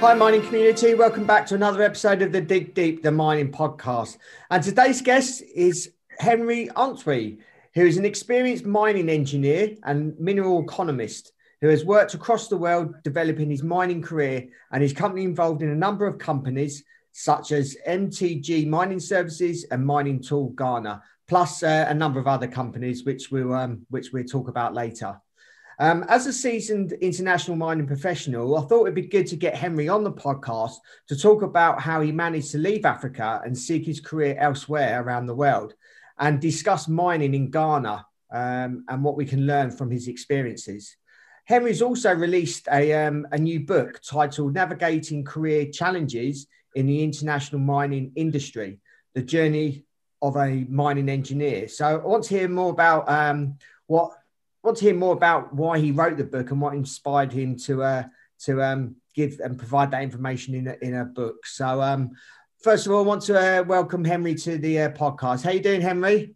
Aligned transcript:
Hi, 0.00 0.14
mining 0.14 0.40
community. 0.40 0.94
Welcome 0.94 1.26
back 1.26 1.44
to 1.48 1.54
another 1.54 1.82
episode 1.82 2.22
of 2.22 2.32
the 2.32 2.40
Dig 2.40 2.72
Deep, 2.72 3.02
the 3.02 3.12
mining 3.12 3.52
podcast. 3.52 4.16
And 4.50 4.62
today's 4.62 5.02
guest 5.02 5.42
is 5.54 5.92
Henry 6.18 6.68
Antwi, 6.74 7.40
who 7.74 7.84
is 7.84 7.98
an 7.98 8.06
experienced 8.06 8.64
mining 8.64 9.10
engineer 9.10 9.76
and 9.84 10.18
mineral 10.18 10.62
economist 10.62 11.32
who 11.60 11.68
has 11.68 11.84
worked 11.84 12.14
across 12.14 12.48
the 12.48 12.56
world 12.56 12.94
developing 13.02 13.50
his 13.50 13.62
mining 13.62 14.00
career 14.00 14.48
and 14.72 14.82
his 14.82 14.94
company 14.94 15.22
involved 15.22 15.60
in 15.60 15.68
a 15.68 15.76
number 15.76 16.06
of 16.06 16.16
companies 16.16 16.82
such 17.12 17.52
as 17.52 17.76
MTG 17.86 18.66
Mining 18.66 19.00
Services 19.00 19.66
and 19.70 19.84
Mining 19.84 20.22
Tool 20.22 20.48
Ghana, 20.56 21.02
plus 21.28 21.62
uh, 21.62 21.84
a 21.90 21.94
number 21.94 22.18
of 22.18 22.26
other 22.26 22.48
companies 22.48 23.04
which 23.04 23.30
we'll 23.30 23.52
um, 23.52 23.84
which 23.90 24.14
we'll 24.14 24.24
talk 24.24 24.48
about 24.48 24.72
later. 24.72 25.20
Um, 25.80 26.04
as 26.10 26.26
a 26.26 26.32
seasoned 26.32 26.92
international 26.92 27.56
mining 27.56 27.86
professional, 27.86 28.58
I 28.58 28.66
thought 28.66 28.82
it'd 28.82 28.94
be 28.94 29.00
good 29.00 29.26
to 29.28 29.36
get 29.36 29.54
Henry 29.54 29.88
on 29.88 30.04
the 30.04 30.12
podcast 30.12 30.74
to 31.08 31.16
talk 31.16 31.40
about 31.40 31.80
how 31.80 32.02
he 32.02 32.12
managed 32.12 32.50
to 32.50 32.58
leave 32.58 32.84
Africa 32.84 33.40
and 33.46 33.56
seek 33.56 33.86
his 33.86 33.98
career 33.98 34.36
elsewhere 34.38 35.02
around 35.02 35.24
the 35.24 35.34
world 35.34 35.72
and 36.18 36.38
discuss 36.38 36.86
mining 36.86 37.32
in 37.32 37.50
Ghana 37.50 38.04
um, 38.30 38.84
and 38.90 39.02
what 39.02 39.16
we 39.16 39.24
can 39.24 39.46
learn 39.46 39.70
from 39.70 39.90
his 39.90 40.06
experiences. 40.06 40.98
Henry's 41.46 41.80
also 41.80 42.14
released 42.14 42.68
a, 42.70 42.92
um, 42.92 43.26
a 43.32 43.38
new 43.38 43.60
book 43.60 44.02
titled 44.02 44.52
Navigating 44.52 45.24
Career 45.24 45.70
Challenges 45.72 46.46
in 46.74 46.84
the 46.84 47.02
International 47.02 47.58
Mining 47.58 48.12
Industry 48.16 48.80
The 49.14 49.22
Journey 49.22 49.86
of 50.20 50.36
a 50.36 50.66
Mining 50.68 51.08
Engineer. 51.08 51.68
So 51.68 51.86
I 51.86 52.06
want 52.06 52.24
to 52.24 52.38
hear 52.38 52.48
more 52.48 52.70
about 52.70 53.08
um, 53.08 53.56
what 53.86 54.12
want 54.62 54.76
to 54.78 54.84
hear 54.84 54.94
more 54.94 55.14
about 55.14 55.54
why 55.54 55.78
he 55.78 55.90
wrote 55.90 56.16
the 56.16 56.24
book 56.24 56.50
and 56.50 56.60
what 56.60 56.74
inspired 56.74 57.32
him 57.32 57.56
to 57.56 57.82
uh, 57.82 58.04
to 58.40 58.62
um, 58.62 58.96
give 59.14 59.40
and 59.40 59.58
provide 59.58 59.90
that 59.90 60.02
information 60.02 60.54
in 60.54 60.68
a, 60.68 60.76
in 60.82 60.94
a 60.94 61.04
book. 61.04 61.46
So, 61.46 61.82
um, 61.82 62.10
first 62.62 62.86
of 62.86 62.92
all, 62.92 63.00
I 63.00 63.06
want 63.06 63.22
to 63.22 63.60
uh, 63.60 63.62
welcome 63.64 64.04
Henry 64.04 64.34
to 64.36 64.58
the 64.58 64.80
uh, 64.80 64.88
podcast. 64.90 65.44
How 65.44 65.50
you 65.50 65.60
doing, 65.60 65.80
Henry? 65.80 66.34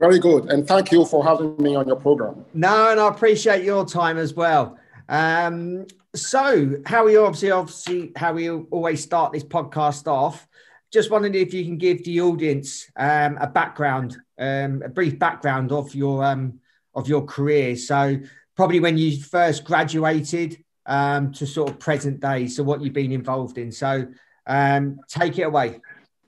Very 0.00 0.18
good, 0.18 0.50
and 0.50 0.66
thank 0.66 0.92
you 0.92 1.04
for 1.04 1.24
having 1.24 1.56
me 1.58 1.74
on 1.74 1.86
your 1.86 1.96
program. 1.96 2.44
No, 2.54 2.90
and 2.90 3.00
I 3.00 3.08
appreciate 3.08 3.64
your 3.64 3.84
time 3.84 4.16
as 4.16 4.34
well. 4.34 4.78
Um, 5.08 5.86
so, 6.14 6.76
how 6.86 7.04
we 7.04 7.16
obviously, 7.16 7.50
obviously, 7.50 8.12
how 8.16 8.32
we 8.32 8.50
always 8.50 9.02
start 9.02 9.32
this 9.32 9.44
podcast 9.44 10.06
off. 10.06 10.46
Just 10.92 11.10
wondering 11.10 11.34
if 11.34 11.52
you 11.52 11.64
can 11.64 11.76
give 11.76 12.02
the 12.04 12.20
audience 12.22 12.90
um, 12.96 13.36
a 13.40 13.46
background, 13.46 14.16
um, 14.38 14.82
a 14.82 14.88
brief 14.88 15.18
background 15.18 15.70
of 15.70 15.94
your 15.94 16.24
um, 16.24 16.60
of 16.98 17.08
your 17.08 17.24
career. 17.24 17.76
So 17.76 18.18
probably 18.56 18.80
when 18.80 18.98
you 18.98 19.22
first 19.22 19.64
graduated 19.64 20.62
um, 20.86 21.32
to 21.32 21.46
sort 21.46 21.70
of 21.70 21.78
present 21.78 22.20
day. 22.20 22.48
So 22.48 22.62
what 22.62 22.82
you've 22.82 22.92
been 22.92 23.12
involved 23.12 23.56
in. 23.58 23.70
So 23.70 24.08
um, 24.46 24.98
take 25.08 25.38
it 25.38 25.42
away. 25.42 25.80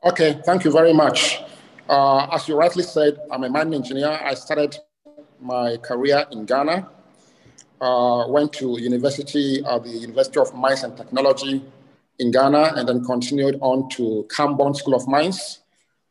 Okay, 0.05 0.41
thank 0.47 0.65
you 0.65 0.71
very 0.71 0.93
much. 0.93 1.41
Uh, 1.89 2.29
as 2.33 2.47
you 2.47 2.57
rightly 2.57 2.85
said, 2.85 3.19
I'm 3.33 3.43
a 3.43 3.49
mining 3.49 3.75
engineer. 3.75 4.21
I 4.23 4.35
started 4.35 4.79
my 5.41 5.77
career 5.79 6.27
in 6.31 6.45
Ghana. 6.45 6.89
Uh, 7.81 8.27
went 8.29 8.53
to 8.53 8.79
university 8.79 9.65
at 9.65 9.83
the 9.83 9.91
University 9.91 10.39
of 10.39 10.55
Mines 10.55 10.85
and 10.85 10.97
Technology 10.97 11.65
in 12.19 12.31
Ghana, 12.31 12.75
and 12.77 12.87
then 12.87 13.03
continued 13.03 13.59
on 13.63 13.89
to 13.91 14.29
Camborne 14.31 14.75
School 14.75 14.95
of 14.95 15.09
Mines 15.09 15.60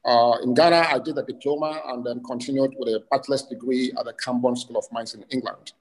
uh, 0.09 0.37
in 0.41 0.55
Ghana, 0.55 0.87
I 0.89 0.97
did 0.97 1.19
a 1.19 1.23
diploma 1.23 1.83
and 1.85 2.03
then 2.03 2.23
continued 2.23 2.73
with 2.79 2.89
a 2.89 3.03
bachelor's 3.11 3.43
degree 3.43 3.93
at 3.95 4.05
the 4.05 4.13
Camborne 4.13 4.55
School 4.55 4.77
of 4.77 4.85
Mines 4.91 5.13
in 5.13 5.23
England. 5.29 5.73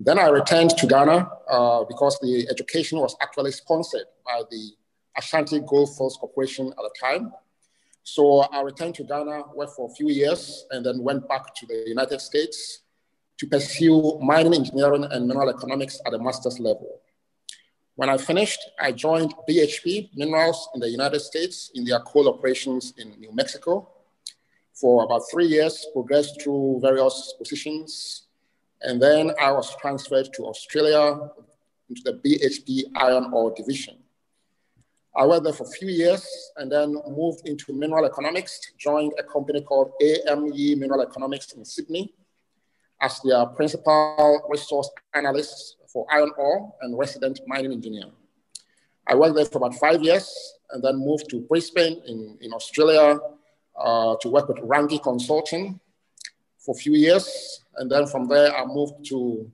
Then 0.00 0.18
I 0.18 0.28
returned 0.28 0.70
to 0.70 0.86
Ghana 0.88 1.30
uh, 1.48 1.84
because 1.84 2.18
the 2.18 2.48
education 2.50 2.98
was 2.98 3.14
actually 3.22 3.52
sponsored 3.52 4.06
by 4.26 4.42
the 4.50 4.72
Ashanti 5.16 5.60
Goldfields 5.60 6.16
Corporation 6.16 6.68
at 6.70 6.78
the 6.78 6.90
time. 7.00 7.32
So 8.02 8.40
I 8.40 8.62
returned 8.62 8.96
to 8.96 9.04
Ghana, 9.04 9.54
worked 9.54 9.76
for 9.76 9.88
a 9.88 9.94
few 9.94 10.08
years, 10.08 10.66
and 10.72 10.84
then 10.84 11.04
went 11.04 11.28
back 11.28 11.54
to 11.54 11.66
the 11.66 11.84
United 11.86 12.20
States 12.20 12.80
to 13.38 13.46
pursue 13.46 14.18
mining 14.20 14.54
engineering 14.54 15.04
and 15.04 15.28
mineral 15.28 15.48
economics 15.48 16.00
at 16.04 16.10
the 16.10 16.18
master's 16.18 16.58
level. 16.58 17.02
When 17.96 18.08
I 18.08 18.16
finished, 18.16 18.60
I 18.80 18.92
joined 18.92 19.34
BHP 19.48 20.10
Minerals 20.16 20.68
in 20.74 20.80
the 20.80 20.88
United 20.88 21.20
States 21.20 21.70
in 21.74 21.84
their 21.84 22.00
coal 22.00 22.28
operations 22.28 22.94
in 22.96 23.10
New 23.18 23.32
Mexico. 23.32 23.88
For 24.72 25.04
about 25.04 25.22
three 25.30 25.46
years, 25.46 25.86
progressed 25.92 26.40
through 26.40 26.80
various 26.80 27.34
positions. 27.36 28.22
And 28.80 29.02
then 29.02 29.32
I 29.40 29.52
was 29.52 29.76
transferred 29.76 30.32
to 30.34 30.46
Australia 30.46 31.30
into 31.90 32.02
the 32.04 32.14
BHP 32.14 32.84
Iron 32.96 33.30
Ore 33.32 33.52
Division. 33.54 33.98
I 35.14 35.26
worked 35.26 35.44
there 35.44 35.52
for 35.52 35.64
a 35.64 35.70
few 35.70 35.88
years 35.88 36.24
and 36.56 36.70
then 36.70 36.96
moved 37.08 37.46
into 37.46 37.72
mineral 37.72 38.06
economics, 38.06 38.60
joined 38.78 39.12
a 39.18 39.24
company 39.24 39.60
called 39.60 39.92
AME 40.00 40.78
Mineral 40.78 41.02
Economics 41.02 41.52
in 41.52 41.64
Sydney 41.64 42.14
as 43.02 43.20
their 43.24 43.44
principal 43.46 44.46
resource 44.48 44.88
analyst 45.14 45.76
for 45.92 46.06
iron 46.10 46.30
ore 46.36 46.72
and 46.82 46.98
resident 46.98 47.40
mining 47.46 47.72
engineer. 47.72 48.06
I 49.06 49.14
worked 49.14 49.36
there 49.36 49.44
for 49.44 49.58
about 49.58 49.74
five 49.74 50.02
years 50.02 50.54
and 50.70 50.82
then 50.82 50.96
moved 50.96 51.28
to 51.30 51.40
Brisbane 51.40 52.00
in, 52.06 52.38
in 52.40 52.52
Australia 52.52 53.18
uh, 53.78 54.16
to 54.20 54.28
work 54.28 54.48
with 54.48 54.58
Runge 54.58 55.02
Consulting 55.02 55.80
for 56.58 56.74
a 56.76 56.78
few 56.78 56.94
years. 56.94 57.64
And 57.76 57.90
then 57.90 58.06
from 58.06 58.28
there, 58.28 58.54
I 58.54 58.64
moved 58.66 59.04
to 59.06 59.50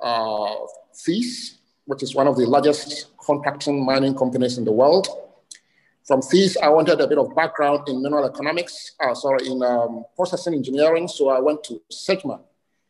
uh, 0.00 0.54
Thiess, 0.94 1.58
which 1.86 2.02
is 2.02 2.14
one 2.14 2.26
of 2.26 2.36
the 2.36 2.46
largest 2.46 3.16
contracting 3.18 3.84
mining 3.84 4.14
companies 4.14 4.58
in 4.58 4.64
the 4.64 4.72
world. 4.72 5.08
From 6.06 6.20
Thiess, 6.20 6.58
I 6.62 6.68
wanted 6.68 7.00
a 7.00 7.06
bit 7.06 7.16
of 7.16 7.34
background 7.34 7.88
in 7.88 8.02
mineral 8.02 8.26
economics, 8.26 8.92
uh, 9.00 9.14
sorry, 9.14 9.46
in 9.46 9.62
um, 9.62 10.04
processing 10.14 10.52
engineering. 10.52 11.08
So 11.08 11.30
I 11.30 11.40
went 11.40 11.64
to 11.64 11.80
Sedgman, 11.90 12.42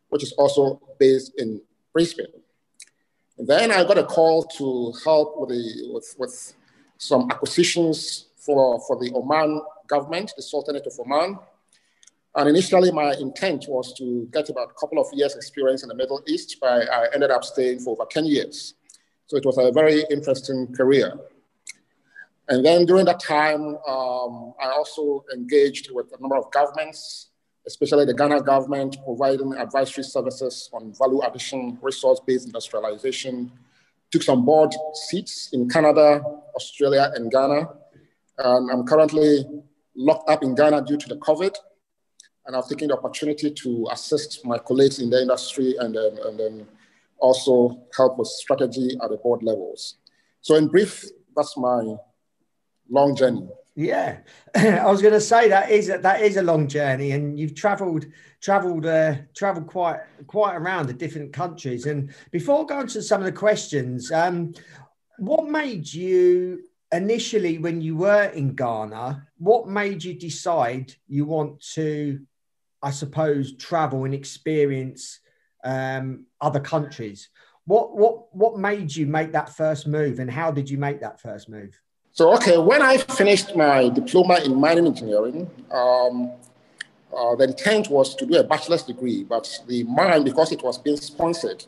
which 0.09 0.25
is 0.25 0.33
also 0.33 0.81
based 0.99 1.33
in 1.39 1.61
Brisbane. 1.93 2.27
Then 3.39 3.73
I 3.73 3.83
got 3.85 3.99
a 3.99 4.05
call 4.05 4.45
to 4.59 4.93
help 5.05 5.35
with, 5.39 5.51
the, 5.51 5.91
with, 5.93 6.15
with 6.19 6.55
some 6.99 7.31
acquisitions 7.31 8.27
for, 8.37 8.81
for 8.87 8.97
the 8.99 9.13
Oman 9.15 9.61
government, 9.89 10.33
the 10.37 10.43
Sultanate 10.43 10.87
of 10.87 10.93
Oman. 11.01 11.39
And 12.37 12.49
initially, 12.49 12.91
my 12.91 13.15
intent 13.15 13.67
was 13.69 13.95
to 13.95 14.29
get 14.33 14.49
about 14.51 14.71
a 14.71 14.75
couple 14.75 14.99
of 14.99 15.07
years' 15.13 15.37
experience 15.37 15.83
in 15.83 15.89
the 15.89 15.95
Middle 15.95 16.23
East, 16.27 16.59
but 16.61 16.91
I 16.91 17.07
ended 17.15 17.31
up 17.31 17.45
staying 17.45 17.81
for 17.81 17.91
over 17.91 18.07
10 18.11 18.27
years. 18.27 18.75
So 19.27 19.37
it 19.37 19.45
was 19.45 19.59
a 19.59 19.71
very 19.73 20.05
interesting 20.11 20.73
career. 20.75 21.15
And 22.49 22.65
then 22.65 22.85
during 22.85 23.07
that 23.07 23.21
time, 23.21 23.77
um, 23.89 24.55
I 24.61 24.71
also 24.77 25.25
engaged 25.33 25.91
with 25.93 26.13
a 26.17 26.21
number 26.21 26.37
of 26.37 26.51
governments, 26.51 27.31
especially 27.67 28.05
the 28.05 28.15
Ghana 28.15 28.43
government, 28.43 28.97
providing 29.05 29.55
advisory 29.55 30.05
services 30.05 30.69
on 30.73 30.93
value 30.99 31.23
addition, 31.23 31.79
resource-based 31.81 32.47
industrialization. 32.47 33.51
Took 34.11 34.23
some 34.23 34.45
board 34.45 34.75
seats 35.09 35.51
in 35.53 35.69
Canada, 35.69 36.23
Australia, 36.55 37.11
and 37.15 37.31
Ghana. 37.31 37.69
And 38.39 38.71
I'm 38.71 38.85
currently 38.85 39.45
locked 39.97 40.29
up 40.29 40.43
in 40.43 40.55
Ghana 40.55 40.85
due 40.85 40.97
to 40.97 41.09
the 41.09 41.17
COVID. 41.17 41.55
And 42.47 42.55
I've 42.55 42.69
taken 42.69 42.89
the 42.89 42.97
opportunity 42.99 43.51
to 43.51 43.89
assist 43.91 44.45
my 44.45 44.59
colleagues 44.59 44.99
in 44.99 45.09
the 45.09 45.23
industry 45.23 45.77
and 45.79 45.97
and 45.97 46.39
then 46.39 46.67
also 47.19 47.81
help 47.97 48.19
with 48.19 48.29
strategy 48.29 48.99
at 49.03 49.11
the 49.11 49.17
board 49.17 49.43
levels. 49.43 49.97
So 50.43 50.57
in 50.57 50.69
brief, 50.69 51.05
that's 51.35 51.57
my 51.57 51.97
long 52.91 53.17
journey. 53.17 53.49
Yeah, 53.77 54.19
I 54.55 54.87
was 54.87 55.03
going 55.03 55.15
to 55.15 55.21
say 55.21 55.49
that 55.49 55.71
is 55.71 55.89
a, 55.89 55.99
that 55.99 56.23
is 56.23 56.37
a 56.37 56.43
long 56.43 56.69
journey, 56.69 57.11
and 57.11 57.39
you've 57.39 57.57
travelled 57.57 58.07
travelled 58.41 58.87
uh, 58.87 59.17
travelled 59.35 59.67
quite 59.67 60.01
quite 60.29 60.55
around 60.55 60.87
the 60.87 60.93
different 60.93 61.33
countries. 61.33 61.87
And 61.87 62.15
before 62.31 62.67
going 62.67 62.87
to 62.89 63.03
some 63.03 63.21
of 63.21 63.27
the 63.27 63.33
questions, 63.33 64.13
um, 64.13 64.55
what 65.19 65.49
made 65.49 65.93
you 65.93 66.63
initially 66.93 67.59
when 67.59 67.81
you 67.81 67.97
were 67.97 68.25
in 68.27 68.55
Ghana? 68.55 69.27
What 69.39 69.67
made 69.67 70.05
you 70.05 70.15
decide 70.15 70.95
you 71.09 71.25
want 71.25 71.61
to, 71.73 72.21
I 72.81 72.93
suppose, 72.93 73.57
travel 73.57 74.05
and 74.05 74.15
experience 74.15 75.19
um, 75.65 76.27
other 76.41 76.61
countries? 76.61 77.29
What 77.65 77.97
what 77.97 78.33
what 78.33 78.57
made 78.57 78.95
you 78.95 79.09
make 79.09 79.33
that 79.33 79.57
first 79.57 79.89
move, 79.89 80.21
and 80.21 80.31
how 80.31 80.53
did 80.53 80.71
you 80.71 80.79
make 80.79 81.01
that 81.01 81.21
first 81.21 81.49
move? 81.49 81.77
So, 82.17 82.33
okay, 82.35 82.59
when 82.59 82.81
I 82.81 82.99
finished 82.99 83.57
my 83.57 83.89
diploma 83.89 84.39
in 84.45 84.55
mining 84.55 84.87
engineering, 84.87 85.51
um, 85.73 86.31
uh, 87.13 87.35
the 87.35 87.47
intent 87.49 87.91
was 87.91 88.15
to 88.15 88.25
do 88.25 88.37
a 88.37 88.45
bachelor's 88.45 88.85
degree, 88.85 89.25
but 89.25 89.51
the 89.67 89.83
mine, 89.83 90.23
because 90.23 90.53
it 90.53 90.63
was 90.63 90.79
being 90.79 90.97
sponsored, 90.97 91.65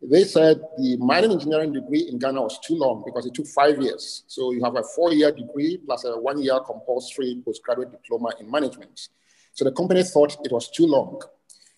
they 0.00 0.22
said 0.22 0.60
the 0.78 0.96
mining 0.98 1.32
engineering 1.32 1.72
degree 1.72 2.06
in 2.08 2.20
Ghana 2.20 2.40
was 2.40 2.60
too 2.60 2.76
long 2.76 3.02
because 3.04 3.26
it 3.26 3.34
took 3.34 3.48
five 3.48 3.82
years. 3.82 4.22
So 4.28 4.52
you 4.52 4.62
have 4.62 4.76
a 4.76 4.84
four-year 4.84 5.32
degree 5.32 5.78
plus 5.84 6.04
a 6.04 6.20
one-year 6.20 6.60
compulsory 6.60 7.42
postgraduate 7.44 7.90
diploma 7.90 8.30
in 8.38 8.48
management. 8.48 9.08
So 9.54 9.64
the 9.64 9.72
company 9.72 10.04
thought 10.04 10.36
it 10.44 10.52
was 10.52 10.70
too 10.70 10.86
long. 10.86 11.20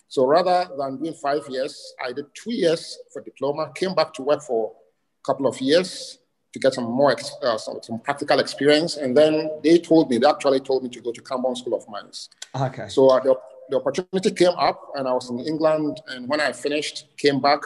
So 0.07 0.23
rather 0.27 0.69
than 0.77 0.97
doing 0.97 1.15
five 1.15 1.49
years, 1.49 1.95
I 2.05 2.13
did 2.13 2.25
two 2.35 2.53
years 2.53 2.99
for 3.11 3.23
diploma, 3.23 3.71
came 3.73 3.95
back 3.95 4.13
to 4.13 4.21
work 4.21 4.43
for 4.43 4.73
a 4.73 5.25
couple 5.25 5.47
of 5.47 5.59
years 5.59 6.19
to 6.57 6.61
get 6.65 6.73
some 6.73 6.85
more 6.85 7.15
uh, 7.43 7.57
some, 7.57 7.79
some, 7.81 7.99
practical 7.99 8.39
experience, 8.39 8.97
and 8.97 9.15
then 9.15 9.49
they 9.63 9.77
told 9.77 10.09
me, 10.09 10.17
they 10.17 10.27
actually 10.27 10.59
told 10.59 10.83
me 10.83 10.89
to 10.89 11.01
go 11.01 11.11
to 11.11 11.21
Camborne 11.21 11.55
School 11.55 11.75
of 11.75 11.87
Mines. 11.87 12.29
Okay. 12.55 12.87
So 12.89 13.09
uh, 13.09 13.19
the, 13.19 13.35
the 13.69 13.77
opportunity 13.77 14.31
came 14.31 14.55
up, 14.57 14.81
and 14.95 15.07
I 15.07 15.13
was 15.13 15.29
in 15.29 15.39
England, 15.39 16.01
and 16.07 16.27
when 16.27 16.41
I 16.41 16.51
finished, 16.51 17.05
came 17.17 17.39
back, 17.39 17.61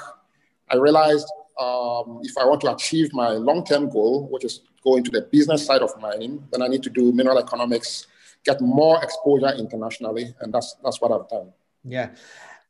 I 0.70 0.76
realized 0.76 1.28
um, 1.60 2.20
if 2.24 2.38
I 2.38 2.46
want 2.46 2.62
to 2.62 2.74
achieve 2.74 3.14
my 3.14 3.30
long-term 3.30 3.90
goal, 3.90 4.28
which 4.30 4.46
is 4.46 4.62
go 4.84 4.98
into 4.98 5.12
the 5.12 5.22
business 5.22 5.66
side 5.66 5.82
of 5.82 5.92
mining, 6.00 6.44
then 6.52 6.62
I 6.62 6.68
need 6.68 6.84
to 6.84 6.90
do 6.90 7.12
mineral 7.12 7.40
economics, 7.40 8.08
get 8.44 8.60
more 8.62 9.02
exposure 9.04 9.54
internationally, 9.58 10.34
and 10.42 10.54
that's 10.54 10.76
that's 10.84 11.00
what 11.02 11.12
I've 11.12 11.30
done. 11.30 11.54
Yeah. 11.84 12.10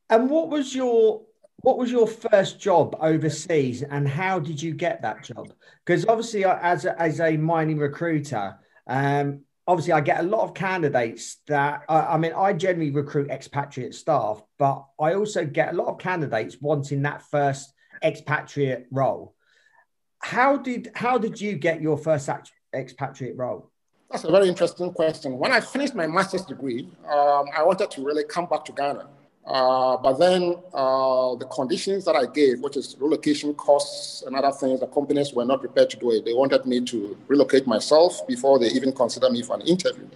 And 0.09 0.29
what 0.29 0.49
was 0.49 0.75
your 0.75 1.21
what 1.61 1.77
was 1.77 1.91
your 1.91 2.07
first 2.07 2.59
job 2.59 2.95
overseas, 2.99 3.83
and 3.83 4.07
how 4.07 4.39
did 4.39 4.61
you 4.61 4.73
get 4.73 5.01
that 5.01 5.23
job? 5.23 5.53
Because 5.85 6.05
obviously, 6.07 6.45
as 6.45 6.85
a, 6.85 6.99
as 6.99 7.19
a 7.19 7.37
mining 7.37 7.77
recruiter, 7.77 8.57
um, 8.87 9.41
obviously 9.67 9.93
I 9.93 10.01
get 10.01 10.19
a 10.19 10.23
lot 10.23 10.43
of 10.43 10.53
candidates 10.53 11.37
that 11.47 11.83
I 11.87 12.17
mean 12.17 12.33
I 12.33 12.53
generally 12.53 12.91
recruit 12.91 13.29
expatriate 13.29 13.95
staff, 13.95 14.41
but 14.57 14.85
I 14.99 15.13
also 15.13 15.45
get 15.45 15.73
a 15.73 15.77
lot 15.77 15.87
of 15.87 15.97
candidates 15.97 16.57
wanting 16.59 17.03
that 17.03 17.21
first 17.23 17.73
expatriate 18.03 18.87
role. 18.91 19.35
How 20.19 20.57
did 20.57 20.91
how 20.95 21.17
did 21.17 21.39
you 21.39 21.55
get 21.55 21.81
your 21.81 21.97
first 21.97 22.29
expatriate 22.73 23.37
role? 23.37 23.71
That's 24.09 24.25
a 24.25 24.31
very 24.31 24.49
interesting 24.49 24.91
question. 24.91 25.37
When 25.37 25.53
I 25.53 25.61
finished 25.61 25.95
my 25.95 26.05
master's 26.05 26.43
degree, 26.43 26.89
um, 27.05 27.45
I 27.55 27.63
wanted 27.63 27.91
to 27.91 28.03
really 28.03 28.25
come 28.25 28.45
back 28.45 28.65
to 28.65 28.73
Ghana. 28.73 29.07
Uh, 29.45 29.97
but 29.97 30.13
then 30.13 30.55
uh, 30.73 31.35
the 31.35 31.47
conditions 31.51 32.05
that 32.05 32.15
I 32.15 32.25
gave, 32.27 32.59
which 32.61 32.77
is 32.77 32.95
relocation 32.99 33.53
costs 33.55 34.21
and 34.21 34.35
other 34.35 34.51
things, 34.51 34.79
the 34.79 34.87
companies 34.87 35.33
were 35.33 35.45
not 35.45 35.61
prepared 35.61 35.89
to 35.91 35.97
do 35.97 36.11
it. 36.11 36.25
They 36.25 36.33
wanted 36.33 36.65
me 36.65 36.81
to 36.81 37.17
relocate 37.27 37.65
myself 37.65 38.25
before 38.27 38.59
they 38.59 38.67
even 38.67 38.93
consider 38.93 39.29
me 39.29 39.41
for 39.41 39.55
an 39.55 39.61
interview. 39.61 40.07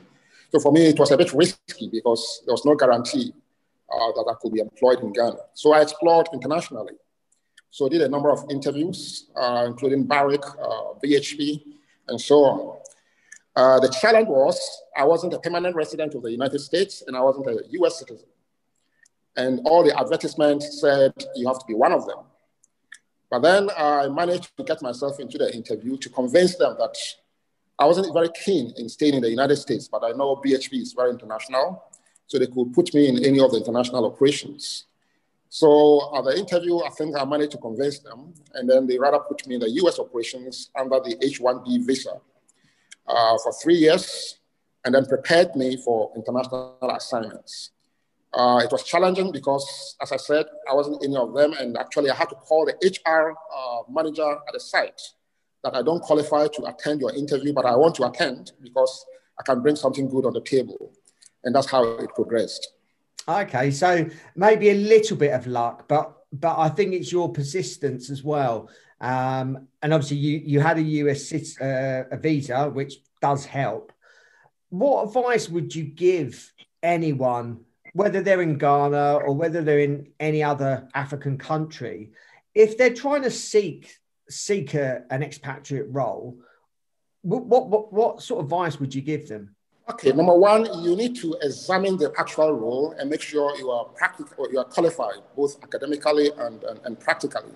So 0.51 0.59
for 0.59 0.71
me, 0.71 0.85
it 0.85 0.99
was 0.99 1.11
a 1.11 1.17
bit 1.17 1.33
risky 1.33 1.89
because 1.91 2.43
there 2.45 2.53
was 2.53 2.65
no 2.65 2.75
guarantee 2.75 3.33
uh, 3.91 4.11
that 4.11 4.25
I 4.29 4.35
could 4.39 4.53
be 4.53 4.59
employed 4.59 4.99
in 5.01 5.11
Ghana. 5.11 5.37
So 5.53 5.73
I 5.73 5.81
explored 5.81 6.29
internationally. 6.31 6.93
So 7.71 7.87
I 7.87 7.89
did 7.89 8.01
a 8.03 8.09
number 8.09 8.31
of 8.31 8.45
interviews, 8.49 9.27
uh, 9.35 9.65
including 9.67 10.05
Barrick, 10.05 10.43
uh, 10.45 10.93
BHP, 11.03 11.63
and 12.07 12.21
so 12.21 12.35
on. 12.35 12.77
Uh, 13.55 13.79
the 13.79 13.89
challenge 13.89 14.27
was 14.27 14.59
I 14.95 15.03
wasn't 15.03 15.33
a 15.33 15.39
permanent 15.39 15.75
resident 15.75 16.13
of 16.13 16.21
the 16.21 16.31
United 16.31 16.59
States 16.59 17.03
and 17.07 17.15
I 17.15 17.21
wasn't 17.21 17.47
a 17.47 17.63
US 17.71 17.99
citizen. 17.99 18.27
And 19.37 19.61
all 19.65 19.83
the 19.83 19.97
advertisements 19.97 20.79
said 20.81 21.13
you 21.35 21.47
have 21.47 21.59
to 21.59 21.65
be 21.65 21.73
one 21.73 21.91
of 21.91 22.05
them. 22.05 22.19
But 23.29 23.39
then 23.39 23.69
I 23.77 24.07
managed 24.07 24.55
to 24.57 24.63
get 24.63 24.81
myself 24.81 25.19
into 25.19 25.37
the 25.37 25.53
interview 25.53 25.97
to 25.97 26.09
convince 26.09 26.55
them 26.55 26.75
that 26.79 26.95
I 27.77 27.85
wasn't 27.85 28.13
very 28.13 28.29
keen 28.29 28.73
in 28.77 28.87
staying 28.87 29.15
in 29.15 29.21
the 29.21 29.29
United 29.29 29.57
States, 29.57 29.87
but 29.89 30.03
I 30.03 30.11
know 30.11 30.41
BHP 30.45 30.81
is 30.81 30.93
very 30.93 31.11
international, 31.11 31.83
so 32.27 32.39
they 32.39 32.47
could 32.47 32.71
put 32.73 32.93
me 32.93 33.09
in 33.09 33.23
any 33.25 33.39
of 33.41 33.51
the 33.51 33.57
international 33.57 34.05
operations. 34.05 34.85
So 35.49 36.15
at 36.17 36.23
the 36.23 36.37
interview, 36.37 36.79
I 36.79 36.89
think 36.89 37.15
I 37.17 37.25
managed 37.25 37.51
to 37.51 37.57
convince 37.57 37.99
them, 37.99 38.33
and 38.53 38.69
then 38.69 38.87
they 38.87 38.97
rather 38.97 39.19
put 39.19 39.45
me 39.47 39.55
in 39.55 39.61
the 39.61 39.69
US 39.83 39.99
operations 39.99 40.69
under 40.79 40.99
the 41.01 41.17
H-1B 41.21 41.85
visa 41.85 42.13
uh, 43.07 43.37
for 43.43 43.53
three 43.61 43.75
years, 43.75 44.39
and 44.85 44.95
then 44.95 45.05
prepared 45.05 45.55
me 45.55 45.77
for 45.77 46.11
international 46.15 46.77
assignments. 46.95 47.71
Uh, 48.35 48.59
it 48.63 48.71
was 48.71 48.83
challenging 48.83 49.31
because, 49.31 49.95
as 50.01 50.11
I 50.11 50.17
said, 50.17 50.45
I 50.69 50.73
wasn't 50.73 51.03
any 51.03 51.15
of 51.15 51.33
them, 51.33 51.53
and 51.53 51.77
actually 51.77 52.09
I 52.09 52.15
had 52.15 52.29
to 52.29 52.35
call 52.35 52.65
the 52.65 52.73
HR 52.85 53.31
uh, 53.31 53.83
manager 53.89 54.29
at 54.29 54.53
the 54.53 54.59
site 54.59 55.01
that 55.63 55.73
I 55.73 55.81
don't 55.81 56.01
qualify 56.01 56.47
to 56.47 56.65
attend 56.65 56.99
your 57.01 57.13
interview, 57.15 57.53
but 57.53 57.65
I 57.65 57.75
want 57.75 57.95
to 57.95 58.05
attend 58.05 58.51
because 58.61 59.05
I 59.39 59.43
can 59.43 59.61
bring 59.61 59.75
something 59.77 60.09
good 60.09 60.25
on 60.25 60.33
the 60.33 60.41
table. 60.41 60.91
And 61.43 61.55
that's 61.55 61.69
how 61.69 61.83
it 61.83 62.13
progressed. 62.13 62.73
Okay, 63.27 63.71
so 63.71 64.07
maybe 64.35 64.69
a 64.69 64.75
little 64.75 65.17
bit 65.17 65.31
of 65.31 65.47
luck, 65.47 65.87
but 65.87 66.11
but 66.31 66.59
I 66.59 66.69
think 66.69 66.93
it's 66.93 67.11
your 67.11 67.31
persistence 67.31 68.09
as 68.09 68.23
well. 68.23 68.69
Um, 68.99 69.67
and 69.81 69.93
obviously, 69.93 70.17
you 70.17 70.41
you 70.45 70.59
had 70.59 70.77
a 70.77 70.81
US 70.81 71.33
uh, 71.59 72.03
a 72.11 72.17
visa, 72.17 72.69
which 72.69 72.95
does 73.21 73.45
help. 73.45 73.91
What 74.69 75.07
advice 75.07 75.49
would 75.49 75.73
you 75.73 75.85
give 75.85 76.51
anyone, 76.83 77.61
whether 77.95 78.21
they're 78.21 78.41
in 78.41 78.57
Ghana 78.57 79.21
or 79.25 79.33
whether 79.33 79.61
they're 79.61 79.79
in 79.79 80.11
any 80.19 80.43
other 80.43 80.89
African 80.93 81.37
country, 81.37 82.11
if 82.53 82.77
they're 82.77 82.93
trying 82.93 83.23
to 83.23 83.31
seek 83.31 83.97
seek 84.29 84.73
a, 84.73 85.03
an 85.09 85.23
expatriate 85.23 85.87
role? 85.89 86.37
What, 87.21 87.45
what 87.45 87.93
what 87.93 88.21
sort 88.21 88.39
of 88.39 88.45
advice 88.47 88.79
would 88.81 88.93
you 88.93 89.01
give 89.01 89.29
them? 89.29 89.55
Okay, 89.89 90.11
number 90.11 90.35
one, 90.35 90.65
you 90.83 90.95
need 90.95 91.15
to 91.17 91.37
examine 91.41 91.95
the 91.95 92.11
actual 92.17 92.51
role 92.51 92.95
and 92.97 93.09
make 93.09 93.21
sure 93.21 93.55
you 93.57 93.69
are 93.69 93.85
practical, 93.85 94.51
you 94.51 94.59
are 94.59 94.65
qualified 94.65 95.19
both 95.35 95.63
academically 95.63 96.31
and, 96.37 96.63
and, 96.63 96.79
and, 96.85 96.99
practically. 96.99 97.53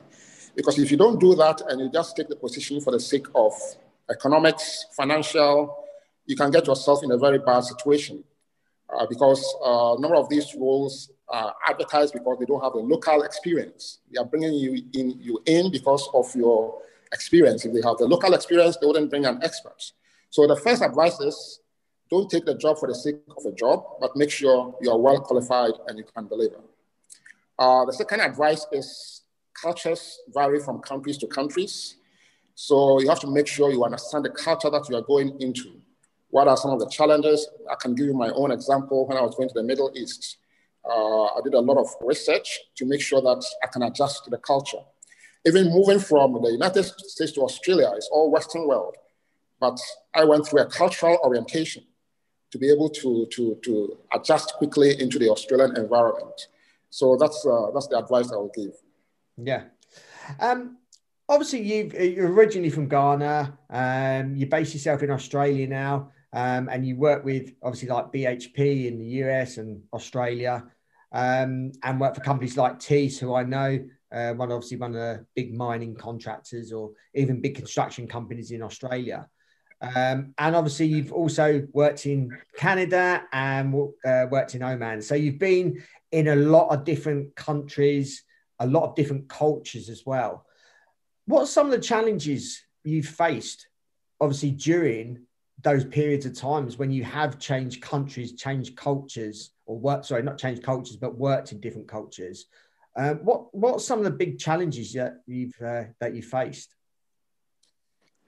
Because 0.56 0.78
if 0.78 0.92
you 0.92 0.98
don't 0.98 1.20
do 1.20 1.34
that 1.36 1.60
and 1.68 1.82
you 1.82 1.90
just 1.92 2.16
take 2.16 2.30
the 2.30 2.36
position 2.36 2.82
for 2.82 2.92
the 2.92 3.00
sake 3.00 3.26
of 3.34 3.54
economics, 4.12 4.86
financial, 4.96 5.86
you 6.28 6.36
can 6.36 6.52
get 6.52 6.68
yourself 6.68 7.04
in 7.04 7.12
a 7.12 7.18
very 7.18 7.40
bad 7.40 7.62
situation. 7.62 8.24
Uh, 8.92 9.06
because 9.08 9.44
uh, 9.64 9.96
a 9.96 10.00
number 10.00 10.16
of 10.16 10.28
these 10.30 10.56
roles 10.56 11.12
are 11.28 11.54
advertised 11.68 12.14
because 12.14 12.38
they 12.40 12.46
don't 12.46 12.64
have 12.64 12.74
a 12.74 12.80
local 12.80 13.22
experience. 13.22 14.00
They 14.12 14.20
are 14.20 14.26
bringing 14.26 14.54
you 14.54 14.84
in, 14.94 15.20
you 15.20 15.40
in 15.46 15.72
because 15.72 16.10
of 16.14 16.34
your 16.36 16.82
experience. 17.12 17.66
If 17.66 17.74
they 17.74 17.82
have 17.88 17.98
the 17.98 18.08
local 18.08 18.34
experience, 18.34 18.78
they 18.78 18.88
wouldn't 18.88 19.12
bring 19.12 19.26
an 19.26 19.40
expert. 19.44 19.92
So 20.32 20.48
the 20.48 20.56
first 20.56 20.82
advice 20.82 21.20
is 21.20 21.60
don't 22.10 22.30
take 22.30 22.46
the 22.46 22.56
job 22.56 22.80
for 22.80 22.88
the 22.88 22.96
sake 22.96 23.18
of 23.38 23.46
a 23.46 23.52
job, 23.52 23.84
but 24.02 24.16
make 24.16 24.32
sure 24.32 24.76
you 24.82 24.90
are 24.90 24.98
well 24.98 25.20
qualified 25.20 25.74
and 25.88 25.98
you 26.00 26.06
can 26.16 26.28
deliver. 26.28 26.60
Uh, 27.60 27.86
the 27.86 27.94
second 27.94 28.22
advice 28.22 28.66
is 28.72 29.22
cultures 29.54 30.20
vary 30.30 30.60
from 30.60 30.80
countries 30.80 31.18
to 31.20 31.28
countries. 31.28 31.98
So 32.56 33.00
you 33.00 33.10
have 33.10 33.20
to 33.20 33.28
make 33.28 33.48
sure 33.48 33.72
you 33.72 33.84
understand 33.84 34.26
the 34.26 34.30
culture 34.30 34.70
that 34.70 34.90
you 34.90 34.96
are 34.96 35.02
going 35.04 35.40
into. 35.40 35.80
What 36.30 36.48
are 36.48 36.58
some 36.58 36.72
of 36.72 36.80
the 36.80 36.88
challenges? 36.88 37.48
I 37.70 37.76
can 37.76 37.96
give 37.96 38.06
you 38.06 38.14
my 38.14 38.30
own 38.30 38.52
example. 38.52 39.08
When 39.08 39.18
I 39.18 39.22
was 39.22 39.36
going 39.36 39.50
to 39.50 39.54
the 39.54 39.64
Middle 39.64 39.92
East, 39.96 40.38
uh, 40.88 41.26
I 41.26 41.40
did 41.44 41.54
a 41.54 41.60
lot 41.60 41.78
of 41.78 41.88
research 42.02 42.60
to 42.78 42.86
make 42.86 43.02
sure 43.02 43.22
that 43.22 43.44
I 43.64 43.68
can 43.68 43.84
adjust 43.84 44.24
to 44.26 44.30
the 44.30 44.38
culture. 44.38 44.84
Even 45.46 45.70
moving 45.70 46.00
from 46.00 46.34
the 46.42 46.52
United 46.52 46.84
States 46.84 47.32
to 47.34 47.42
Australia 47.42 47.92
is 47.98 48.10
all 48.12 48.32
Western 48.32 48.68
world, 48.68 48.96
but 49.60 49.80
I 50.14 50.26
went 50.26 50.46
through 50.46 50.62
a 50.62 50.66
cultural 50.66 51.18
orientation 51.24 51.84
to 52.52 52.58
be 52.58 52.72
able 52.72 52.90
to, 52.90 53.28
to, 53.32 53.58
to 53.64 53.98
adjust 54.14 54.54
quickly 54.56 55.00
into 55.00 55.20
the 55.20 55.30
Australian 55.30 55.78
environment. 55.78 56.48
So 56.90 57.16
that's, 57.16 57.46
uh, 57.46 57.72
that's 57.74 57.88
the 57.88 57.98
advice 57.98 58.32
I 58.32 58.36
will 58.38 58.52
give. 58.54 58.74
Yeah. 59.38 59.64
Um, 60.40 60.78
obviously, 61.28 61.62
you 61.62 61.92
you're 61.98 62.32
originally 62.32 62.70
from 62.70 62.88
Ghana. 62.88 63.58
Um, 63.70 64.36
you 64.36 64.46
base 64.48 64.74
yourself 64.74 65.04
in 65.04 65.12
Australia 65.12 65.68
now, 65.68 66.12
um, 66.34 66.70
and 66.70 66.86
you 66.86 66.96
work 66.96 67.24
with 67.24 67.54
obviously 67.64 67.90
like 67.90 68.12
BHP 68.12 68.88
in 68.88 69.00
the 69.00 69.06
US 69.24 69.58
and 69.58 69.82
Australia, 69.94 70.64
um, 71.12 71.72
and 71.84 72.00
work 72.00 72.16
for 72.16 72.22
companies 72.22 72.58
like 72.58 72.80
Thiess, 72.80 73.18
who 73.18 73.34
I 73.34 73.44
know. 73.44 73.86
Uh, 74.12 74.34
one 74.34 74.52
obviously 74.52 74.78
one 74.78 74.96
of 74.96 75.00
the 75.00 75.26
big 75.36 75.54
mining 75.54 75.94
contractors 75.94 76.72
or 76.72 76.92
even 77.14 77.42
big 77.42 77.56
construction 77.56 78.08
companies 78.08 78.50
in 78.50 78.64
Australia. 78.64 79.28
Um, 79.82 80.34
and 80.38 80.56
obviously, 80.56 80.88
you've 80.88 81.14
also 81.14 81.66
worked 81.72 82.06
in 82.06 82.38
Canada 82.58 83.24
and 83.32 83.74
uh, 84.06 84.26
worked 84.30 84.56
in 84.56 84.64
Oman. 84.64 85.02
So 85.02 85.16
you've 85.16 85.40
been 85.40 85.82
in 86.12 86.28
a 86.28 86.36
lot 86.36 86.70
of 86.70 86.84
different 86.84 87.36
countries, 87.36 88.24
a 88.60 88.68
lot 88.68 88.84
of 88.84 88.96
different 88.96 89.30
cultures 89.30 89.90
as 89.90 90.06
well. 90.06 90.46
What 91.26 91.44
are 91.44 91.48
some 91.48 91.68
of 91.68 91.72
the 91.72 91.80
challenges 91.80 92.62
you've 92.84 93.06
faced, 93.06 93.68
obviously, 94.20 94.52
during 94.52 95.26
those 95.62 95.86
periods 95.86 96.26
of 96.26 96.36
times 96.36 96.78
when 96.78 96.92
you 96.92 97.04
have 97.04 97.40
changed 97.40 97.82
countries, 97.82 98.34
changed 98.34 98.76
cultures, 98.76 99.52
or 99.66 99.78
worked, 99.78 100.06
sorry, 100.06 100.24
not 100.24 100.38
changed 100.38 100.64
cultures, 100.64 100.96
but 100.96 101.18
worked 101.18 101.52
in 101.52 101.60
different 101.60 101.88
cultures? 101.88 102.46
Um, 102.96 103.18
what 103.18 103.54
what 103.54 103.74
are 103.76 103.80
some 103.80 104.00
of 104.00 104.06
the 104.06 104.12
big 104.12 104.40
challenges 104.40 104.94
that 104.94 105.22
you've 105.26 105.60
uh, 105.62 105.84
that 106.00 106.16
you 106.16 106.22
faced? 106.22 106.76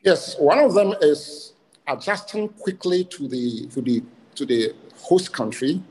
Yes, 0.04 0.36
one 0.38 0.60
of 0.60 0.74
them 0.74 0.94
is 1.02 1.54
adjusting 1.88 2.50
quickly 2.50 3.04
to 3.06 3.28
the 3.28 3.68
to 3.68 3.82
the 3.82 4.04
to 4.36 4.46
the 4.46 4.74
host 4.98 5.34
country. 5.34 5.82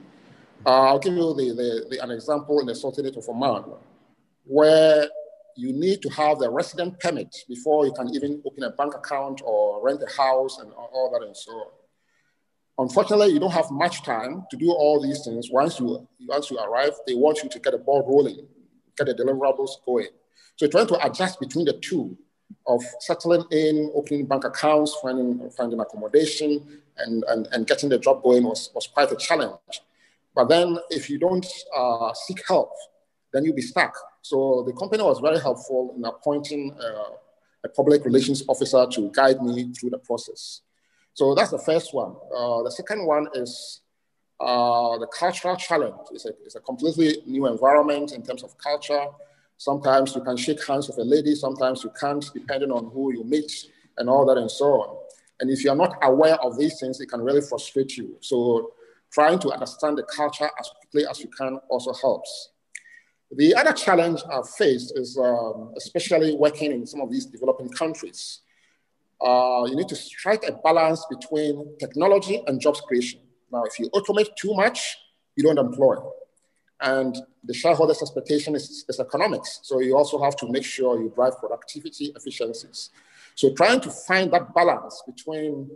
Uh, 0.65 0.83
I'll 0.83 0.99
give 0.99 1.15
you 1.15 1.33
the, 1.35 1.55
the, 1.55 1.87
the, 1.91 2.05
an 2.05 2.11
example 2.11 2.61
in 2.61 2.67
the 2.67 2.75
Sultanate 2.75 3.17
of 3.17 3.27
Oman, 3.29 3.65
where 4.45 5.09
you 5.57 5.73
need 5.73 6.03
to 6.03 6.09
have 6.11 6.39
the 6.39 6.51
resident 6.51 6.99
permit 7.01 7.35
before 7.49 7.87
you 7.87 7.93
can 7.93 8.15
even 8.15 8.43
open 8.47 8.65
a 8.65 8.71
bank 8.71 8.95
account 8.95 9.43
or 9.45 9.83
rent 9.85 10.03
a 10.03 10.17
house 10.17 10.59
and 10.59 10.73
all 10.73 11.11
that 11.13 11.27
and 11.27 11.37
so 11.37 11.53
on. 11.53 11.67
Unfortunately, 12.79 13.29
you 13.29 13.39
don't 13.39 13.53
have 13.53 13.71
much 13.71 14.03
time 14.03 14.45
to 14.51 14.57
do 14.57 14.71
all 14.71 15.03
these 15.03 15.23
things. 15.25 15.51
Once 15.51 15.79
you 15.79 16.07
once 16.27 16.51
you 16.51 16.59
arrive, 16.59 16.93
they 17.07 17.15
want 17.15 17.43
you 17.43 17.49
to 17.51 17.59
get 17.59 17.75
a 17.75 17.79
ball 17.79 18.03
rolling, 18.07 18.47
get 18.97 19.07
the 19.07 19.15
deliverables 19.15 19.73
going. 19.85 20.09
So 20.57 20.67
trying 20.67 20.87
to 20.89 21.07
adjust 21.07 21.41
between 21.41 21.67
the 21.67 21.75
two 21.75 22.17
of 22.67 22.83
settling 23.01 23.45
in, 23.51 23.91
opening 23.95 24.27
bank 24.27 24.45
accounts, 24.45 24.97
finding 25.03 25.51
finding 25.51 25.81
accommodation, 25.81 26.81
and, 26.99 27.25
and, 27.29 27.49
and 27.53 27.67
getting 27.67 27.89
the 27.89 27.99
job 27.99 28.23
going 28.23 28.45
was, 28.45 28.71
was 28.75 28.87
quite 28.87 29.13
a 29.13 29.17
challenge. 29.17 29.83
But 30.35 30.49
then 30.49 30.79
if 30.91 31.11
you 31.11 31.19
don't 31.19 31.47
uh, 31.77 32.13
seek 32.15 32.43
help, 32.47 32.73
then 33.33 33.45
you'll 33.45 33.57
be 33.57 33.63
stuck. 33.63 33.95
So 34.23 34.63
the 34.67 34.73
company 34.73 35.03
was 35.03 35.21
very 35.21 35.41
helpful 35.41 35.95
in 35.97 36.05
appointing 36.05 36.75
uh, 36.79 37.15
a 37.65 37.69
public 37.69 38.05
relations 38.05 38.43
officer 38.49 38.87
to 38.91 39.11
guide 39.13 39.43
me 39.43 39.73
through 39.73 39.91
the 39.91 39.99
process. 39.99 40.63
So 41.15 41.35
that's 41.35 41.51
the 41.51 41.59
first 41.59 41.93
one. 41.93 42.15
Uh, 42.35 42.63
the 42.63 42.71
second 42.71 43.07
one 43.07 43.29
is 43.35 43.81
uh, 44.41 44.99
the 44.99 45.07
cultural 45.07 45.57
challenge. 45.57 45.95
It's 46.13 46.25
a, 46.25 46.31
it's 46.45 46.55
a 46.57 46.61
completely 46.61 47.19
new 47.27 47.47
environment 47.47 48.13
in 48.13 48.23
terms 48.23 48.43
of 48.43 48.57
culture. 48.59 49.07
Sometimes 49.59 50.15
you 50.15 50.23
can 50.23 50.37
shake 50.37 50.67
hands 50.67 50.89
with 50.89 50.99
a 50.99 51.05
lady, 51.05 51.35
sometimes 51.35 51.85
you 51.85 51.93
can't, 52.01 52.25
depending 52.33 52.71
on 52.71 52.91
who 52.91 53.13
you 53.13 53.25
meet 53.25 53.53
and 53.99 54.09
all 54.09 54.25
that 54.27 54.39
and 54.39 54.51
so 54.51 54.65
on. 54.65 54.97
And 55.41 55.51
if 55.51 55.63
you're 55.65 55.75
not 55.75 55.99
aware 56.03 56.37
of 56.37 56.57
these 56.57 56.81
things, 56.81 57.01
it 57.01 57.11
can 57.11 57.21
really 57.21 57.43
frustrate 57.43 57.97
you. 57.97 58.17
So 58.21 58.73
trying 59.13 59.39
to 59.41 59.53
understand 59.53 59.99
the 59.99 60.05
culture 60.05 60.49
as 60.59 60.71
quickly 60.81 61.07
as 61.07 61.21
you 61.21 61.29
can 61.29 61.59
also 61.69 61.93
helps. 61.93 62.51
The 63.37 63.55
other 63.55 63.73
challenge 63.73 64.21
I've 64.31 64.49
faced 64.49 64.93
is 64.97 65.17
um, 65.17 65.73
especially 65.77 66.35
working 66.35 66.73
in 66.73 66.85
some 66.87 67.01
of 67.01 67.11
these 67.11 67.27
developing 67.27 67.69
countries. 67.69 68.41
Uh, 69.21 69.67
you 69.69 69.77
need 69.77 69.89
to 69.89 69.97
strike 69.97 70.45
a 70.49 70.53
balance 70.53 71.07
between 71.09 71.77
technology 71.79 72.43
and 72.47 72.61
jobs 72.61 72.81
creation. 72.81 73.21
Now, 73.53 73.65
if 73.65 73.79
you 73.79 73.89
automate 73.91 74.35
too 74.37 74.55
much, 74.55 74.97
you 75.37 75.45
don't 75.45 75.59
employ. 75.59 75.97
And 76.81 77.17
the 77.45 77.55
shareholders' 77.55 78.01
expectation 78.01 78.57
is, 78.57 78.85
is 78.89 78.99
economics. 78.99 79.61
So 79.63 79.81
you 79.81 79.97
also 79.97 80.21
have 80.23 80.35
to 80.37 80.51
make 80.51 80.65
sure 80.65 81.01
you 81.01 81.13
drive 81.15 81.39
productivity 81.39 82.13
efficiencies. 82.17 82.91
So 83.35 83.53
trying 83.55 83.81
to 83.83 83.91
find 83.91 84.33
that 84.33 84.55
balance 84.55 85.03
between 85.07 85.71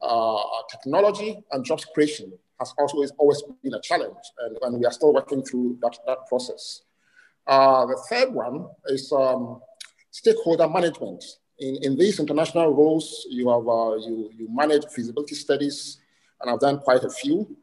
uh, 0.00 0.38
technology 0.70 1.42
and 1.52 1.64
jobs 1.64 1.84
creation 1.84 2.32
has 2.58 2.72
always, 2.78 3.12
always 3.18 3.42
been 3.62 3.74
a 3.74 3.80
challenge, 3.80 4.16
and, 4.40 4.58
and 4.62 4.78
we 4.78 4.86
are 4.86 4.92
still 4.92 5.12
working 5.12 5.42
through 5.42 5.78
that, 5.82 5.98
that 6.06 6.26
process. 6.26 6.82
Uh, 7.46 7.86
the 7.86 7.98
third 8.08 8.32
one 8.32 8.66
is 8.86 9.12
um, 9.12 9.60
stakeholder 10.10 10.68
management. 10.68 11.22
In, 11.58 11.78
in 11.82 11.96
these 11.96 12.20
international 12.20 12.74
roles, 12.74 13.26
you, 13.30 13.48
have, 13.48 13.66
uh, 13.68 13.96
you, 13.96 14.30
you 14.36 14.48
manage 14.50 14.84
feasibility 14.86 15.34
studies, 15.34 15.98
and 16.40 16.50
I've 16.50 16.60
done 16.60 16.78
quite 16.78 17.04
a 17.04 17.10
few. 17.10 17.56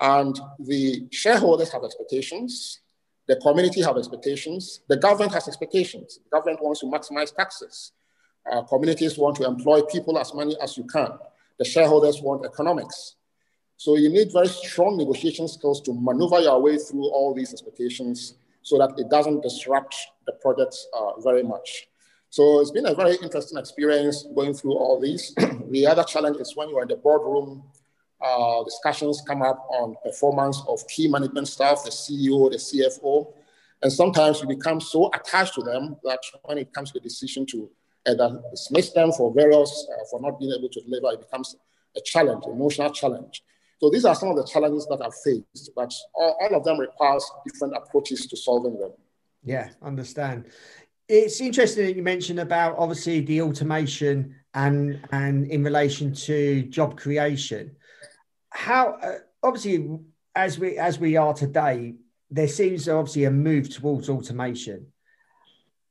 And 0.00 0.38
the 0.58 1.06
shareholders 1.10 1.72
have 1.72 1.82
expectations, 1.84 2.80
the 3.28 3.36
community 3.36 3.82
have 3.82 3.96
expectations, 3.96 4.80
the 4.88 4.96
government 4.96 5.32
has 5.32 5.48
expectations. 5.48 6.20
The 6.24 6.36
government 6.36 6.62
wants 6.62 6.80
to 6.80 6.86
maximize 6.86 7.34
taxes. 7.34 7.92
Uh, 8.50 8.62
communities 8.62 9.18
want 9.18 9.36
to 9.36 9.44
employ 9.44 9.82
people 9.82 10.18
as 10.18 10.32
many 10.34 10.56
as 10.60 10.76
you 10.76 10.84
can. 10.84 11.08
The 11.58 11.64
shareholders 11.64 12.20
want 12.20 12.44
economics. 12.44 13.16
So 13.76 13.96
you 13.96 14.08
need 14.08 14.32
very 14.32 14.48
strong 14.48 14.96
negotiation 14.96 15.48
skills 15.48 15.80
to 15.82 15.92
maneuver 15.92 16.40
your 16.40 16.60
way 16.60 16.78
through 16.78 17.08
all 17.10 17.34
these 17.34 17.52
expectations 17.52 18.34
so 18.62 18.78
that 18.78 18.98
it 18.98 19.08
doesn't 19.10 19.42
disrupt 19.42 19.94
the 20.26 20.32
projects 20.32 20.86
uh, 20.96 21.20
very 21.20 21.42
much. 21.42 21.88
So 22.30 22.60
it's 22.60 22.70
been 22.70 22.86
a 22.86 22.94
very 22.94 23.16
interesting 23.22 23.58
experience 23.58 24.26
going 24.34 24.54
through 24.54 24.74
all 24.74 25.00
these. 25.00 25.34
the 25.70 25.86
other 25.86 26.04
challenge 26.04 26.38
is 26.38 26.56
when 26.56 26.68
you're 26.70 26.82
in 26.82 26.88
the 26.88 26.96
boardroom, 26.96 27.62
uh, 28.20 28.64
discussions 28.64 29.22
come 29.26 29.42
up 29.42 29.66
on 29.70 29.94
performance 30.02 30.62
of 30.68 30.86
key 30.88 31.06
management 31.06 31.48
staff, 31.48 31.84
the 31.84 31.90
CEO, 31.90 32.50
the 32.50 32.56
CFO, 32.56 33.32
and 33.82 33.92
sometimes 33.92 34.40
you 34.40 34.48
become 34.48 34.80
so 34.80 35.10
attached 35.14 35.54
to 35.54 35.62
them 35.62 35.96
that 36.02 36.18
when 36.44 36.58
it 36.58 36.72
comes 36.72 36.92
to 36.92 36.98
the 36.98 37.02
decision 37.02 37.44
to 37.46 37.70
either 38.06 38.40
dismiss 38.50 38.92
them 38.92 39.12
for 39.12 39.32
various, 39.32 39.88
uh, 39.92 40.04
for 40.10 40.20
not 40.20 40.38
being 40.38 40.52
able 40.58 40.68
to 40.68 40.80
deliver, 40.82 41.12
it 41.12 41.20
becomes 41.20 41.56
a 41.96 42.00
challenge, 42.00 42.44
emotional 42.46 42.90
challenge. 42.90 43.42
So 43.78 43.90
these 43.90 44.04
are 44.04 44.14
some 44.14 44.30
of 44.30 44.36
the 44.36 44.44
challenges 44.44 44.86
that 44.86 45.02
I've 45.02 45.14
faced, 45.14 45.70
but 45.76 45.92
all, 46.14 46.36
all 46.40 46.54
of 46.56 46.64
them 46.64 46.78
requires 46.78 47.24
different 47.46 47.74
approaches 47.76 48.26
to 48.26 48.36
solving 48.36 48.78
them. 48.78 48.92
Yeah, 49.44 49.68
understand. 49.82 50.46
It's 51.08 51.40
interesting 51.40 51.86
that 51.86 51.96
you 51.96 52.02
mentioned 52.02 52.40
about 52.40 52.76
obviously 52.78 53.20
the 53.20 53.42
automation 53.42 54.34
and 54.54 55.06
and 55.12 55.46
in 55.46 55.62
relation 55.62 56.12
to 56.14 56.62
job 56.62 56.96
creation. 56.96 57.76
How 58.50 58.98
uh, 59.02 59.18
obviously 59.42 60.00
as 60.34 60.58
we 60.58 60.78
as 60.78 60.98
we 60.98 61.16
are 61.16 61.34
today, 61.34 61.94
there 62.30 62.48
seems 62.48 62.88
obviously 62.88 63.24
a 63.24 63.30
move 63.30 63.68
towards 63.70 64.08
automation, 64.08 64.86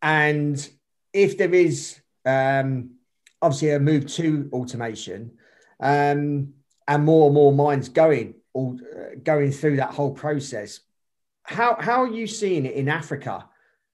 and 0.02 0.70
if 1.14 1.38
there 1.38 1.54
is 1.54 2.02
um, 2.26 2.92
obviously 3.42 3.72
a 3.72 3.80
move 3.80 4.08
to 4.08 4.50
automation, 4.54 5.32
um, 5.80 6.54
and 6.88 7.04
more 7.04 7.28
and 7.28 7.34
more 7.36 7.54
minds 7.54 7.90
going 7.90 8.36
all, 8.54 8.80
uh, 8.96 9.16
going 9.24 9.52
through 9.52 9.78
that 9.78 9.92
whole 9.92 10.12
process. 10.12 10.80
How 11.44 11.78
how 11.80 12.04
are 12.04 12.12
you 12.12 12.28
seeing 12.28 12.66
it 12.66 12.74
in 12.74 12.90
Africa? 12.90 13.48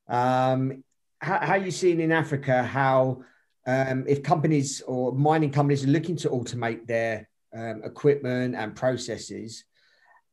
Um, 0.07 0.83
how, 1.19 1.39
how, 1.39 1.53
are 1.53 1.57
you 1.57 1.71
seeing 1.71 1.99
in 1.99 2.11
Africa 2.11 2.63
how 2.63 3.23
um, 3.67 4.05
if 4.07 4.23
companies 4.23 4.81
or 4.81 5.13
mining 5.13 5.51
companies 5.51 5.83
are 5.83 5.89
looking 5.89 6.15
to 6.17 6.29
automate 6.29 6.87
their 6.87 7.29
um, 7.53 7.81
equipment 7.83 8.55
and 8.55 8.75
processes, 8.75 9.65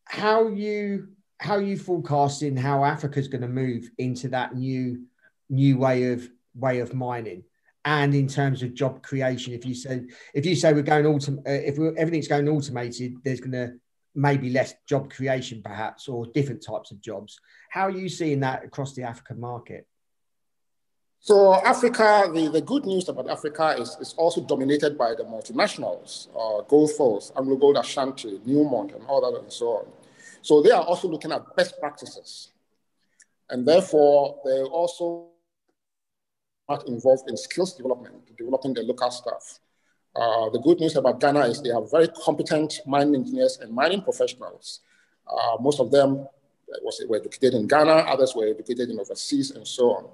how 0.05 0.49
you 0.49 1.09
how 1.39 1.59
you 1.59 1.77
forecasting 1.77 2.57
how 2.57 2.85
Africa 2.85 3.19
is 3.21 3.29
going 3.29 3.43
to 3.43 3.49
move 3.49 3.89
into 3.99 4.29
that 4.29 4.57
new 4.57 5.05
new 5.51 5.79
way 5.79 6.13
of 6.13 6.29
way 6.55 6.81
of 6.81 6.95
mining? 6.95 7.45
And 7.89 8.15
in 8.15 8.29
terms 8.29 8.63
of 8.63 8.75
job 8.75 9.03
creation 9.03 9.55
if 9.55 9.65
you 9.65 9.75
say 9.75 10.03
if 10.35 10.45
you 10.45 10.55
say 10.55 10.75
we're 10.75 10.83
going 10.83 11.07
autom- 11.07 11.39
uh, 11.39 11.63
if 11.71 11.79
everything's 11.97 12.29
going 12.29 12.47
automated 12.47 13.15
there's 13.25 13.41
going 13.41 13.53
to 13.53 13.73
maybe 14.15 14.51
less 14.51 14.75
job 14.87 15.11
creation 15.11 15.63
perhaps 15.65 16.07
or 16.07 16.27
different 16.27 16.63
types 16.63 16.91
of 16.91 17.01
jobs. 17.01 17.41
How 17.71 17.85
are 17.85 17.99
you 18.03 18.11
seeing 18.11 18.41
that 18.41 18.63
across 18.63 18.93
the 18.93 19.05
african 19.05 19.41
market? 19.41 19.87
So 21.21 21.55
africa 21.55 22.31
the, 22.31 22.49
the 22.49 22.61
good 22.61 22.85
news 22.85 23.09
about 23.09 23.31
africa 23.31 23.77
is, 23.79 23.97
is 24.03 24.15
also 24.19 24.43
dominated 24.43 24.99
by 24.99 25.15
the 25.15 25.25
multinationals 25.25 26.29
uh, 26.37 26.61
goldfields 26.69 27.33
AngloGold 27.37 27.81
Ashanti 27.81 28.39
newmont 28.47 28.95
and 28.95 29.03
all 29.07 29.23
that 29.23 29.41
and 29.41 29.51
so 29.51 29.67
on. 29.79 29.87
So 30.43 30.61
they 30.61 30.73
are 30.73 30.83
also 30.83 31.09
looking 31.09 31.33
at 31.33 31.57
best 31.57 31.81
practices. 31.81 32.51
And 33.49 33.67
therefore 33.67 34.43
they 34.45 34.61
also 34.61 35.29
involved 36.87 37.29
in 37.31 37.37
skills 37.37 37.73
development, 37.75 38.37
developing 38.37 38.75
the 38.75 38.83
local 38.83 39.11
staff. 39.11 39.61
Uh, 40.15 40.51
the 40.51 40.59
good 40.59 40.81
news 40.81 40.97
about 40.97 41.21
Ghana 41.21 41.41
is 41.47 41.63
they 41.63 41.71
have 41.71 41.91
very 41.91 42.09
competent 42.09 42.81
mining 42.87 43.15
engineers 43.15 43.59
and 43.63 43.73
mining 43.73 44.03
professionals. 44.03 44.81
Uh, 45.27 45.57
most 45.61 45.81
of 45.81 45.91
them 45.91 46.27
was, 46.83 47.03
were 47.09 47.17
educated 47.17 47.55
in 47.55 47.67
Ghana, 47.67 47.93
others 48.13 48.35
were 48.35 48.47
educated 48.47 48.91
in 48.91 49.01
overseas, 49.01 49.51
and 49.53 49.67
so 49.67 49.91
on. 49.91 50.09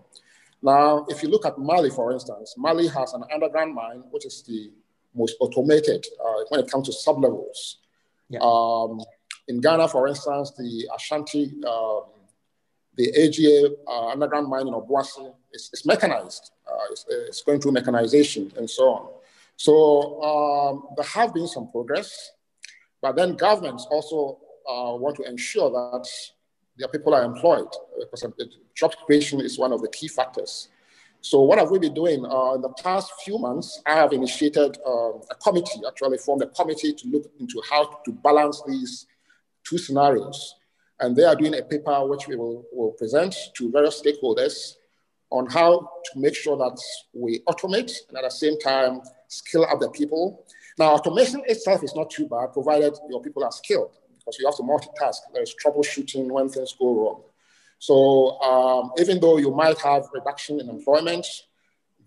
Now, 0.63 1.07
if 1.09 1.23
you 1.23 1.29
look 1.29 1.45
at 1.45 1.59
Mali, 1.59 1.91
for 1.91 2.13
instance, 2.13 2.55
Mali 2.57 2.87
has 2.89 3.13
an 3.15 3.25
underground 3.33 3.75
mine, 3.75 4.05
which 4.11 4.25
is 4.27 4.43
the 4.43 4.71
most 5.15 5.37
automated 5.41 6.07
uh, 6.25 6.45
when 6.49 6.61
it 6.61 6.71
comes 6.71 6.89
to 6.89 7.11
sublevels. 7.11 7.77
Yeah. 8.29 8.41
Um, 8.43 9.01
in 9.49 9.61
Ghana, 9.61 9.89
for 9.89 10.09
instance, 10.09 10.53
the 10.53 10.89
Ashanti 10.95 11.53
um, 11.67 12.05
the 12.97 13.11
AGA 13.11 13.75
uh, 13.89 14.09
underground 14.09 14.49
mine 14.49 14.69
in 14.69 14.75
Obuasi 14.75 15.33
is, 15.55 15.71
is 15.73 15.87
mechanized. 15.87 16.51
Uh, 16.67 16.77
it's, 16.91 17.07
it's, 17.09 17.43
going 17.43 17.61
through 17.61 17.73
mechanization 17.73 18.53
and 18.57 18.69
so 18.69 18.85
on. 18.91 19.09
So 19.57 20.23
um, 20.23 20.89
there 20.97 21.07
have 21.07 21.33
been 21.33 21.47
some 21.47 21.71
progress, 21.71 22.33
but 23.01 23.17
then 23.17 23.37
governments 23.37 23.87
also 23.91 24.39
uh, 24.69 24.97
want 24.97 25.17
to 25.17 25.23
ensure 25.23 25.71
that 25.71 26.09
their 26.77 26.89
people 26.89 27.15
are 27.15 27.23
employed 27.23 27.69
because 27.99 28.27
job 28.75 28.93
creation 29.07 29.41
is 29.41 29.59
one 29.59 29.73
of 29.73 29.81
the 29.81 29.89
key 29.89 30.09
factors. 30.09 30.69
So 31.21 31.41
what 31.41 31.59
have 31.59 31.71
we 31.71 31.79
been 31.79 31.95
doing? 31.95 32.27
Uh, 32.27 32.55
in 32.55 32.61
the 32.61 32.75
past 32.83 33.13
few 33.25 33.39
months, 33.39 33.81
I 33.87 33.95
have 33.95 34.13
initiated 34.13 34.77
um, 34.87 35.23
a 35.31 35.35
committee, 35.37 35.81
actually 35.87 36.19
formed 36.19 36.43
a 36.43 36.49
committee 36.49 36.93
to 36.93 37.09
look 37.09 37.31
into 37.39 37.63
how 37.71 38.01
to 38.05 38.13
balance 38.13 38.63
these 38.67 39.07
two 39.65 39.79
scenarios 39.79 40.57
And 41.01 41.17
they 41.17 41.25
are 41.25 41.35
doing 41.35 41.55
a 41.55 41.63
paper 41.63 42.07
which 42.07 42.29
we 42.29 42.37
will, 42.37 42.65
will 42.73 42.93
present 42.93 43.35
to 43.57 43.71
various 43.71 44.01
stakeholders 44.01 44.75
on 45.31 45.47
how 45.47 45.81
to 45.81 46.21
make 46.21 46.35
sure 46.35 46.57
that 46.57 46.79
we 47.13 47.41
automate 47.49 47.93
and 48.09 48.19
at 48.19 48.23
the 48.25 48.31
same 48.31 48.59
time 48.61 49.01
skill 49.29 49.65
up 49.65 49.81
the 49.81 49.91
people. 49.91 50.45
Now, 50.79 50.95
automation 50.95 51.43
itself 51.47 51.83
is 51.85 51.95
not 51.95 52.11
too 52.11 52.29
bad, 52.29 52.53
provided 52.53 52.95
your 53.09 53.23
people 53.23 53.45
are 53.45 53.53
skilled, 53.53 53.93
because 54.17 54.37
you 54.39 54.47
have 54.47 54.57
to 54.57 54.63
multitask. 54.63 55.17
There's 55.33 55.55
troubleshooting 55.65 56.29
when 56.31 56.49
things 56.49 56.75
go 56.79 56.95
wrong. 56.95 57.23
So 57.79 58.41
um, 58.41 58.93
even 58.99 59.21
though 59.21 59.37
you 59.37 59.51
might 59.51 59.79
have 59.81 60.05
reduction 60.13 60.61
in 60.61 60.69
employment, 60.69 61.27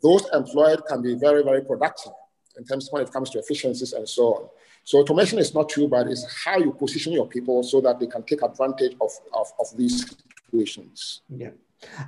those 0.02 0.26
employed 0.34 0.82
can 0.88 1.02
be 1.02 1.16
very, 1.16 1.44
very 1.44 1.64
productive 1.64 2.14
in 2.58 2.66
terms 2.66 2.88
when 2.92 3.04
it 3.04 3.12
comes 3.12 3.30
to 3.32 3.40
efficiencies 3.40 3.94
and 3.94 4.08
so 4.08 4.24
on. 4.36 4.50
So 4.84 5.00
automation 5.00 5.38
is 5.38 5.54
not 5.54 5.70
too 5.70 5.88
bad. 5.88 6.08
It's 6.08 6.26
how 6.46 6.58
you 6.58 6.72
position 6.72 7.14
your 7.14 7.28
people 7.28 7.62
so 7.62 7.82
that 7.82 8.00
they 8.00 8.08
can 8.08 8.24
take 8.24 8.42
advantage 8.42 8.96
of, 9.02 9.12
of, 9.34 9.48
of 9.60 9.68
these 9.76 10.16
situations. 10.46 11.22
Yeah. 11.30 11.52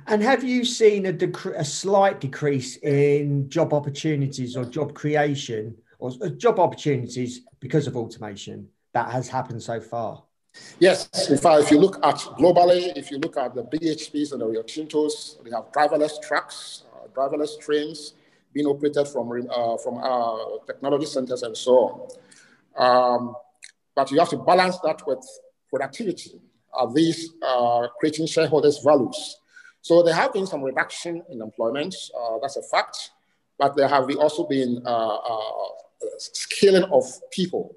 And 0.06 0.22
have 0.22 0.42
you 0.42 0.64
seen 0.64 1.06
a, 1.06 1.12
dec- 1.12 1.56
a 1.56 1.64
slight 1.64 2.20
decrease 2.20 2.76
in 2.78 3.48
job 3.48 3.72
opportunities 3.72 4.56
or 4.56 4.64
job 4.64 4.94
creation 4.94 5.76
or 5.98 6.12
uh, 6.22 6.28
job 6.30 6.58
opportunities 6.58 7.42
because 7.60 7.86
of 7.86 7.96
automation 7.96 8.68
that 8.92 9.10
has 9.10 9.28
happened 9.28 9.62
so 9.62 9.80
far? 9.80 10.24
Yes, 10.80 11.08
in 11.30 11.38
fact, 11.38 11.62
if 11.62 11.70
you 11.70 11.78
look 11.78 12.04
at 12.04 12.16
globally, 12.38 12.92
if 12.96 13.10
you 13.10 13.18
look 13.18 13.36
at 13.36 13.54
the 13.54 13.62
BHPs 13.62 14.32
and 14.32 14.40
the 14.40 14.46
Rio 14.46 14.62
Tintos, 14.62 15.42
they 15.44 15.50
have 15.50 15.70
driverless 15.70 16.20
trucks, 16.20 16.84
uh, 16.92 17.06
driverless 17.08 17.58
trains 17.60 18.14
being 18.52 18.66
operated 18.66 19.06
from, 19.06 19.30
uh, 19.30 19.76
from 19.76 19.98
our 19.98 20.58
technology 20.66 21.06
centers 21.06 21.44
and 21.44 21.56
so 21.56 22.08
on. 22.76 23.20
Um, 23.20 23.34
but 23.94 24.10
you 24.10 24.18
have 24.18 24.30
to 24.30 24.38
balance 24.38 24.78
that 24.80 25.06
with 25.06 25.24
productivity. 25.68 26.40
Are 26.72 26.92
these 26.92 27.30
uh, 27.42 27.86
creating 28.00 28.26
shareholders' 28.26 28.80
values? 28.84 29.39
So 29.82 30.02
there 30.02 30.14
have 30.14 30.32
been 30.32 30.46
some 30.46 30.62
reduction 30.62 31.22
in 31.30 31.40
employment, 31.40 31.94
uh, 32.18 32.38
that's 32.42 32.56
a 32.56 32.62
fact, 32.62 33.10
but 33.58 33.76
there 33.76 33.88
have 33.88 34.08
also 34.16 34.44
been 34.44 34.82
uh, 34.84 35.16
uh, 35.16 35.68
scaling 36.18 36.84
of 36.84 37.04
people. 37.30 37.76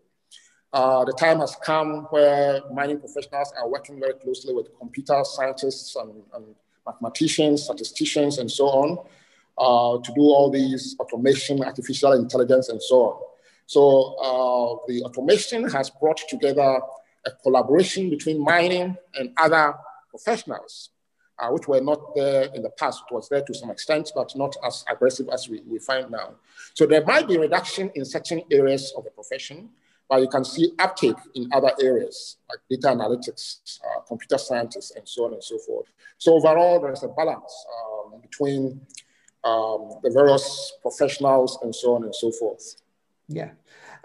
Uh, 0.74 1.06
the 1.06 1.14
time 1.14 1.40
has 1.40 1.56
come 1.64 2.08
where 2.10 2.62
mining 2.74 3.00
professionals 3.00 3.54
are 3.58 3.70
working 3.70 4.00
very 4.00 4.14
closely 4.16 4.54
with 4.54 4.68
computer 4.80 5.22
scientists 5.24 5.96
and, 5.96 6.24
and 6.34 6.46
mathematicians, 6.86 7.64
statisticians, 7.64 8.40
and 8.40 8.52
so 8.52 8.66
on 8.66 8.98
uh, 9.58 10.02
to 10.04 10.14
do 10.14 10.22
all 10.22 10.50
these 10.50 10.96
automation, 11.00 11.64
artificial 11.64 12.14
intelligence, 12.14 12.70
and 12.70 12.82
so 12.82 12.96
on. 12.96 13.22
So 13.66 14.16
uh, 14.16 14.88
the 14.88 15.04
automation 15.04 15.70
has 15.70 15.90
brought 15.90 16.22
together 16.28 16.82
a 17.26 17.32
collaboration 17.44 18.10
between 18.10 18.44
mining 18.44 18.98
and 19.16 19.32
other 19.38 19.76
professionals 20.10 20.90
uh, 21.40 21.50
which 21.50 21.68
were 21.68 21.82
not 21.82 22.16
there 22.16 22.50
in 22.54 22.62
the 22.62 22.70
past. 22.72 23.04
It 23.10 23.14
was 23.14 23.30
there 23.30 23.42
to 23.42 23.54
some 23.54 23.70
extent, 23.72 24.12
but 24.16 24.36
not 24.36 24.56
as 24.66 24.86
aggressive 24.90 25.30
as 25.30 25.50
we, 25.50 25.62
we 25.66 25.80
find 25.80 26.12
now. 26.12 26.36
So 26.74 26.86
there 26.86 27.04
might 27.06 27.28
be 27.28 27.38
reduction 27.38 27.92
in 27.96 28.06
certain 28.06 28.44
areas 28.52 28.94
of 28.98 29.04
the 29.04 29.12
profession, 29.12 29.70
but 30.10 30.22
you 30.22 30.28
can 30.28 30.46
see 30.46 30.74
uptake 30.80 31.18
in 31.36 31.50
other 31.52 31.72
areas 31.82 32.38
like 32.50 32.60
data 32.70 32.96
analytics, 32.96 33.80
uh, 33.82 34.02
computer 34.02 34.38
scientists, 34.38 34.92
and 34.96 35.08
so 35.08 35.26
on 35.26 35.34
and 35.34 35.44
so 35.44 35.58
forth. 35.58 35.88
So 36.18 36.34
overall, 36.36 36.80
there's 36.80 37.04
a 37.04 37.08
balance 37.08 37.66
um, 37.76 38.22
between 38.22 38.82
um, 39.44 40.00
the 40.04 40.12
various 40.14 40.74
professionals 40.82 41.60
and 41.64 41.74
so 41.74 41.96
on 41.96 42.04
and 42.04 42.16
so 42.16 42.32
forth. 42.32 42.82
Yeah. 43.28 43.52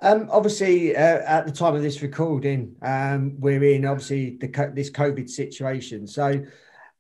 Um, 0.01 0.29
obviously, 0.31 0.97
uh, 0.97 1.01
at 1.01 1.47
the 1.47 1.53
time 1.53 1.75
of 1.75 1.83
this 1.83 2.03
recording, 2.03 2.77
um, 2.83 3.35
we're 3.41 3.63
in 3.65 3.85
obviously 3.85 4.37
the, 4.41 4.73
this 4.73 4.91
COVID 4.91 5.29
situation. 5.29 6.07
So, 6.07 6.45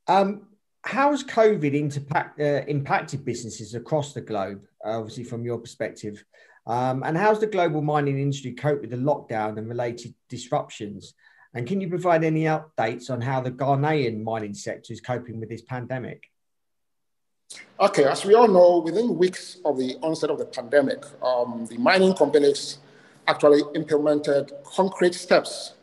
um, 0.09 0.49
how 0.83 1.11
has 1.11 1.23
COVID 1.23 1.75
impact, 1.75 2.41
uh, 2.41 2.65
impacted 2.67 3.25
businesses 3.25 3.75
across 3.75 4.15
the 4.15 4.21
globe, 4.21 4.63
obviously 4.85 5.25
from 5.25 5.45
your 5.45 5.59
perspective? 5.59 6.25
Um, 6.67 7.03
and 7.05 7.17
how's 7.17 7.41
the 7.41 7.47
global 7.47 7.83
mining 7.83 8.19
industry 8.19 8.53
cope 8.53 8.83
with 8.83 8.91
the 8.91 8.97
lockdown 8.97 9.59
and 9.59 9.69
related 9.69 10.15
disruptions? 10.29 11.15
And 11.55 11.67
can 11.67 11.81
you 11.81 11.89
provide 11.89 12.25
any 12.25 12.43
updates 12.43 13.11
on 13.11 13.21
how 13.21 13.41
the 13.41 13.51
Ghanaian 13.51 14.23
mining 14.23 14.55
sector 14.55 14.93
is 14.93 15.01
coping 15.01 15.41
with 15.41 15.49
this 15.49 15.63
pandemic? 15.63 16.31
Okay, 17.81 18.05
as 18.05 18.25
we 18.27 18.35
all 18.35 18.49
know, 18.49 18.81
within 18.85 19.17
weeks 19.17 19.59
of 19.65 19.79
the 19.79 19.97
onset 20.03 20.29
of 20.31 20.39
the 20.39 20.45
pandemic, 20.45 21.05
um, 21.23 21.67
the 21.71 21.79
mining 21.79 22.13
companies 22.13 22.79
actually 23.27 23.63
implemented 23.75 24.53
concrete 24.65 25.15
steps 25.15 25.75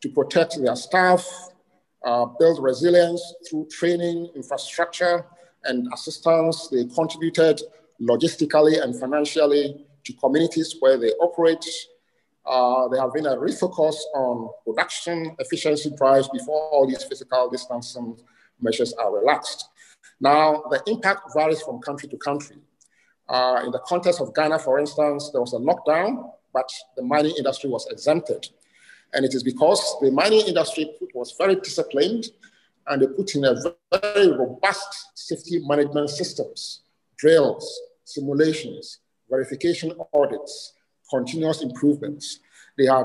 to 0.00 0.08
protect 0.08 0.60
their 0.60 0.76
staff, 0.76 1.49
uh, 2.04 2.26
build 2.38 2.62
resilience 2.62 3.22
through 3.48 3.66
training, 3.70 4.30
infrastructure, 4.34 5.26
and 5.64 5.88
assistance. 5.92 6.68
They 6.68 6.84
contributed 6.86 7.60
logistically 8.00 8.82
and 8.82 8.98
financially 8.98 9.86
to 10.04 10.12
communities 10.14 10.76
where 10.80 10.96
they 10.96 11.10
operate. 11.20 11.64
Uh, 12.46 12.88
there 12.88 13.00
have 13.00 13.12
been 13.12 13.26
a 13.26 13.36
refocus 13.36 13.94
on 14.14 14.48
production 14.64 15.36
efficiency 15.38 15.90
drives 15.96 16.28
before 16.28 16.70
all 16.70 16.86
these 16.86 17.04
physical 17.04 17.50
distancing 17.50 18.16
measures 18.60 18.92
are 18.94 19.14
relaxed. 19.14 19.68
Now, 20.20 20.64
the 20.70 20.82
impact 20.86 21.32
varies 21.34 21.62
from 21.62 21.80
country 21.80 22.08
to 22.08 22.16
country. 22.16 22.56
Uh, 23.28 23.62
in 23.64 23.70
the 23.70 23.78
context 23.80 24.20
of 24.20 24.34
Ghana, 24.34 24.58
for 24.58 24.78
instance, 24.78 25.30
there 25.30 25.40
was 25.40 25.52
a 25.52 25.58
lockdown, 25.58 26.32
but 26.52 26.68
the 26.96 27.02
mining 27.02 27.34
industry 27.36 27.70
was 27.70 27.86
exempted. 27.90 28.48
And 29.12 29.24
it 29.24 29.34
is 29.34 29.42
because 29.42 29.96
the 30.00 30.10
mining 30.10 30.46
industry 30.46 30.90
was 31.14 31.34
very 31.36 31.56
disciplined 31.56 32.26
and 32.86 33.02
they 33.02 33.06
put 33.06 33.34
in 33.34 33.44
a 33.44 33.54
very 33.92 34.32
robust 34.32 35.10
safety 35.14 35.60
management 35.66 36.10
systems, 36.10 36.82
drills, 37.16 37.80
simulations, 38.04 38.98
verification 39.28 39.92
audits, 40.12 40.74
continuous 41.08 41.62
improvements. 41.62 42.40
They 42.76 42.86
had 42.86 43.04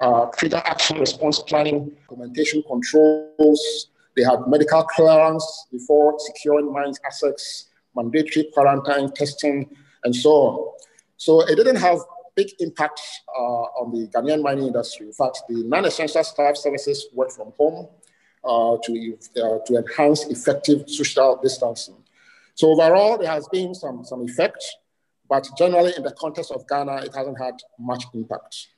uh, 0.00 0.26
trigger 0.36 0.62
action 0.64 0.98
response 0.98 1.40
planning, 1.40 1.96
documentation 2.08 2.62
controls. 2.66 3.88
They 4.16 4.22
had 4.22 4.46
medical 4.46 4.82
clearance 4.84 5.66
before 5.72 6.14
securing 6.18 6.72
mines 6.72 7.00
assets, 7.06 7.68
mandatory 7.96 8.50
quarantine 8.52 9.10
testing, 9.12 9.68
and 10.04 10.14
so 10.14 10.30
on. 10.30 10.72
So 11.16 11.40
it 11.42 11.56
didn't 11.56 11.76
have 11.76 11.98
big 12.36 12.50
impact 12.58 13.00
uh, 13.36 13.64
on 13.80 13.92
the 13.92 14.08
Ghanaian 14.08 14.42
mining 14.42 14.66
industry. 14.66 15.06
In 15.06 15.12
fact, 15.12 15.42
the 15.48 15.62
non-essential 15.64 16.24
staff 16.24 16.56
services 16.56 17.06
work 17.12 17.30
from 17.30 17.52
home 17.58 17.88
uh, 18.44 18.76
to, 18.84 19.16
uh, 19.36 19.58
to 19.66 19.76
enhance 19.76 20.24
effective 20.26 20.88
social 20.88 21.38
distancing. 21.42 21.96
So 22.54 22.70
overall, 22.70 23.18
there 23.18 23.30
has 23.30 23.48
been 23.48 23.74
some, 23.74 24.04
some 24.04 24.22
effect, 24.22 24.64
but 25.28 25.46
generally 25.56 25.92
in 25.96 26.02
the 26.02 26.12
context 26.12 26.50
of 26.52 26.66
Ghana, 26.68 26.96
it 26.98 27.14
hasn't 27.14 27.40
had 27.40 27.54
much 27.78 28.04
impact. 28.14 28.68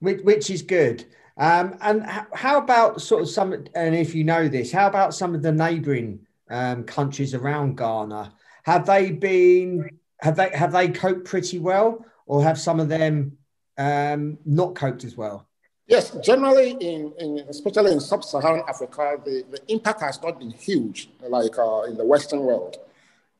Which, 0.00 0.20
which 0.22 0.50
is 0.50 0.62
good. 0.62 1.04
Um, 1.36 1.76
and 1.80 2.04
how 2.32 2.58
about 2.58 3.02
sort 3.02 3.22
of 3.22 3.28
some, 3.28 3.52
and 3.74 3.94
if 3.94 4.14
you 4.14 4.24
know 4.24 4.48
this, 4.48 4.70
how 4.70 4.86
about 4.86 5.14
some 5.14 5.34
of 5.34 5.42
the 5.42 5.52
neighbouring 5.52 6.20
um, 6.48 6.84
countries 6.84 7.34
around 7.34 7.76
Ghana? 7.76 8.32
Have 8.62 8.86
they 8.86 9.10
been, 9.10 9.90
have 10.20 10.36
they, 10.36 10.50
have 10.50 10.72
they 10.72 10.88
coped 10.88 11.24
pretty 11.24 11.58
well? 11.58 12.04
Or 12.26 12.42
have 12.42 12.58
some 12.58 12.80
of 12.80 12.88
them 12.88 13.36
um, 13.78 14.38
not 14.44 14.74
coped 14.74 15.04
as 15.04 15.16
well? 15.16 15.46
Yes, 15.86 16.16
generally, 16.22 16.70
in, 16.80 17.12
in 17.18 17.38
especially 17.48 17.92
in 17.92 18.00
sub-Saharan 18.00 18.62
Africa, 18.66 19.18
the, 19.22 19.44
the 19.50 19.60
impact 19.68 20.00
has 20.00 20.20
not 20.22 20.38
been 20.38 20.50
huge 20.50 21.10
like 21.28 21.58
uh, 21.58 21.82
in 21.82 21.98
the 21.98 22.04
Western 22.06 22.40
world, 22.40 22.78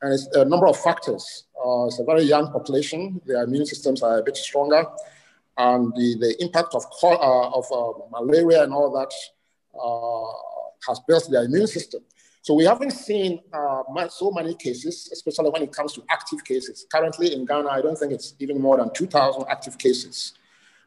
and 0.01 0.13
it's 0.13 0.27
a 0.33 0.45
number 0.45 0.67
of 0.67 0.77
factors. 0.77 1.45
Uh, 1.57 1.87
it's 1.87 1.99
a 1.99 2.03
very 2.03 2.21
young 2.21 2.51
population; 2.51 3.19
their 3.25 3.43
immune 3.43 3.65
systems 3.65 4.03
are 4.03 4.19
a 4.19 4.23
bit 4.23 4.37
stronger, 4.37 4.85
and 5.57 5.91
the, 5.95 6.17
the 6.19 6.35
impact 6.43 6.75
of 6.75 6.83
uh, 7.01 7.49
of 7.49 7.65
uh, 7.71 7.93
malaria 8.11 8.63
and 8.63 8.73
all 8.73 8.91
that 8.91 9.11
uh, 9.73 10.87
has 10.87 10.99
built 11.07 11.27
their 11.31 11.45
immune 11.45 11.65
system. 11.65 12.03
So 12.45 12.53
we 12.53 12.65
haven't 12.65 12.91
seen 12.91 13.39
uh, 13.51 14.07
so 14.07 14.29
many 14.29 14.53
cases, 14.53 15.09
especially 15.11 15.49
when 15.49 15.63
it 15.63 15.71
comes 15.71 15.93
to 15.93 16.03
active 16.11 16.45
cases. 16.45 16.85
Currently 16.93 17.33
in 17.33 17.43
Ghana, 17.43 17.67
I 17.67 17.81
don't 17.81 17.97
think 17.97 18.11
it's 18.11 18.35
even 18.37 18.61
more 18.61 18.77
than 18.77 18.93
2,000 18.93 19.45
active 19.49 19.79
cases 19.79 20.33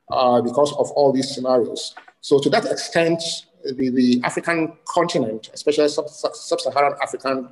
uh, 0.08 0.40
because 0.40 0.72
of 0.74 0.88
all 0.92 1.12
these 1.12 1.34
scenarios. 1.34 1.96
So 2.20 2.38
to 2.38 2.48
that 2.50 2.64
extent, 2.66 3.20
the, 3.64 3.90
the 3.90 4.20
African 4.22 4.74
continent, 4.86 5.50
especially 5.52 5.88
sub-Saharan 5.88 6.94
African 7.02 7.48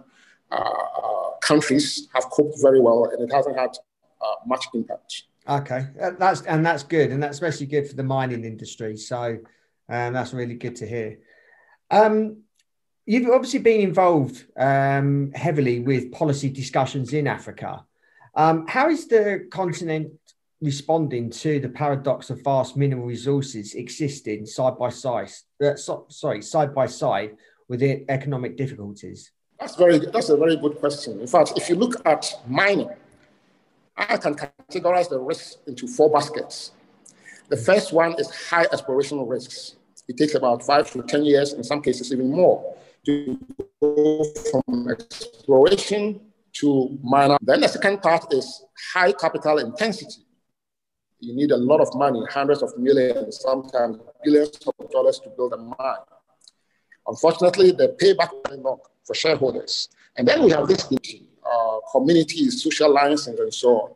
uh, 0.52 0.54
uh, 0.54 1.30
countries 1.42 2.06
have 2.14 2.26
coped 2.30 2.62
very 2.62 2.80
well 2.80 3.06
and 3.06 3.28
it 3.28 3.34
hasn't 3.34 3.58
had 3.58 3.70
uh, 4.20 4.34
much 4.46 4.66
impact. 4.72 5.24
Okay, 5.48 5.88
that's 6.16 6.42
and 6.42 6.64
that's 6.64 6.84
good, 6.84 7.10
and 7.10 7.20
that's 7.20 7.36
especially 7.36 7.66
good 7.66 7.88
for 7.88 7.96
the 7.96 8.04
mining 8.04 8.44
industry. 8.44 8.96
So, 8.96 9.38
um, 9.88 10.12
that's 10.12 10.32
really 10.32 10.54
good 10.54 10.76
to 10.76 10.86
hear. 10.86 11.18
Um, 11.90 12.42
You've 13.08 13.30
obviously 13.30 13.60
been 13.60 13.82
involved 13.82 14.44
um, 14.58 15.30
heavily 15.32 15.78
with 15.78 16.10
policy 16.10 16.50
discussions 16.50 17.12
in 17.12 17.28
Africa. 17.28 17.84
Um, 18.34 18.66
how 18.66 18.88
is 18.90 19.06
the 19.06 19.46
continent 19.48 20.10
responding 20.60 21.30
to 21.30 21.60
the 21.60 21.68
paradox 21.68 22.30
of 22.30 22.42
vast 22.42 22.76
mineral 22.76 23.06
resources 23.06 23.74
existing 23.74 24.44
side 24.44 24.76
by 24.76 24.88
side, 24.88 25.30
uh, 25.62 25.76
so, 25.76 26.06
sorry, 26.08 26.42
side 26.42 26.74
by 26.74 26.86
side 26.86 27.36
with 27.68 27.80
economic 28.08 28.56
difficulties? 28.56 29.30
That's 29.60 29.76
very 29.76 29.98
that's 29.98 30.28
a 30.28 30.36
very 30.36 30.56
good 30.56 30.78
question. 30.80 31.20
In 31.20 31.28
fact, 31.28 31.52
if 31.56 31.68
you 31.68 31.76
look 31.76 31.94
at 32.04 32.34
mining, 32.48 32.90
I 33.96 34.16
can 34.16 34.34
categorize 34.34 35.08
the 35.08 35.20
risks 35.20 35.58
into 35.68 35.86
four 35.86 36.10
baskets. 36.10 36.72
The 37.48 37.56
first 37.56 37.92
one 37.92 38.16
is 38.18 38.28
high 38.50 38.66
exploration 38.72 39.24
risks. 39.26 39.76
It 40.08 40.16
takes 40.16 40.34
about 40.34 40.64
five 40.64 40.90
to 40.90 41.02
10 41.02 41.24
years, 41.24 41.52
in 41.52 41.64
some 41.64 41.80
cases 41.80 42.12
even 42.12 42.30
more, 42.30 42.76
to 43.06 43.38
go 43.80 44.24
from 44.50 44.88
exploration 44.90 46.20
to 46.52 46.98
miner. 47.02 47.38
Then 47.40 47.60
the 47.60 47.68
second 47.68 48.02
part 48.02 48.32
is 48.32 48.64
high 48.92 49.12
capital 49.12 49.58
intensity. 49.58 50.22
You 51.20 51.34
need 51.34 51.50
a 51.50 51.56
lot 51.56 51.80
of 51.80 51.94
money, 51.94 52.22
hundreds 52.30 52.62
of 52.62 52.76
millions, 52.78 53.40
sometimes 53.40 53.98
billions 54.22 54.58
of 54.78 54.90
dollars 54.90 55.18
to 55.20 55.30
build 55.30 55.54
a 55.54 55.56
mine. 55.56 56.04
Unfortunately, 57.06 57.70
the 57.70 57.96
payback 58.00 58.30
is 58.52 58.58
long 58.58 58.78
for 59.04 59.14
shareholders. 59.14 59.88
And 60.16 60.26
then 60.26 60.42
we 60.42 60.50
have 60.50 60.66
this 60.66 60.86
uh, 60.92 61.76
communities, 61.92 62.62
social 62.62 62.90
alliances, 62.90 63.38
and 63.38 63.52
so 63.52 63.68
on. 63.68 63.90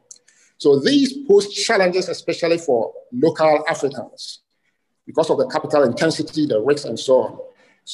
So 0.58 0.78
these 0.78 1.26
pose 1.26 1.52
challenges, 1.52 2.08
especially 2.08 2.58
for 2.58 2.92
local 3.12 3.64
Africans, 3.68 4.40
because 5.06 5.30
of 5.30 5.38
the 5.38 5.46
capital 5.48 5.82
intensity, 5.84 6.46
the 6.46 6.60
risks, 6.60 6.84
and 6.84 6.98
so 6.98 7.14
on. 7.22 7.38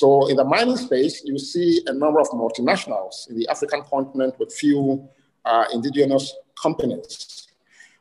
So 0.00 0.26
in 0.28 0.37
the 0.37 0.44
mining 0.44 0.76
space, 0.76 1.24
you 1.24 1.38
see 1.38 1.80
a 1.87 1.92
number 1.94 2.20
of 2.20 2.28
multinationals 2.28 3.30
in 3.30 3.38
the 3.38 3.48
African 3.48 3.80
continent 3.80 4.38
with 4.38 4.52
few 4.52 5.09
uh, 5.42 5.64
indigenous 5.72 6.35
companies. 6.62 7.48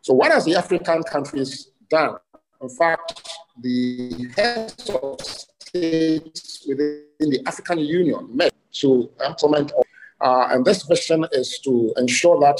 So 0.01 0.13
what 0.13 0.29
has 0.29 0.43
the 0.43 0.55
African 0.55 1.03
countries 1.03 1.69
done? 1.89 2.17
In 2.61 2.67
fact, 2.67 3.21
the 3.61 4.27
heads 4.35 4.89
of 4.89 5.21
states 5.21 6.65
within 6.67 7.29
the 7.33 7.41
African 7.45 7.79
Union 7.79 8.27
met 8.35 8.51
to 8.81 9.09
implement, 9.25 9.71
uh, 10.19 10.47
and 10.51 10.65
this 10.65 10.83
vision 10.83 11.25
is 11.31 11.59
to 11.59 11.93
ensure 11.95 12.37
that 12.41 12.59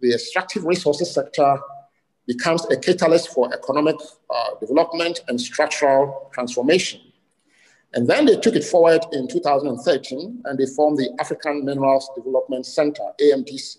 the 0.00 0.12
extractive 0.12 0.64
resources 0.64 1.14
sector 1.14 1.56
becomes 2.26 2.66
a 2.72 2.76
catalyst 2.76 3.28
for 3.28 3.54
economic 3.54 3.94
uh, 4.28 4.56
development 4.58 5.20
and 5.28 5.40
structural 5.40 6.28
transformation. 6.34 7.11
And 7.94 8.08
then 8.08 8.24
they 8.24 8.36
took 8.36 8.56
it 8.56 8.64
forward 8.64 9.04
in 9.12 9.28
2013 9.28 10.42
and 10.44 10.58
they 10.58 10.66
formed 10.66 10.98
the 10.98 11.10
African 11.20 11.64
Minerals 11.64 12.10
Development 12.16 12.64
Center, 12.64 13.02
AMDC. 13.20 13.78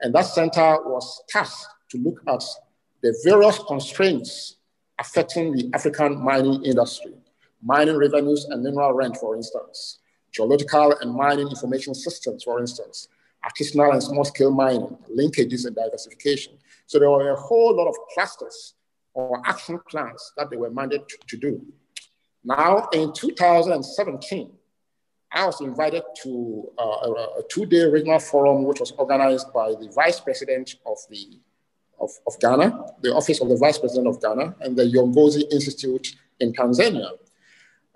And 0.00 0.14
that 0.14 0.26
center 0.26 0.78
was 0.84 1.22
tasked 1.28 1.66
to 1.90 1.98
look 1.98 2.22
at 2.26 2.42
the 3.02 3.14
various 3.24 3.58
constraints 3.66 4.56
affecting 4.98 5.52
the 5.52 5.70
African 5.74 6.22
mining 6.22 6.64
industry, 6.64 7.12
mining 7.62 7.98
revenues 7.98 8.46
and 8.46 8.62
mineral 8.62 8.94
rent, 8.94 9.16
for 9.18 9.36
instance, 9.36 9.98
geological 10.32 10.96
and 11.00 11.12
mining 11.12 11.48
information 11.48 11.94
systems, 11.94 12.44
for 12.44 12.60
instance, 12.60 13.08
artisanal 13.44 13.92
and 13.92 14.02
small 14.02 14.24
scale 14.24 14.50
mining, 14.50 14.96
linkages 15.14 15.66
and 15.66 15.76
diversification. 15.76 16.54
So 16.86 16.98
there 16.98 17.10
were 17.10 17.30
a 17.30 17.36
whole 17.36 17.76
lot 17.76 17.88
of 17.88 17.96
clusters 18.14 18.74
or 19.12 19.42
action 19.44 19.78
plans 19.88 20.32
that 20.36 20.50
they 20.50 20.56
were 20.56 20.70
mandated 20.70 21.08
to, 21.08 21.18
to 21.28 21.36
do. 21.36 21.66
Now, 22.44 22.88
in 22.92 23.12
2017, 23.12 24.52
I 25.32 25.46
was 25.46 25.60
invited 25.60 26.02
to 26.22 26.70
uh, 26.78 26.82
a, 26.82 27.10
a 27.38 27.42
two-day 27.48 27.84
regional 27.86 28.20
forum, 28.20 28.64
which 28.64 28.80
was 28.80 28.92
organized 28.92 29.52
by 29.52 29.70
the 29.70 29.90
vice 29.94 30.20
president 30.20 30.76
of 30.86 30.98
the 31.10 31.40
of, 32.00 32.10
of 32.26 32.38
Ghana, 32.40 32.94
the 33.02 33.14
office 33.14 33.40
of 33.40 33.48
the 33.48 33.56
vice 33.56 33.78
president 33.78 34.08
of 34.08 34.20
Ghana, 34.20 34.56
and 34.60 34.76
the 34.76 34.82
Uongozi 34.82 35.50
Institute 35.50 36.14
in 36.40 36.52
Tanzania. 36.52 37.10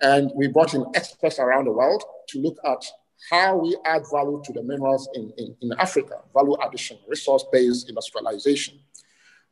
And 0.00 0.30
we 0.34 0.46
brought 0.46 0.74
in 0.74 0.86
experts 0.94 1.38
around 1.38 1.66
the 1.66 1.72
world 1.72 2.02
to 2.28 2.40
look 2.40 2.56
at 2.64 2.84
how 3.30 3.56
we 3.56 3.76
add 3.84 4.02
value 4.10 4.40
to 4.44 4.52
the 4.52 4.62
minerals 4.62 5.08
in, 5.14 5.32
in, 5.36 5.56
in 5.60 5.72
Africa, 5.78 6.20
value 6.32 6.56
addition, 6.64 6.98
resource-based 7.08 7.88
industrialization. 7.88 8.78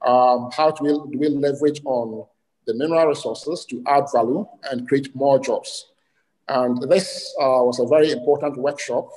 Um, 0.01 0.51
how 0.53 0.71
do 0.71 0.85
we, 0.85 0.91
do 1.13 1.19
we 1.19 1.29
leverage 1.29 1.81
on 1.85 2.27
the 2.66 2.74
mineral 2.74 3.07
resources 3.07 3.64
to 3.66 3.83
add 3.87 4.05
value 4.12 4.46
and 4.70 4.88
create 4.88 5.14
more 5.14 5.38
jobs? 5.38 5.87
And 6.48 6.81
this 6.83 7.35
uh, 7.40 7.62
was 7.62 7.81
a 7.81 7.87
very 7.87 8.12
important 8.12 8.57
workshop. 8.57 9.09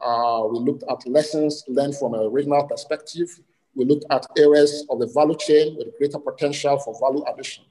Uh, 0.00 0.46
we 0.50 0.58
looked 0.58 0.84
at 0.90 1.06
lessons 1.06 1.64
learned 1.68 1.96
from 1.96 2.14
a 2.14 2.28
regional 2.28 2.66
perspective. 2.66 3.28
We 3.74 3.84
looked 3.84 4.04
at 4.10 4.26
areas 4.36 4.86
of 4.90 4.98
the 4.98 5.06
value 5.06 5.36
chain 5.36 5.76
with 5.76 5.96
greater 5.98 6.18
potential 6.18 6.78
for 6.78 6.98
value 7.00 7.24
addition. 7.32 7.64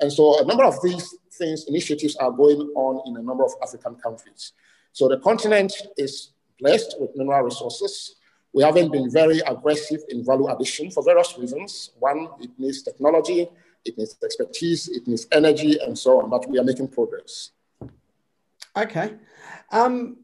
And 0.00 0.12
so 0.12 0.40
a 0.40 0.44
number 0.44 0.64
of 0.64 0.80
these 0.82 1.16
things, 1.32 1.64
initiatives 1.68 2.16
are 2.16 2.30
going 2.30 2.60
on 2.74 3.02
in 3.06 3.16
a 3.16 3.22
number 3.22 3.44
of 3.44 3.52
African 3.62 3.94
countries. 3.96 4.52
So 4.92 5.08
the 5.08 5.18
continent 5.18 5.72
is 5.96 6.32
blessed 6.58 6.96
with 6.98 7.14
mineral 7.16 7.42
resources. 7.44 8.16
We 8.52 8.62
haven't 8.62 8.90
been 8.90 9.10
very 9.10 9.40
aggressive 9.40 10.00
in 10.08 10.24
value 10.24 10.48
addition 10.48 10.90
for 10.90 11.02
various 11.02 11.36
reasons. 11.38 11.90
One, 11.98 12.28
it 12.40 12.50
needs 12.58 12.82
technology, 12.82 13.48
it 13.86 13.96
needs 13.98 14.16
expertise, 14.22 14.88
it 14.88 15.06
needs 15.06 15.26
energy, 15.32 15.78
and 15.80 15.98
so 15.98 16.20
on, 16.20 16.30
but 16.30 16.48
we 16.48 16.58
are 16.58 16.64
making 16.64 16.88
progress. 16.88 17.50
Okay. 18.76 19.14
Um, 19.72 20.18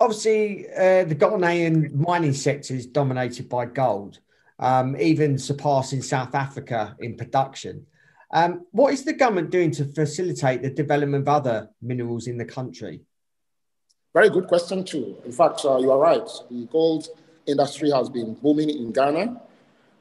obviously, 0.00 0.66
uh, 0.70 1.04
the 1.04 1.14
Ghanaian 1.14 1.94
mining 1.94 2.32
sector 2.32 2.74
is 2.74 2.86
dominated 2.86 3.48
by 3.48 3.66
gold, 3.66 4.18
um, 4.58 4.96
even 4.96 5.38
surpassing 5.38 6.02
South 6.02 6.34
Africa 6.34 6.96
in 7.00 7.16
production. 7.16 7.86
Um, 8.32 8.66
what 8.70 8.94
is 8.94 9.04
the 9.04 9.12
government 9.12 9.50
doing 9.50 9.70
to 9.72 9.84
facilitate 9.84 10.62
the 10.62 10.70
development 10.70 11.22
of 11.22 11.28
other 11.28 11.68
minerals 11.80 12.26
in 12.26 12.38
the 12.38 12.44
country? 12.44 13.02
Very 14.14 14.30
good 14.30 14.46
question, 14.46 14.84
too. 14.84 15.16
In 15.24 15.32
fact, 15.32 15.64
uh, 15.64 15.78
you 15.78 15.90
are 15.90 15.98
right. 15.98 16.28
The 16.50 16.66
gold 16.66 17.08
industry 17.46 17.90
has 17.90 18.08
been 18.10 18.34
booming 18.34 18.70
in 18.70 18.92
Ghana. 18.92 19.40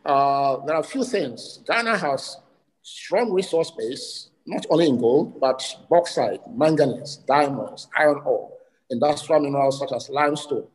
Uh, 0.05 0.65
there 0.65 0.75
are 0.75 0.81
a 0.81 0.83
few 0.83 1.03
things. 1.03 1.59
Ghana 1.67 1.97
has 1.97 2.37
strong 2.81 3.31
resource 3.31 3.71
base, 3.71 4.29
not 4.45 4.65
only 4.69 4.87
in 4.87 4.99
gold, 4.99 5.39
but 5.39 5.63
bauxite, 5.89 6.41
manganese, 6.53 7.17
diamonds, 7.27 7.87
iron 7.97 8.21
ore, 8.25 8.51
industrial 8.89 9.41
minerals 9.41 9.79
such 9.79 9.91
as 9.91 10.09
limestone. 10.09 10.67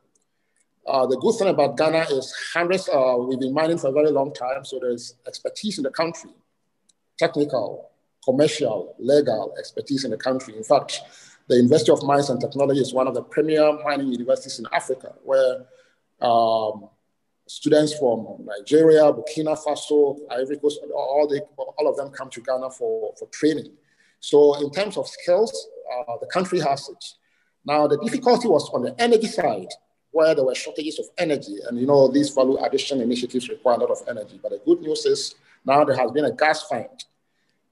Uh, 0.87 1.05
the 1.07 1.17
good 1.17 1.37
thing 1.37 1.49
about 1.49 1.77
Ghana 1.77 2.07
is 2.11 2.33
hundreds, 2.55 2.89
uh, 2.89 3.17
we've 3.19 3.41
been 3.41 3.53
mining 3.53 3.79
for 3.79 3.89
a 3.89 3.93
very 3.93 4.11
long 4.11 4.33
time, 4.33 4.65
so 4.65 4.79
there's 4.81 5.15
expertise 5.27 5.79
in 5.79 5.85
the 5.85 5.91
country 5.91 6.31
technical, 7.19 7.91
commercial, 8.25 8.95
legal 8.99 9.55
expertise 9.59 10.05
in 10.05 10.11
the 10.11 10.17
country. 10.17 10.57
In 10.57 10.65
fact, 10.65 11.01
the 11.49 11.57
University 11.57 11.93
of 11.93 12.03
Mines 12.03 12.31
and 12.31 12.41
Technology 12.41 12.81
is 12.81 12.93
one 12.93 13.07
of 13.07 13.15
the 13.15 13.23
premier 13.23 13.79
mining 13.85 14.09
universities 14.09 14.59
in 14.59 14.67
Africa, 14.73 15.15
where 15.25 15.67
um, 16.21 16.89
students 17.47 17.97
from 17.99 18.27
Nigeria, 18.45 19.03
Burkina 19.13 19.57
Faso, 19.57 20.19
Ivory 20.31 20.59
Coast, 20.59 20.81
all, 20.95 21.29
the, 21.29 21.41
all 21.57 21.89
of 21.89 21.97
them 21.97 22.11
come 22.11 22.29
to 22.31 22.41
Ghana 22.41 22.71
for, 22.71 23.15
for 23.19 23.27
training. 23.29 23.73
So 24.21 24.61
in 24.61 24.71
terms 24.71 24.97
of 24.97 25.07
skills, 25.07 25.69
uh, 25.93 26.17
the 26.21 26.27
country 26.27 26.61
has 26.61 26.89
it. 26.89 27.05
Now, 27.65 27.87
the 27.87 27.99
difficulty 27.99 28.49
was 28.49 28.69
on 28.71 28.83
the 28.83 28.95
energy 29.01 29.27
side, 29.27 29.69
where 30.11 30.35
there 30.35 30.45
were 30.45 30.55
shortages 30.55 30.99
of 30.99 31.07
energy. 31.19 31.57
And 31.69 31.79
you 31.79 31.87
know, 31.87 32.09
these 32.09 32.31
value 32.31 32.57
addition 32.65 33.01
initiatives 33.01 33.49
require 33.49 33.77
a 33.77 33.81
lot 33.81 33.91
of 33.91 34.03
energy. 34.09 34.41
But 34.43 34.53
the 34.53 34.61
good 34.65 34.81
news 34.81 35.05
is 35.05 35.35
now 35.65 35.85
there 35.85 35.97
has 35.97 36.11
been 36.13 36.25
a 36.25 36.33
gas 36.33 36.63
find. 36.63 37.05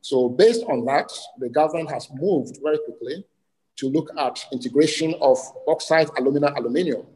So 0.01 0.29
based 0.29 0.65
on 0.65 0.85
that, 0.85 1.11
the 1.39 1.49
government 1.49 1.91
has 1.91 2.09
moved 2.13 2.59
very 2.63 2.79
quickly 2.85 3.25
to 3.77 3.89
look 3.89 4.11
at 4.19 4.45
integration 4.53 5.15
of 5.21 5.39
bauxite, 5.67 6.11
alumina, 6.19 6.53
aluminium. 6.57 7.07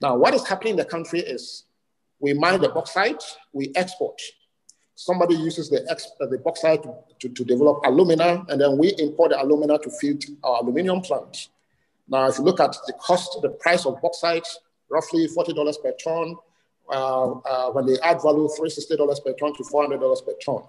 Now, 0.00 0.16
what 0.16 0.34
is 0.34 0.46
happening 0.46 0.72
in 0.72 0.76
the 0.76 0.84
country 0.84 1.20
is 1.20 1.64
we 2.24 2.32
mine 2.32 2.58
the 2.62 2.70
bauxite, 2.70 3.22
we 3.52 3.70
export. 3.74 4.18
Somebody 4.94 5.34
uses 5.34 5.68
the, 5.68 5.80
uh, 5.90 6.26
the 6.26 6.38
bauxite 6.38 6.82
to, 6.82 6.94
to, 7.20 7.28
to, 7.28 7.44
develop 7.44 7.84
alumina, 7.84 8.46
and 8.48 8.58
then 8.58 8.78
we 8.78 8.94
import 8.98 9.32
the 9.32 9.42
alumina 9.42 9.78
to 9.80 9.90
feed 9.90 10.24
our 10.42 10.62
aluminium 10.62 11.02
plant. 11.02 11.48
Now, 12.08 12.26
if 12.28 12.38
you 12.38 12.44
look 12.44 12.60
at 12.60 12.74
the 12.86 12.94
cost, 12.94 13.42
the 13.42 13.50
price 13.50 13.84
of 13.84 14.00
bauxite, 14.00 14.48
roughly 14.88 15.26
$40 15.26 15.82
per 15.82 15.92
ton, 16.02 16.36
uh, 16.88 17.30
uh, 17.32 17.70
when 17.72 17.84
they 17.84 17.98
add 18.00 18.22
value, 18.22 18.48
$360 18.58 19.24
per 19.24 19.32
ton 19.34 19.54
to 19.56 19.62
$400 19.62 20.24
per 20.24 20.32
ton. 20.42 20.62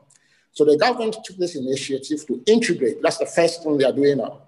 So 0.51 0.65
the 0.65 0.77
government 0.77 1.17
took 1.23 1.37
this 1.37 1.55
initiative 1.55 2.27
to 2.27 2.43
integrate. 2.47 3.01
That's 3.01 3.17
the 3.17 3.25
first 3.25 3.63
thing 3.63 3.77
they 3.77 3.85
are 3.85 3.93
doing 3.93 4.17
now. 4.17 4.41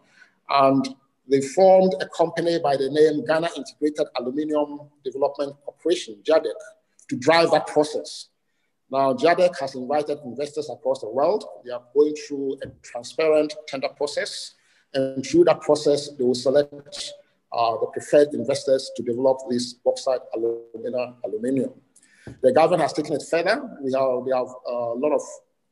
And 0.49 0.93
they 1.29 1.39
formed 1.39 1.95
a 2.01 2.07
company 2.09 2.59
by 2.59 2.75
the 2.75 2.89
name 2.89 3.25
Ghana 3.25 3.49
Integrated 3.55 4.07
Aluminium 4.19 4.81
Development 5.05 5.55
Corporation, 5.65 6.17
GIADEC, 6.23 6.55
to 7.09 7.15
drive 7.15 7.51
that 7.51 7.67
process. 7.67 8.29
Now, 8.89 9.13
GIADEC 9.13 9.59
has 9.59 9.75
invited 9.75 10.19
investors 10.23 10.69
across 10.69 11.01
the 11.01 11.09
world. 11.09 11.43
They 11.65 11.71
are 11.71 11.83
going 11.93 12.15
through 12.15 12.59
a 12.63 12.67
transparent 12.83 13.53
tender 13.67 13.89
process. 13.89 14.53
And 14.93 15.25
through 15.25 15.43
that 15.45 15.61
process, 15.61 16.09
they 16.17 16.23
will 16.23 16.35
select 16.35 17.13
uh, 17.51 17.71
the 17.79 17.87
preferred 17.91 18.33
investors 18.33 18.91
to 18.95 19.03
develop 19.03 19.39
this 19.49 19.73
bauxite, 19.73 20.21
alumina, 20.33 21.15
aluminium. 21.25 21.71
The 22.41 22.51
government 22.51 22.81
has 22.81 22.93
taken 22.93 23.13
it 23.13 23.23
further. 23.29 23.61
We 23.81 23.91
have, 23.93 24.23
we 24.23 24.31
have 24.31 24.47
a 24.67 24.73
lot 24.95 25.13
of 25.13 25.21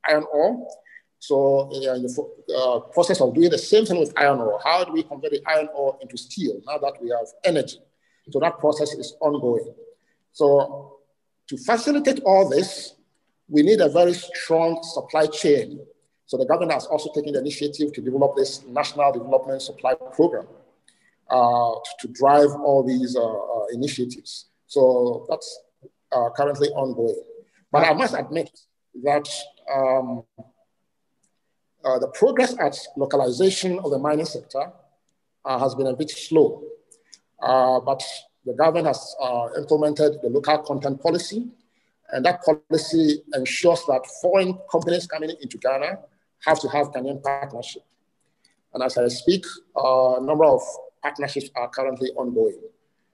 iron 0.10 0.26
ore. 0.32 0.68
So 1.20 1.72
uh, 1.74 1.96
in 1.96 2.04
the 2.04 2.30
uh, 2.56 2.80
process 2.92 3.22
of 3.22 3.34
doing 3.34 3.50
the 3.50 3.58
same 3.58 3.86
thing 3.86 4.00
with 4.00 4.14
iron 4.18 4.40
ore, 4.40 4.60
how 4.64 4.84
do 4.84 4.92
we 4.92 5.04
convert 5.04 5.32
the 5.32 5.42
iron 5.48 5.70
ore 5.74 5.98
into 6.02 6.18
steel 6.18 6.62
now 6.66 6.78
that 6.78 7.02
we 7.02 7.10
have 7.10 7.28
energy? 7.44 7.80
So 8.30 8.40
that 8.40 8.60
process 8.60 8.94
is 8.94 9.16
ongoing. 9.22 9.74
So 10.34 10.95
to 11.48 11.58
facilitate 11.58 12.22
all 12.26 12.50
this, 12.50 12.96
we 13.48 13.62
need 13.62 13.82
a 13.82 13.90
very 13.90 14.14
strong 14.14 14.82
supply 14.82 15.28
chain. 15.28 15.80
So 16.26 16.38
the 16.38 16.46
government 16.46 16.74
has 16.74 16.86
also 16.88 17.12
taken 17.14 17.34
the 17.34 17.40
initiative 17.40 17.94
to 17.94 18.02
develop 18.02 18.36
this 18.36 18.64
National 18.66 19.12
Development 19.12 19.62
Supply 19.62 19.94
Program 20.14 20.48
uh, 21.30 21.72
to 22.00 22.08
drive 22.08 22.50
all 22.52 22.84
these 22.84 23.16
uh, 23.16 23.22
uh, 23.24 23.66
initiatives. 23.74 24.46
So 24.68 25.28
that's 25.30 25.60
uh, 26.12 26.30
currently 26.36 26.70
ongoing. 26.70 27.22
But 27.72 27.86
I 27.86 27.94
must 27.94 28.16
admit 28.16 28.50
that 29.04 29.28
um, 29.72 30.24
uh, 31.84 32.00
the 32.00 32.08
progress 32.08 32.56
at 32.60 32.78
localization 32.98 33.78
of 33.80 33.92
the 33.92 34.00
mining 34.00 34.26
sector 34.26 34.72
uh, 35.44 35.60
has 35.60 35.76
been 35.76 35.88
a 35.88 35.96
bit 35.96 36.10
slow. 36.10 36.64
but 37.40 38.02
the 38.46 38.54
government 38.54 38.88
has 38.88 39.16
uh, 39.22 39.48
implemented 39.58 40.22
the 40.22 40.30
local 40.30 40.58
content 40.60 41.02
policy, 41.02 41.48
and 42.12 42.24
that 42.26 42.42
policy 42.44 43.22
ensures 43.34 43.82
that 43.88 44.06
foreign 44.22 44.58
companies 44.72 45.08
coming 45.08 45.32
into 45.42 45.58
Ghana 45.58 46.00
have 46.46 46.60
to 46.60 46.68
have 46.70 46.88
Ghanaian 46.92 47.22
partnership. 47.24 47.84
And 48.74 48.84
as 48.84 48.98
I 48.98 49.08
speak, 49.08 49.46
a 49.76 50.18
number 50.22 50.46
of 50.46 50.62
partnerships 51.02 51.50
are 51.56 51.70
currently 51.70 52.10
ongoing. 52.12 52.60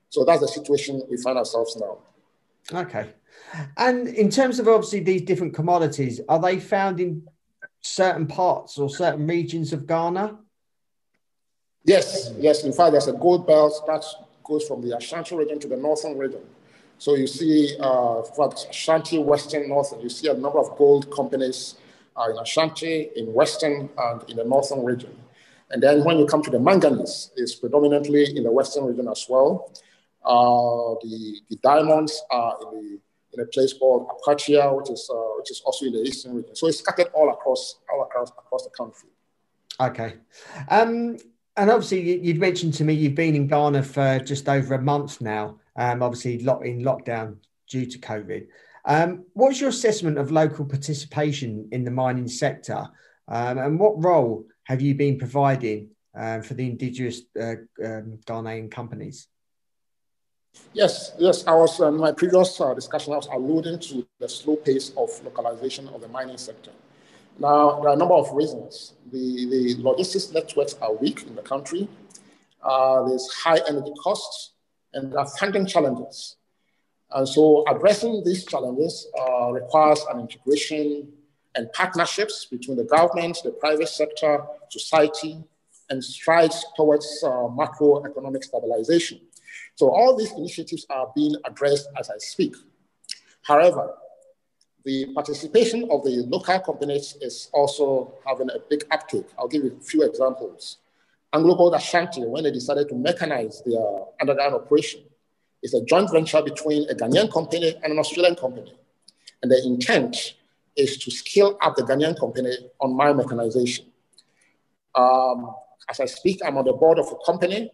So 0.10 0.26
that's 0.26 0.42
the 0.42 0.48
situation 0.48 1.02
we 1.10 1.18
find 1.18 1.38
ourselves 1.38 1.78
now. 1.78 2.00
Okay. 2.74 3.12
And 3.78 4.08
in 4.08 4.30
terms 4.30 4.60
of 4.60 4.68
obviously 4.68 5.00
these 5.00 5.22
different 5.22 5.54
commodities, 5.54 6.20
are 6.28 6.40
they 6.40 6.60
found 6.60 7.00
in 7.00 7.28
certain 7.82 8.28
parts 8.28 8.78
or 8.78 8.90
certain 8.90 9.26
regions 9.26 9.72
of 9.72 9.88
Ghana? 9.88 10.38
Yes, 11.86 12.32
yes. 12.38 12.64
In 12.64 12.74
fact, 12.74 12.92
there's 12.92 13.08
a 13.08 13.14
gold 13.14 13.48
belt 13.48 13.84
that 13.88 14.04
goes 14.44 14.68
from 14.68 14.82
the 14.82 14.96
Ashanti 14.96 15.36
region 15.36 15.60
to 15.60 15.68
the 15.68 15.78
northern 15.78 16.18
region. 16.18 16.42
So 16.98 17.16
you 17.16 17.28
see, 17.28 17.76
uh, 17.80 18.22
for 18.22 18.54
Ashanti, 18.54 19.18
Western, 19.18 19.70
Northern, 19.70 20.02
you 20.02 20.10
see 20.10 20.28
a 20.28 20.34
number 20.34 20.60
of 20.60 20.78
gold 20.78 21.12
companies 21.12 21.76
uh, 22.16 22.30
in 22.30 22.38
Ashanti, 22.38 23.10
in 23.16 23.34
Western, 23.34 23.90
and 23.98 24.30
in 24.30 24.38
the 24.38 24.44
northern 24.44 24.84
region. 24.86 25.18
And 25.72 25.82
then 25.82 26.04
when 26.04 26.20
you 26.20 26.26
come 26.26 26.44
to 26.44 26.52
the 26.52 26.60
manganese, 26.60 27.32
it's 27.36 27.56
predominantly 27.56 28.38
in 28.38 28.44
the 28.44 28.52
western 28.52 28.86
region 28.86 29.08
as 29.08 29.26
well. 29.30 29.72
Uh, 30.24 31.00
the, 31.02 31.40
the 31.50 31.56
diamonds 31.64 32.22
are 32.30 32.58
in, 32.62 32.78
the, 32.78 33.00
in 33.34 33.40
a 33.40 33.46
place 33.46 33.74
called 33.74 34.08
Akwatia, 34.10 34.76
which 34.78 34.90
is, 34.90 35.10
uh, 35.12 35.18
which 35.38 35.50
is 35.50 35.62
also 35.66 35.86
in 35.86 35.94
the 35.94 36.02
eastern 36.02 36.36
region. 36.36 36.56
So 36.56 36.68
it's 36.68 36.80
scattered 36.80 37.08
all 37.14 37.32
across, 37.32 37.80
all 37.92 38.04
across, 38.04 38.30
across 38.30 38.64
the 38.66 38.70
country. 38.72 39.10
Okay. 39.80 40.16
Um, 40.70 41.18
and 41.58 41.70
obviously, 41.70 42.20
you'd 42.20 42.40
mentioned 42.40 42.74
to 42.76 42.84
me 42.84 42.94
you've 42.94 43.16
been 43.16 43.36
in 43.36 43.48
Ghana 43.48 43.84
for 43.84 44.20
just 44.20 44.48
over 44.48 44.74
a 44.74 44.82
month 44.82 45.22
now, 45.22 45.60
um, 45.76 46.02
obviously 46.02 46.36
in 46.36 46.46
lockdown 46.46 47.38
due 47.70 47.86
to 47.86 48.00
COVID. 48.00 48.48
Um, 48.86 49.26
what's 49.34 49.60
your 49.60 49.70
assessment 49.70 50.18
of 50.18 50.32
local 50.32 50.66
participation 50.66 51.68
in 51.72 51.84
the 51.84 51.92
mining 51.92 52.28
sector? 52.28 52.88
Um, 53.28 53.58
and 53.58 53.80
what 53.80 54.04
role 54.04 54.46
have 54.64 54.82
you 54.82 54.96
been 54.96 55.18
providing 55.18 55.90
uh, 56.18 56.42
for 56.42 56.54
the 56.54 56.66
indigenous 56.66 57.22
uh, 57.40 57.56
um, 57.84 58.20
Ghanaian 58.26 58.72
companies? 58.72 59.28
Yes, 60.74 61.14
yes. 61.18 61.46
I 61.48 61.54
was 61.54 61.80
in 61.80 61.98
my 61.98 62.12
previous 62.12 62.60
uh, 62.60 62.74
discussion. 62.74 63.14
I 63.14 63.18
was 63.18 63.28
alluding 63.28 63.80
to 63.80 64.06
the 64.20 64.28
slow 64.28 64.56
pace 64.56 64.92
of 64.98 65.10
localization 65.24 65.88
of 65.90 66.02
the 66.02 66.08
mining 66.08 66.38
sector. 66.38 66.72
Now, 67.40 67.80
there 67.80 67.90
are 67.90 67.94
a 67.94 67.98
number 67.98 68.14
of 68.14 68.32
reasons. 68.34 68.94
The, 69.12 69.46
the 69.46 69.76
logistics 69.82 70.32
networks 70.32 70.76
are 70.82 70.94
weak 70.94 71.24
in 71.24 71.36
the 71.36 71.42
country. 71.42 71.88
Uh, 72.62 73.08
there's 73.08 73.32
high 73.34 73.60
energy 73.68 73.94
costs, 74.02 74.52
and 74.94 75.12
there 75.12 75.20
are 75.20 75.28
funding 75.40 75.66
challenges. 75.66 76.38
And 77.12 77.28
so, 77.28 77.66
addressing 77.68 78.24
these 78.24 78.46
challenges 78.46 79.08
uh, 79.20 79.52
requires 79.52 80.06
an 80.12 80.20
integration 80.20 81.12
and 81.56 81.72
partnerships 81.74 82.46
between 82.46 82.78
the 82.78 82.84
government, 82.84 83.38
the 83.44 83.52
private 83.52 83.90
sector, 83.90 84.44
society, 84.70 85.44
and 85.90 86.04
strides 86.04 86.66
towards 86.76 87.22
uh, 87.24 87.30
macroeconomic 87.30 88.44
stabilization. 88.44 89.20
So 89.76 89.90
all 89.90 90.16
these 90.16 90.32
initiatives 90.32 90.86
are 90.90 91.12
being 91.16 91.36
addressed 91.46 91.88
as 92.00 92.10
I 92.10 92.18
speak. 92.18 92.56
However, 93.42 93.94
the 94.84 95.14
participation 95.14 95.88
of 95.92 96.04
the 96.04 96.26
local 96.28 96.60
companies 96.60 97.18
is 97.22 97.50
also 97.54 98.16
having 98.26 98.50
a 98.50 98.60
big 98.70 98.86
uptake. 98.92 99.26
I'll 99.38 99.48
give 99.48 99.64
you 99.64 99.78
a 99.80 99.84
few 99.84 100.04
examples. 100.04 100.78
AngloGold 101.34 101.76
Ashanti, 101.76 102.24
when 102.24 102.44
they 102.44 102.52
decided 102.52 102.90
to 102.90 102.96
mechanize 102.96 103.64
their 103.64 104.06
underground 104.20 104.56
operation, 104.56 105.02
is 105.64 105.74
a 105.74 105.84
joint 105.86 106.12
venture 106.12 106.42
between 106.42 106.90
a 106.90 106.96
Ghanaian 106.96 107.32
company 107.32 107.76
and 107.84 107.94
an 107.94 108.00
Australian 108.00 108.36
company. 108.36 108.74
And 109.42 109.52
the 109.52 109.62
intent 109.64 110.36
is 110.76 110.98
to 110.98 111.12
scale 111.12 111.58
up 111.62 111.76
the 111.76 111.84
Ghanaian 111.84 112.20
company 112.20 112.56
on 112.80 112.96
mine 112.96 113.18
mechanization. 113.18 113.86
Um, 114.96 115.54
as 115.90 116.00
I 116.00 116.06
speak, 116.06 116.42
I'm 116.44 116.58
on 116.58 116.66
the 116.66 116.74
board 116.74 117.00
of 117.00 117.08
a 117.08 117.16
company 117.26 117.72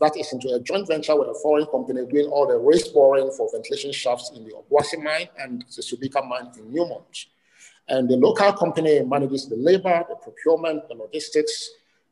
that 0.00 0.16
is 0.16 0.32
into 0.32 0.48
a 0.54 0.60
joint 0.60 0.86
venture 0.86 1.16
with 1.16 1.28
a 1.28 1.34
foreign 1.34 1.66
company 1.66 2.06
doing 2.06 2.26
all 2.26 2.46
the 2.46 2.56
raised 2.56 2.92
boring 2.94 3.30
for 3.36 3.48
ventilation 3.52 3.92
shafts 3.92 4.30
in 4.34 4.44
the 4.44 4.52
Obuasi 4.52 5.02
mine 5.02 5.28
and 5.38 5.64
the 5.74 5.82
Subika 5.82 6.26
mine 6.26 6.50
in 6.56 6.72
Newmont. 6.72 7.26
And 7.88 8.08
the 8.08 8.16
local 8.16 8.52
company 8.52 9.02
manages 9.02 9.48
the 9.48 9.56
labor, 9.56 10.04
the 10.08 10.16
procurement, 10.16 10.88
the 10.88 10.94
logistics, 10.94 11.70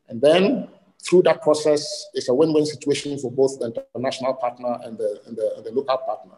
and 0.09 0.21
then 0.21 0.69
through 1.03 1.23
that 1.23 1.43
process, 1.43 2.07
it's 2.15 2.29
a 2.29 2.35
win-win 2.35 2.67
situation 2.67 3.19
for 3.19 3.31
both 3.31 3.59
the 3.59 3.67
international 3.95 4.35
partner 4.35 4.79
and 4.83 4.99
the, 4.99 5.21
and 5.27 5.37
the, 5.37 5.55
and 5.57 5.65
the 5.67 5.71
local 5.71 5.99
partner. 5.99 6.35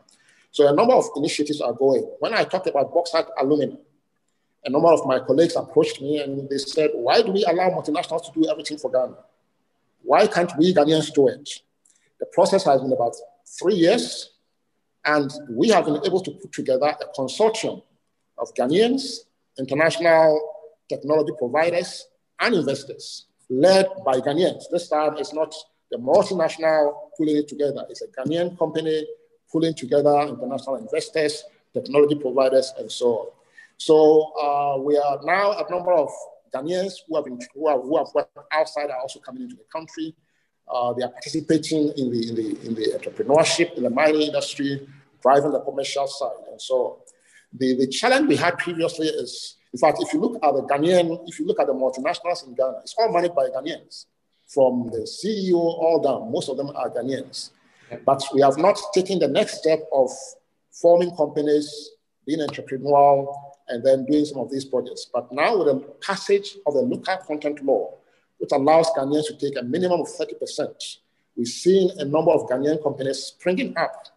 So 0.51 0.67
a 0.67 0.75
number 0.75 0.95
of 0.95 1.05
initiatives 1.17 1.61
are 1.61 1.73
going. 1.73 2.03
When 2.19 2.35
I 2.35 2.45
talked 2.45 2.67
about 2.67 2.93
bauxite 2.93 3.27
aluminum, 3.41 3.79
a 4.65 4.71
number 4.71 4.89
of 4.89 5.07
my 5.07 5.21
colleagues 5.21 5.57
approached 5.57 6.01
me 6.03 6.21
and 6.21 6.49
they 6.49 6.59
said, 6.59 6.91
why 6.95 7.23
do 7.23 7.33
we 7.33 7.45
allow 7.45 7.71
multinationals 7.71 8.25
to 8.27 8.33
do 8.41 8.51
everything 8.51 8.77
for 8.77 8.91
Ghana? 8.91 9.17
Why 10.09 10.27
can't 10.27 10.51
we 10.57 10.73
Ghanaians 10.73 11.13
do 11.13 11.29
it? 11.29 11.47
The 12.19 12.25
process 12.33 12.65
has 12.65 12.81
been 12.81 12.95
about 12.95 13.15
three 13.61 13.75
years, 13.75 14.31
and 15.05 15.31
we 15.51 15.69
have 15.69 15.85
been 15.85 16.01
able 16.03 16.23
to 16.23 16.31
put 16.31 16.51
together 16.51 16.97
a 16.99 17.21
consortium 17.21 17.83
of 18.39 18.55
Ghanaians, 18.55 19.27
international 19.59 20.31
technology 20.89 21.33
providers, 21.39 22.09
and 22.41 22.55
investors 22.55 23.27
led 23.51 23.87
by 24.03 24.15
Ghanaians. 24.15 24.63
This 24.71 24.89
time 24.89 25.19
it's 25.19 25.35
not 25.35 25.55
the 25.91 25.99
multinational 25.99 26.95
pulling 27.19 27.37
it 27.37 27.47
together, 27.47 27.85
it's 27.91 28.01
a 28.01 28.09
Ghanaian 28.09 28.59
company 28.59 29.07
pulling 29.53 29.75
together 29.75 30.21
international 30.23 30.77
investors, 30.77 31.45
technology 31.75 32.15
providers, 32.15 32.73
and 32.79 32.91
so 32.91 33.07
on. 33.09 33.27
So 33.77 34.33
uh, 34.43 34.81
we 34.81 34.97
are 34.97 35.21
now 35.23 35.53
a 35.53 35.71
number 35.71 35.93
of 35.93 36.09
Ghanaians 36.55 36.95
who 37.07 37.17
have, 37.17 37.25
been, 37.25 37.39
who, 37.55 37.69
have, 37.69 37.81
who 37.83 37.97
have 37.99 38.09
worked 38.15 38.39
outside 38.53 38.91
are 38.91 38.99
also 38.99 39.21
coming 39.21 39.43
into 39.45 39.57
the 39.57 39.65
country. 39.73 40.15
Uh, 40.69 40.93
they 40.93 41.03
are 41.03 41.11
participating 41.11 41.93
in 41.97 42.11
the, 42.11 42.29
in, 42.29 42.35
the, 42.35 42.67
in 42.67 42.75
the 42.75 42.99
entrepreneurship, 42.99 43.75
in 43.75 43.83
the 43.85 43.91
mining 43.91 44.23
industry, 44.23 44.87
driving 45.23 45.53
the 45.53 45.61
commercial 45.61 46.07
side. 46.07 46.47
And 46.51 46.61
so 46.61 47.03
the, 47.53 47.75
the 47.75 47.87
challenge 47.87 48.29
we 48.29 48.37
had 48.37 48.59
previously 48.59 49.07
is, 49.09 49.57
in 49.73 49.79
fact, 49.79 49.99
if 50.01 50.13
you 50.13 50.21
look 50.21 50.35
at 50.43 50.53
the 50.55 50.63
Ghanaian, 50.63 51.27
if 51.27 51.39
you 51.39 51.47
look 51.47 51.61
at 51.61 51.67
the 51.67 51.73
multinationals 51.73 52.47
in 52.47 52.55
Ghana, 52.55 52.81
it's 52.83 52.95
all 52.99 53.13
managed 53.13 53.35
by 53.35 53.49
Ghanaians. 53.49 54.07
From 54.47 54.89
the 54.91 55.01
CEO 55.01 55.55
all 55.55 56.01
down, 56.03 56.33
most 56.33 56.49
of 56.49 56.57
them 56.57 56.71
are 56.75 56.91
Ghanaians. 56.91 57.51
But 58.05 58.23
we 58.35 58.41
have 58.43 58.59
not 58.59 58.79
taken 58.95 59.19
the 59.19 59.29
next 59.29 59.59
step 59.59 59.81
of 59.93 60.11
forming 60.73 61.15
companies, 61.17 61.91
being 62.27 62.41
entrepreneurial, 62.41 63.35
and 63.69 63.85
then 63.85 64.05
doing 64.07 64.25
some 64.25 64.39
of 64.39 64.51
these 64.51 64.65
projects. 64.65 65.07
But 65.13 65.31
now 65.33 65.59
with 65.59 65.67
the 65.69 65.81
passage 66.01 66.57
of 66.67 66.75
the 66.75 66.81
local 66.81 67.17
content 67.19 67.65
law, 67.65 67.95
which 68.39 68.51
allows 68.53 68.91
Ghanaians 68.91 69.27
to 69.27 69.37
take 69.37 69.59
a 69.59 69.63
minimum 69.63 70.01
of 70.01 70.09
30%, 70.09 70.99
we've 71.37 71.47
seen 71.47 71.91
a 71.99 72.05
number 72.05 72.31
of 72.31 72.49
Ghanaian 72.49 72.83
companies 72.83 73.19
springing 73.19 73.77
up 73.77 74.09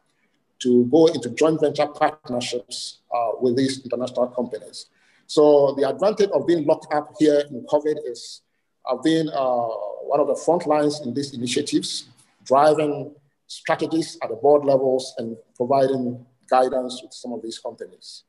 to 0.60 0.86
go 0.86 1.08
into 1.08 1.30
joint 1.32 1.60
venture 1.60 1.88
partnerships 1.88 3.00
uh, 3.14 3.32
with 3.40 3.58
these 3.58 3.84
international 3.84 4.28
companies. 4.28 4.88
So 5.28 5.74
the 5.78 5.90
advantage 5.90 6.30
of 6.32 6.46
being 6.46 6.66
locked 6.66 6.94
up 6.94 7.14
here 7.18 7.44
in 7.50 7.66
COVID 7.66 7.98
is 8.06 8.42
I've 8.90 9.02
been 9.04 9.30
uh, 9.30 9.68
one 10.04 10.20
of 10.20 10.28
the 10.28 10.36
front 10.36 10.68
lines 10.68 11.02
in 11.02 11.14
these 11.14 11.34
initiatives, 11.34 12.06
driving 12.44 13.16
strategies 13.48 14.18
at 14.24 14.30
the 14.30 14.36
board 14.36 14.66
levels 14.66 15.14
and 15.18 15.38
providing 15.56 16.26
guidance 16.50 17.02
with 17.02 17.14
some 17.14 17.34
of 17.34 17.42
these 17.42 17.60
companies. 17.60 18.24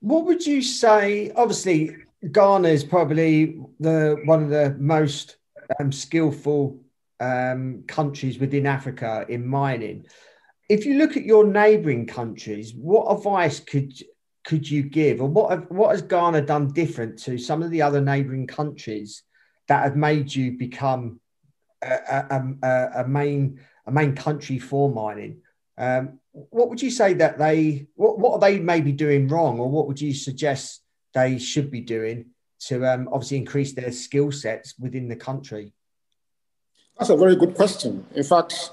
What 0.00 0.24
would 0.26 0.46
you 0.46 0.62
say? 0.62 1.32
Obviously, 1.34 1.96
Ghana 2.30 2.68
is 2.68 2.84
probably 2.84 3.60
the 3.80 4.20
one 4.24 4.42
of 4.42 4.50
the 4.50 4.76
most 4.78 5.36
um, 5.78 5.92
skillful 5.92 6.80
um, 7.20 7.84
countries 7.86 8.38
within 8.38 8.66
Africa 8.66 9.24
in 9.28 9.46
mining. 9.46 10.06
If 10.68 10.84
you 10.84 10.98
look 10.98 11.16
at 11.16 11.24
your 11.24 11.46
neighbouring 11.46 12.06
countries, 12.06 12.74
what 12.74 13.10
advice 13.16 13.60
could 13.60 13.92
could 14.44 14.68
you 14.68 14.82
give, 14.82 15.20
or 15.20 15.28
what 15.28 15.70
what 15.70 15.90
has 15.90 16.02
Ghana 16.02 16.42
done 16.42 16.72
different 16.72 17.18
to 17.20 17.38
some 17.38 17.62
of 17.62 17.70
the 17.70 17.82
other 17.82 18.00
neighbouring 18.00 18.46
countries 18.46 19.22
that 19.68 19.82
have 19.82 19.96
made 19.96 20.32
you 20.32 20.52
become 20.52 21.20
a, 21.82 22.24
a, 22.62 23.00
a, 23.02 23.08
main 23.08 23.60
a 23.86 23.92
main 23.92 24.14
country 24.14 24.58
for 24.58 24.90
mining? 24.90 25.38
Um, 25.78 26.20
what 26.50 26.68
would 26.68 26.82
you 26.82 26.90
say 26.90 27.14
that 27.14 27.38
they 27.38 27.86
what, 27.94 28.18
what 28.18 28.32
are 28.34 28.38
they 28.38 28.58
maybe 28.58 28.92
doing 28.92 29.28
wrong, 29.28 29.58
or 29.58 29.70
what 29.70 29.86
would 29.86 30.00
you 30.00 30.12
suggest 30.12 30.82
they 31.14 31.38
should 31.38 31.70
be 31.70 31.80
doing 31.80 32.26
to 32.58 32.84
um, 32.86 33.08
obviously 33.10 33.38
increase 33.38 33.72
their 33.72 33.92
skill 33.92 34.30
sets 34.30 34.74
within 34.78 35.08
the 35.08 35.16
country? 35.16 35.72
That's 36.98 37.10
a 37.10 37.16
very 37.16 37.36
good 37.36 37.54
question. 37.54 38.06
In 38.14 38.24
fact, 38.24 38.72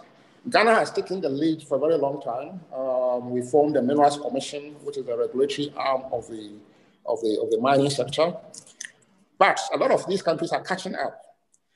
Ghana 0.50 0.76
has 0.76 0.92
taken 0.92 1.22
the 1.22 1.30
lead 1.30 1.64
for 1.64 1.76
a 1.76 1.80
very 1.80 1.98
long 1.98 2.22
time. 2.22 2.60
Um, 2.76 3.30
we 3.30 3.42
formed 3.42 3.76
the 3.76 3.82
Minerals 3.82 4.18
Commission, 4.18 4.76
which 4.84 4.98
is 4.98 5.06
the 5.06 5.18
regulatory 5.18 5.74
arm 5.76 6.04
of 6.12 6.28
the, 6.28 6.52
of, 7.06 7.20
the, 7.22 7.40
of 7.42 7.50
the 7.50 7.60
mining 7.62 7.90
sector. 7.90 8.34
But 9.38 9.60
a 9.74 9.78
lot 9.78 9.92
of 9.92 10.08
these 10.08 10.22
countries 10.22 10.52
are 10.52 10.62
catching 10.62 10.96
up. 10.96 11.22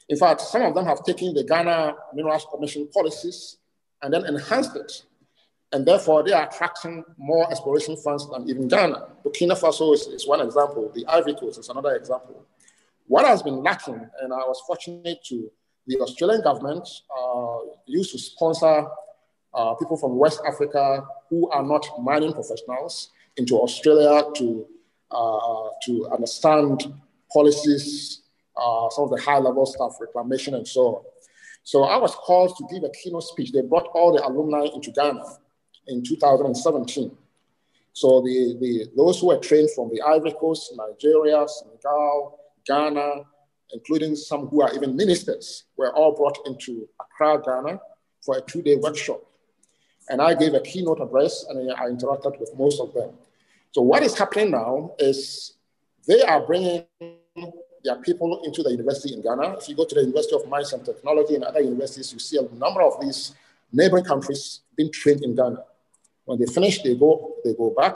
In 0.10 0.18
fact, 0.18 0.42
some 0.42 0.62
of 0.62 0.74
them 0.74 0.86
have 0.86 1.04
taken 1.04 1.34
the 1.34 1.44
Ghana 1.44 1.96
Minerals 2.14 2.46
Commission 2.50 2.88
policies 2.94 3.58
and 4.02 4.14
then 4.14 4.26
enhanced 4.26 4.76
it. 4.76 5.04
And 5.74 5.86
therefore, 5.86 6.24
they 6.24 6.32
are 6.32 6.48
attracting 6.48 7.04
more 7.18 7.50
exploration 7.52 7.98
funds 7.98 8.30
than 8.30 8.50
even 8.50 8.68
Ghana. 8.68 9.08
Burkina 9.26 9.60
Faso 9.60 9.94
is, 9.94 10.08
is 10.08 10.26
one 10.26 10.40
example. 10.42 10.92
The 10.96 11.06
Ivory 11.08 11.36
Coast 11.36 11.60
is 11.60 11.68
another 11.68 11.96
example. 11.96 12.46
What 13.08 13.26
has 13.26 13.44
been 13.44 13.62
lacking, 13.64 13.96
and 14.22 14.34
I 14.34 14.38
was 14.38 14.62
fortunate 14.66 15.24
to 15.26 15.52
the 15.88 15.98
Australian 16.00 16.42
government 16.42 16.88
uh, 17.18 17.60
used 17.86 18.12
to 18.12 18.20
sponsor 18.20 18.88
uh, 19.54 19.74
people 19.76 19.98
from 19.98 20.18
West 20.18 20.42
Africa 20.46 21.06
who 21.30 21.50
are 21.50 21.64
not 21.64 21.86
mining 22.02 22.34
professionals 22.34 23.10
into 23.38 23.56
Australia 23.58 24.24
to, 24.36 24.66
uh, 25.12 25.70
to 25.86 26.08
understand 26.12 26.94
policies, 27.32 28.22
uh, 28.56 28.90
some 28.90 29.06
of 29.06 29.10
the 29.10 29.22
high 29.22 29.38
level 29.38 29.66
stuff, 29.66 29.98
reclamation, 30.00 30.56
and 30.56 30.68
so 30.68 30.82
on. 30.82 31.04
So 31.64 31.84
I 31.84 31.98
was 31.98 32.16
called 32.16 32.56
to 32.58 32.68
give 32.72 32.84
a 32.84 32.90
keynote 32.90 33.24
speech. 33.24 33.52
They 33.52 33.62
brought 33.62 33.88
all 33.94 34.14
the 34.14 34.26
alumni 34.26 34.68
into 34.74 34.92
Ghana 34.92 35.24
in 35.88 36.04
2017. 36.04 37.12
So 37.94 38.22
the, 38.22 38.56
the, 38.60 38.92
those 38.96 39.20
who 39.20 39.28
were 39.28 39.38
trained 39.38 39.72
from 39.72 39.90
the 39.90 40.02
Ivory 40.02 40.34
Coast, 40.34 40.74
Nigeria, 40.76 41.46
Senegal, 41.48 42.40
Ghana, 42.66 43.24
including 43.74 44.16
some 44.16 44.48
who 44.48 44.62
are 44.62 44.74
even 44.76 44.96
ministers, 44.96 45.64
were 45.78 45.92
all 45.96 46.16
brought 46.16 46.38
into 46.46 46.88
Accra, 47.02 47.42
Ghana 47.44 47.80
for 48.22 48.38
a 48.38 48.42
two 48.42 48.62
day 48.62 48.76
workshop. 48.76 49.22
And 50.10 50.22
I 50.22 50.36
gave 50.36 50.54
a 50.54 50.60
keynote 50.60 51.02
address 51.02 51.46
and 51.50 51.72
I 51.74 51.86
interacted 51.86 52.40
with 52.40 52.52
most 52.58 52.80
of 52.80 52.94
them. 52.94 53.12
So, 53.72 53.82
what 53.82 54.04
is 54.04 54.18
happening 54.18 54.52
now 54.52 54.92
is 55.00 55.54
they 56.08 56.22
are 56.22 56.46
bringing 56.46 56.86
their 57.84 57.96
people 57.98 58.42
into 58.44 58.64
the 58.64 58.72
university 58.72 59.14
in 59.14 59.22
Ghana. 59.22 59.58
If 59.58 59.70
you 59.70 59.76
go 59.76 59.86
to 59.86 59.96
the 59.96 60.02
University 60.02 60.36
of 60.36 60.48
Mines 60.48 60.72
and 60.74 60.86
Technology 60.86 61.36
and 61.36 61.44
other 61.44 61.62
universities, 61.62 62.14
you 62.14 62.20
see 62.20 62.38
a 62.38 62.56
number 62.56 62.82
of 62.82 63.02
these 63.02 63.34
neighboring 63.72 64.06
countries 64.06 64.62
being 64.76 64.92
trained 64.92 65.24
in 65.24 65.36
Ghana. 65.36 65.64
When 66.28 66.38
they 66.40 66.46
finish, 66.46 66.84
they 66.84 66.96
go, 66.96 67.36
they 67.44 67.56
go 67.56 67.74
back 67.76 67.96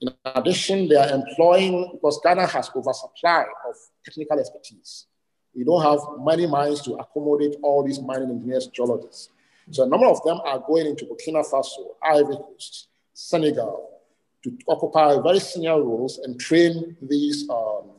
in 0.00 0.08
addition, 0.24 0.88
they 0.88 0.96
are 0.96 1.10
employing, 1.10 1.90
because 1.92 2.20
Ghana 2.24 2.46
has 2.46 2.70
oversupply 2.74 3.44
of 3.68 3.76
technical 4.04 4.38
expertise. 4.38 5.06
We 5.54 5.64
don't 5.64 5.82
have 5.82 5.98
many 6.20 6.46
mines 6.46 6.80
to 6.82 6.94
accommodate 6.94 7.56
all 7.62 7.84
these 7.84 8.00
mining 8.00 8.30
engineers, 8.30 8.68
geologists. 8.68 9.28
So 9.70 9.84
a 9.84 9.86
number 9.86 10.06
of 10.06 10.22
them 10.24 10.40
are 10.44 10.58
going 10.58 10.86
into 10.86 11.04
Burkina 11.04 11.44
Faso, 11.46 11.96
Ivory 12.02 12.36
Coast, 12.36 12.88
Senegal, 13.12 14.00
to 14.42 14.56
occupy 14.68 15.20
very 15.22 15.38
senior 15.38 15.82
roles 15.82 16.18
and 16.18 16.40
train 16.40 16.96
these 17.02 17.48
um, 17.50 17.90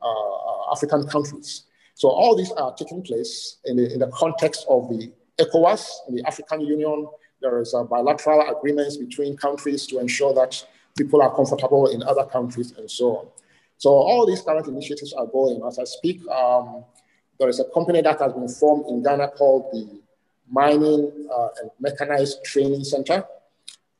uh, 0.00 0.72
African 0.72 1.06
countries. 1.06 1.64
So 1.94 2.08
all 2.08 2.34
these 2.34 2.50
are 2.52 2.72
taking 2.74 3.02
place 3.02 3.58
in 3.66 3.76
the, 3.76 3.92
in 3.92 3.98
the 3.98 4.08
context 4.08 4.64
of 4.70 4.88
the 4.88 5.12
ECOWAS 5.38 5.86
the 6.10 6.22
African 6.26 6.62
Union. 6.62 7.06
There 7.42 7.60
is 7.60 7.74
a 7.74 7.84
bilateral 7.84 8.56
agreements 8.56 8.96
between 8.96 9.36
countries 9.36 9.86
to 9.88 9.98
ensure 9.98 10.32
that 10.34 10.64
people 10.96 11.20
are 11.20 11.34
comfortable 11.34 11.88
in 11.88 12.02
other 12.02 12.24
countries 12.24 12.72
and 12.78 12.90
so 12.90 13.16
on. 13.16 13.26
So 13.78 13.90
all 13.90 14.24
these 14.26 14.42
current 14.42 14.68
initiatives 14.68 15.12
are 15.12 15.26
going. 15.26 15.60
As 15.66 15.78
I 15.78 15.84
speak, 15.84 16.26
um, 16.28 16.84
there 17.38 17.48
is 17.48 17.58
a 17.58 17.64
company 17.74 18.00
that 18.02 18.20
has 18.20 18.32
been 18.32 18.48
formed 18.48 18.86
in 18.88 19.02
Ghana 19.02 19.28
called 19.36 19.72
the 19.72 20.00
Mining 20.48 21.28
uh, 21.36 21.48
and 21.60 21.70
Mechanized 21.80 22.44
Training 22.44 22.84
Center. 22.84 23.24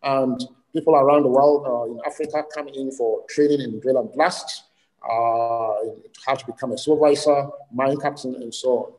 And 0.03 0.41
people 0.73 0.95
around 0.95 1.25
the 1.25 1.29
world 1.29 1.67
uh, 1.67 1.93
in 1.93 2.01
Africa 2.07 2.45
come 2.55 2.69
in 2.69 2.93
for 2.93 3.25
training 3.29 3.61
in 3.61 3.81
drill 3.81 3.99
and 3.99 4.13
blast, 4.13 4.65
uh, 5.03 5.83
how 6.25 6.35
to 6.37 6.47
become 6.47 6.73
a 6.73 6.79
supervisor, 6.79 7.49
mine 7.73 7.97
captain, 7.99 8.37
and 8.37 8.55
so 8.55 8.69
on. 8.69 8.93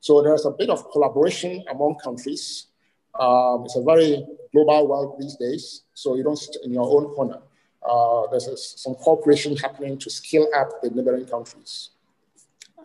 So 0.00 0.22
there's 0.22 0.46
a 0.46 0.50
bit 0.50 0.70
of 0.70 0.90
collaboration 0.90 1.62
among 1.70 1.96
countries. 1.96 2.68
Um, 3.18 3.64
it's 3.64 3.76
a 3.76 3.82
very 3.82 4.24
global 4.52 4.88
world 4.88 5.16
these 5.20 5.36
days, 5.36 5.82
so 5.94 6.16
you 6.16 6.22
don't 6.22 6.36
sit 6.38 6.56
in 6.64 6.72
your 6.72 6.84
own 6.84 7.14
corner. 7.14 7.40
Uh, 7.88 8.26
there's 8.30 8.46
a, 8.46 8.56
some 8.56 8.94
cooperation 8.94 9.56
happening 9.56 9.98
to 9.98 10.10
scale 10.10 10.46
up 10.56 10.82
the 10.82 10.90
neighboring 10.90 11.26
countries. 11.26 11.90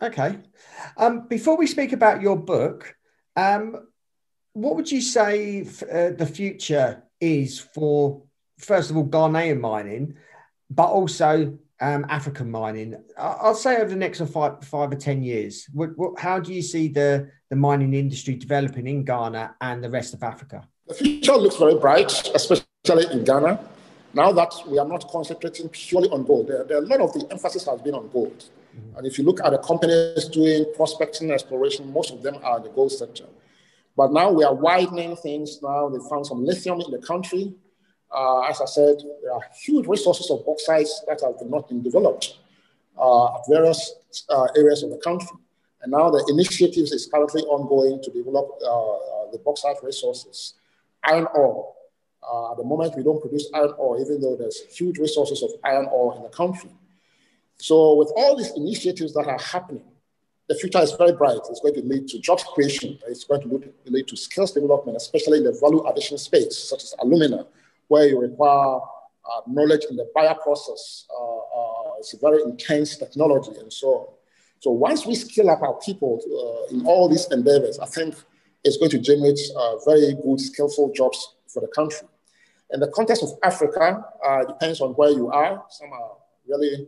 Okay. 0.02 0.38
Um, 0.98 1.28
before 1.28 1.58
we 1.58 1.68
speak 1.68 1.94
about 1.94 2.22
your 2.22 2.38
book, 2.38 2.96
um, 3.36 3.88
what 4.54 4.76
would 4.76 4.92
you 4.92 5.02
say 5.02 5.62
f- 5.62 5.84
uh, 5.84 6.10
the 6.12 6.26
future 6.26 7.04
is 7.20 7.60
for, 7.60 8.24
first 8.58 8.90
of 8.90 8.98
all, 8.98 9.06
Ghanaian 9.06 9.60
mining, 9.60 10.16
but 10.70 10.88
also 10.88 11.58
um, 11.82 12.06
African 12.10 12.50
mining? 12.52 12.96
I'll 13.18 13.56
say 13.56 13.78
over 13.78 13.90
the 13.90 13.96
next 13.96 14.22
five, 14.22 14.64
five 14.64 14.92
or 14.92 14.96
10 14.96 15.24
years, 15.24 15.68
what, 15.74 15.98
what, 15.98 16.20
how 16.20 16.40
do 16.40 16.54
you 16.54 16.62
see 16.62 16.88
the, 16.88 17.30
the 17.50 17.56
mining 17.56 17.94
industry 17.94 18.36
developing 18.36 18.88
in 18.88 19.04
Ghana 19.04 19.56
and 19.62 19.84
the 19.84 19.90
rest 19.90 20.14
of 20.14 20.24
Africa? 20.24 20.68
The 20.88 20.94
future 20.94 21.36
looks 21.36 21.58
very 21.58 21.76
bright, 21.76 22.12
especially 22.34 23.12
in 23.12 23.24
Ghana. 23.24 23.60
Now 24.14 24.32
that 24.32 24.54
we 24.68 24.80
are 24.80 24.88
not 24.88 25.08
concentrating 25.10 25.70
purely 25.70 26.10
on 26.10 26.24
gold, 26.24 26.48
there, 26.48 26.64
there 26.64 26.78
a 26.78 26.82
lot 26.82 27.02
of 27.02 27.14
the 27.14 27.28
emphasis 27.32 27.66
has 27.66 27.82
been 27.82 27.94
on 27.94 28.10
gold. 28.10 28.46
Mm-hmm. 28.76 28.98
And 28.98 29.08
if 29.08 29.18
you 29.18 29.26
look 29.26 29.42
at 29.44 29.52
the 29.52 29.58
companies 29.58 30.26
doing 30.26 30.66
prospecting 30.76 31.30
and 31.30 31.34
exploration, 31.34 31.92
most 31.92 32.12
of 32.12 32.22
them 32.22 32.38
are 32.44 32.58
in 32.58 32.64
the 32.64 32.70
gold 32.70 32.92
sector. 32.92 33.26
But 33.98 34.12
now 34.12 34.32
we 34.32 34.44
are 34.44 34.54
widening 34.54 35.16
things. 35.16 35.62
Now 35.62 35.90
they 35.90 36.00
found 36.10 36.26
some 36.26 36.46
lithium 36.46 36.82
in 36.82 36.92
the 36.92 37.00
country. 37.00 37.54
Uh, 38.16 38.42
as 38.42 38.62
I 38.62 38.66
said, 38.66 38.96
there 39.22 39.34
are 39.34 39.42
huge 39.62 39.88
resources 39.88 40.30
of 40.30 40.46
bauxites 40.46 40.92
that 41.08 41.22
have 41.22 41.50
not 41.50 41.68
been 41.68 41.82
developed 41.82 42.38
uh, 42.98 43.36
at 43.36 43.42
various 43.50 43.96
uh, 44.30 44.48
areas 44.56 44.84
of 44.84 44.90
the 44.92 44.98
country. 44.98 45.38
And 45.86 45.92
now 45.92 46.10
the 46.10 46.26
initiatives 46.30 46.92
is 46.92 47.06
currently 47.06 47.44
ongoing 47.44 48.02
to 48.02 48.10
develop 48.10 48.58
uh, 48.60 48.94
uh, 48.96 49.32
the 49.32 49.38
bauxite 49.38 49.78
resources 49.84 50.56
iron 51.04 51.28
ore. 51.36 51.74
Uh, 52.28 52.52
at 52.52 52.58
the 52.58 52.64
moment, 52.64 52.98
we 52.98 53.04
don't 53.04 53.22
produce 53.22 53.48
iron 53.54 53.72
ore, 53.78 54.00
even 54.02 54.20
though 54.20 54.36
there's 54.36 54.62
huge 54.62 54.98
resources 54.98 55.44
of 55.44 55.52
iron 55.64 55.86
ore 55.92 56.16
in 56.16 56.24
the 56.24 56.30
country. 56.30 56.72
So 57.58 57.94
with 57.94 58.12
all 58.16 58.36
these 58.36 58.50
initiatives 58.58 59.14
that 59.14 59.28
are 59.28 59.38
happening, 59.38 59.84
the 60.50 60.56
future 60.56 60.80
is 60.80 60.92
very 60.94 61.14
bright. 61.14 61.38
It's 61.52 61.60
going 61.60 61.76
to 61.76 61.82
lead 61.82 62.08
to 62.08 62.20
job 62.20 62.40
creation. 62.40 62.98
It's 63.08 63.24
going 63.24 63.42
to 63.42 63.72
lead 63.86 64.08
to 64.08 64.18
skills 64.18 64.54
development, 64.54 64.98
especially 64.98 65.38
in 65.38 65.44
the 65.44 65.56
value 65.62 65.86
addition 65.86 66.18
space, 66.18 66.58
such 66.58 66.82
as 66.82 66.96
alumina, 66.98 67.46
where 67.90 68.08
you 68.08 68.20
require 68.20 68.78
uh, 68.78 69.42
knowledge 69.46 69.86
in 69.92 69.98
the 69.98 70.10
Bayer 70.16 70.36
process. 70.42 71.06
Uh, 71.16 71.38
uh, 71.38 71.92
it's 72.00 72.16
a 72.16 72.18
very 72.18 72.42
intense 72.42 72.98
technology 72.98 73.52
and 73.60 73.72
so 73.72 73.88
on. 73.88 74.15
So 74.60 74.72
once 74.72 75.06
we 75.06 75.16
scale 75.16 75.50
up 75.50 75.62
our 75.62 75.76
people 75.76 76.20
uh, 76.26 76.76
in 76.76 76.86
all 76.86 77.08
these 77.08 77.28
endeavors, 77.32 77.80
I 77.80 77.86
think 77.86 78.16
it's 78.64 78.78
going 78.78 78.92
to 78.92 79.00
generate 79.00 79.40
uh, 79.56 79.78
very 79.86 80.14
good, 80.14 80.40
skillful 80.40 80.92
jobs 80.94 81.36
for 81.48 81.62
the 81.62 81.68
country. 81.68 82.08
In 82.72 82.80
the 82.80 82.88
context 82.88 83.22
of 83.22 83.30
Africa, 83.44 84.04
uh, 84.26 84.44
depends 84.46 84.82
on 84.82 84.92
where 84.94 85.12
you 85.12 85.30
are. 85.30 85.64
Some 85.70 85.92
are 85.94 86.18
really 86.48 86.88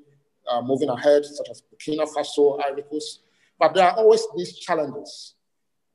uh, 0.50 0.62
moving 0.62 0.90
ahead, 0.90 1.24
such 1.26 1.48
as 1.50 1.62
Burkina 1.62 2.08
Faso, 2.12 2.60
Ivory 2.66 2.84
Coast. 2.84 3.22
But 3.60 3.74
there 3.74 3.86
are 3.86 3.96
always 3.98 4.26
these 4.36 4.58
challenges 4.58 5.36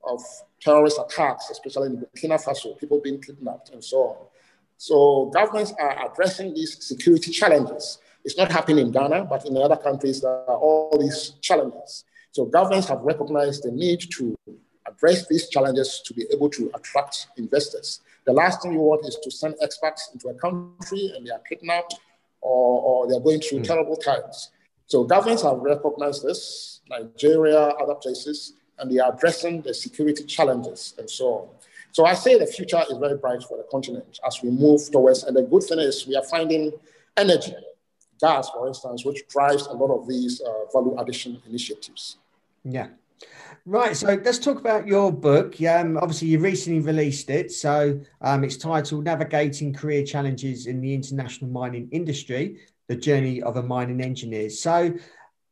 of 0.04 0.20
terrorist 0.60 0.98
attacks, 0.98 1.50
especially 1.50 1.88
in 1.88 1.96
Burkina 1.96 2.42
Faso, 2.42 2.78
people 2.78 3.00
being 3.00 3.20
kidnapped 3.20 3.70
and 3.70 3.82
so 3.82 3.96
on. 3.98 4.16
So 4.76 5.30
governments 5.34 5.72
are 5.78 6.10
addressing 6.10 6.54
these 6.54 6.84
security 6.84 7.30
challenges. 7.30 7.98
It's 8.24 8.38
not 8.38 8.50
happening 8.50 8.86
in 8.86 8.92
Ghana, 8.92 9.24
but 9.24 9.44
in 9.46 9.56
other 9.56 9.76
countries, 9.76 10.20
there 10.20 10.30
are 10.30 10.56
all 10.56 10.96
these 10.98 11.34
challenges. 11.40 12.04
So 12.30 12.44
governments 12.46 12.88
have 12.88 13.00
recognized 13.00 13.64
the 13.64 13.72
need 13.72 14.00
to 14.16 14.36
address 14.86 15.26
these 15.26 15.48
challenges 15.48 16.02
to 16.06 16.14
be 16.14 16.26
able 16.32 16.48
to 16.50 16.70
attract 16.74 17.28
investors. 17.36 18.00
The 18.24 18.32
last 18.32 18.62
thing 18.62 18.72
you 18.72 18.80
want 18.80 19.06
is 19.06 19.18
to 19.22 19.30
send 19.30 19.56
experts 19.60 20.10
into 20.12 20.28
a 20.28 20.34
country 20.34 21.12
and 21.16 21.26
they 21.26 21.30
are 21.30 21.40
kidnapped 21.40 21.94
or, 22.40 22.80
or 22.82 23.08
they're 23.08 23.20
going 23.20 23.40
through 23.40 23.60
mm. 23.60 23.66
terrible 23.66 23.96
times. 23.96 24.50
So 24.86 25.04
governments 25.04 25.42
have 25.42 25.58
recognized 25.58 26.22
this, 26.22 26.80
Nigeria, 26.88 27.58
other 27.58 27.94
places, 27.94 28.54
and 28.78 28.90
they 28.90 28.98
are 28.98 29.12
addressing 29.14 29.62
the 29.62 29.74
security 29.74 30.24
challenges 30.24 30.94
and 30.98 31.08
so 31.08 31.26
on. 31.26 31.48
So 31.92 32.04
I 32.06 32.14
say 32.14 32.38
the 32.38 32.46
future 32.46 32.82
is 32.90 32.98
very 32.98 33.16
bright 33.16 33.42
for 33.42 33.56
the 33.56 33.64
continent 33.70 34.18
as 34.26 34.42
we 34.42 34.50
move 34.50 34.80
towards, 34.90 35.24
and 35.24 35.36
the 35.36 35.42
good 35.42 35.62
thing 35.62 35.78
is 35.78 36.06
we 36.06 36.16
are 36.16 36.24
finding 36.24 36.72
energy, 37.16 37.54
gas, 38.22 38.48
for 38.50 38.66
instance, 38.66 39.04
which 39.04 39.26
drives 39.28 39.66
a 39.66 39.72
lot 39.72 39.90
of 39.94 40.08
these 40.08 40.40
uh, 40.40 40.52
value 40.72 40.96
addition 40.98 41.42
initiatives. 41.46 42.16
Yeah. 42.64 42.88
Right, 43.64 43.96
so 43.96 44.18
let's 44.24 44.38
talk 44.38 44.58
about 44.58 44.88
your 44.88 45.12
book. 45.12 45.60
Um, 45.62 45.96
obviously, 45.98 46.28
you 46.28 46.38
recently 46.38 46.80
released 46.80 47.30
it. 47.30 47.52
So 47.52 48.00
um, 48.20 48.42
it's 48.42 48.56
titled 48.56 49.04
Navigating 49.04 49.72
Career 49.72 50.04
Challenges 50.04 50.66
in 50.66 50.80
the 50.80 50.94
International 50.94 51.50
Mining 51.50 51.88
Industry 51.92 52.58
The 52.88 52.96
Journey 52.96 53.42
of 53.42 53.56
a 53.56 53.62
Mining 53.62 54.00
Engineer. 54.00 54.50
So, 54.50 54.94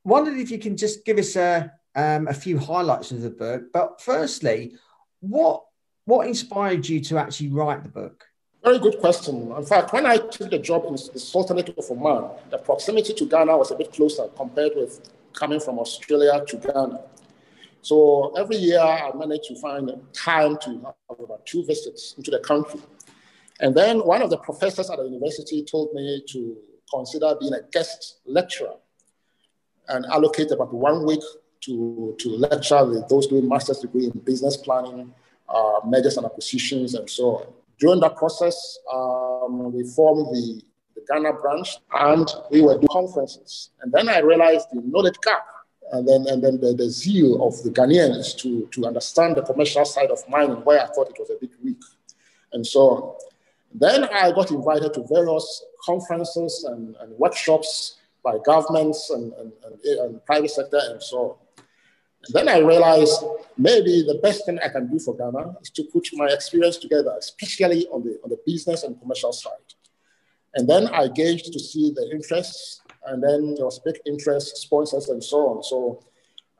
wondered 0.02 0.38
if 0.38 0.50
you 0.50 0.58
can 0.58 0.76
just 0.76 1.04
give 1.04 1.18
us 1.18 1.36
a, 1.36 1.72
um, 1.94 2.26
a 2.26 2.34
few 2.34 2.58
highlights 2.58 3.12
of 3.12 3.20
the 3.20 3.30
book. 3.30 3.64
But 3.72 4.00
firstly, 4.00 4.74
what 5.20 5.62
what 6.06 6.26
inspired 6.26 6.88
you 6.88 7.00
to 7.00 7.18
actually 7.18 7.50
write 7.50 7.84
the 7.84 7.88
book? 7.88 8.24
Very 8.62 8.78
good 8.78 8.98
question. 9.00 9.52
In 9.56 9.64
fact, 9.64 9.92
when 9.92 10.04
I 10.04 10.18
took 10.18 10.50
the 10.50 10.58
job 10.58 10.84
in 10.84 10.92
the 10.92 11.18
Sultanate 11.18 11.70
of 11.78 11.90
Oman, 11.90 12.30
the 12.50 12.58
proximity 12.58 13.14
to 13.14 13.24
Ghana 13.24 13.56
was 13.56 13.70
a 13.70 13.74
bit 13.74 13.90
closer 13.92 14.28
compared 14.36 14.72
with 14.76 15.10
coming 15.32 15.60
from 15.60 15.78
Australia 15.78 16.44
to 16.46 16.56
Ghana. 16.58 17.00
So 17.80 18.34
every 18.36 18.56
year 18.56 18.80
I 18.80 19.10
managed 19.14 19.44
to 19.44 19.54
find 19.58 19.90
time 20.12 20.58
to 20.58 20.94
have 21.08 21.20
about 21.20 21.46
two 21.46 21.64
visits 21.64 22.14
into 22.18 22.30
the 22.30 22.40
country. 22.40 22.80
And 23.60 23.74
then 23.74 24.00
one 24.00 24.20
of 24.20 24.28
the 24.28 24.36
professors 24.36 24.90
at 24.90 24.98
the 24.98 25.04
university 25.04 25.64
told 25.64 25.94
me 25.94 26.22
to 26.28 26.56
consider 26.92 27.34
being 27.40 27.54
a 27.54 27.62
guest 27.72 28.18
lecturer 28.26 28.74
and 29.88 30.04
allocate 30.06 30.50
about 30.50 30.72
one 30.74 31.06
week 31.06 31.22
to, 31.62 32.14
to 32.18 32.28
lecture 32.28 32.84
with 32.84 33.08
those 33.08 33.26
doing 33.26 33.48
master's 33.48 33.78
degree 33.78 34.04
in 34.04 34.18
business 34.20 34.58
planning, 34.58 35.14
uh, 35.48 35.80
mergers 35.86 36.18
and 36.18 36.26
acquisitions, 36.26 36.94
and 36.94 37.08
so 37.08 37.36
on. 37.36 37.46
During 37.80 38.00
that 38.00 38.16
process, 38.16 38.78
um, 38.92 39.72
we 39.72 39.84
formed 39.84 40.26
the, 40.34 40.62
the 40.94 41.02
Ghana 41.08 41.32
branch 41.34 41.78
and 41.94 42.28
we 42.50 42.60
were 42.60 42.74
doing 42.74 42.88
conferences. 42.90 43.70
And 43.80 43.90
then 43.90 44.08
I 44.08 44.18
realized 44.18 44.68
the 44.72 44.82
knowledge 44.84 45.18
gap 45.22 45.46
and 45.92 46.06
then 46.06 46.26
and 46.28 46.42
then 46.44 46.60
the, 46.60 46.72
the 46.74 46.88
zeal 46.88 47.44
of 47.46 47.60
the 47.62 47.70
Ghanaians 47.70 48.36
to, 48.38 48.68
to 48.72 48.86
understand 48.86 49.36
the 49.36 49.42
commercial 49.42 49.84
side 49.84 50.10
of 50.10 50.26
mining, 50.28 50.62
where 50.64 50.80
I 50.80 50.86
thought 50.86 51.08
it 51.08 51.16
was 51.18 51.30
a 51.30 51.38
bit 51.40 51.50
weak, 51.62 51.82
and 52.52 52.66
so. 52.66 53.16
Then 53.72 54.02
I 54.02 54.32
got 54.32 54.50
invited 54.50 54.94
to 54.94 55.06
various 55.08 55.64
conferences 55.84 56.64
and, 56.68 56.96
and 57.00 57.16
workshops 57.18 57.98
by 58.24 58.36
governments 58.44 59.10
and, 59.10 59.32
and, 59.34 59.52
and, 59.64 59.98
and 60.00 60.26
private 60.26 60.50
sector 60.50 60.80
and 60.90 61.00
so 61.00 61.18
on. 61.18 61.36
Then 62.28 62.48
I 62.48 62.58
realized 62.58 63.24
maybe 63.56 64.02
the 64.02 64.20
best 64.22 64.44
thing 64.44 64.58
I 64.62 64.68
can 64.68 64.90
do 64.90 64.98
for 64.98 65.16
Ghana 65.16 65.56
is 65.62 65.70
to 65.70 65.84
put 65.84 66.08
my 66.12 66.26
experience 66.26 66.76
together, 66.76 67.14
especially 67.18 67.86
on 67.88 68.02
the, 68.02 68.20
on 68.22 68.30
the 68.30 68.38
business 68.46 68.82
and 68.82 69.00
commercial 69.00 69.32
side. 69.32 69.52
And 70.54 70.68
then 70.68 70.88
I 70.88 71.08
gauged 71.08 71.52
to 71.52 71.58
see 71.58 71.92
the 71.94 72.10
interests 72.10 72.82
and 73.06 73.22
then 73.22 73.54
there 73.54 73.64
was 73.64 73.78
big 73.78 73.98
interest, 74.04 74.58
sponsors, 74.58 75.08
and 75.08 75.22
so 75.22 75.38
on. 75.48 75.62
So 75.62 76.02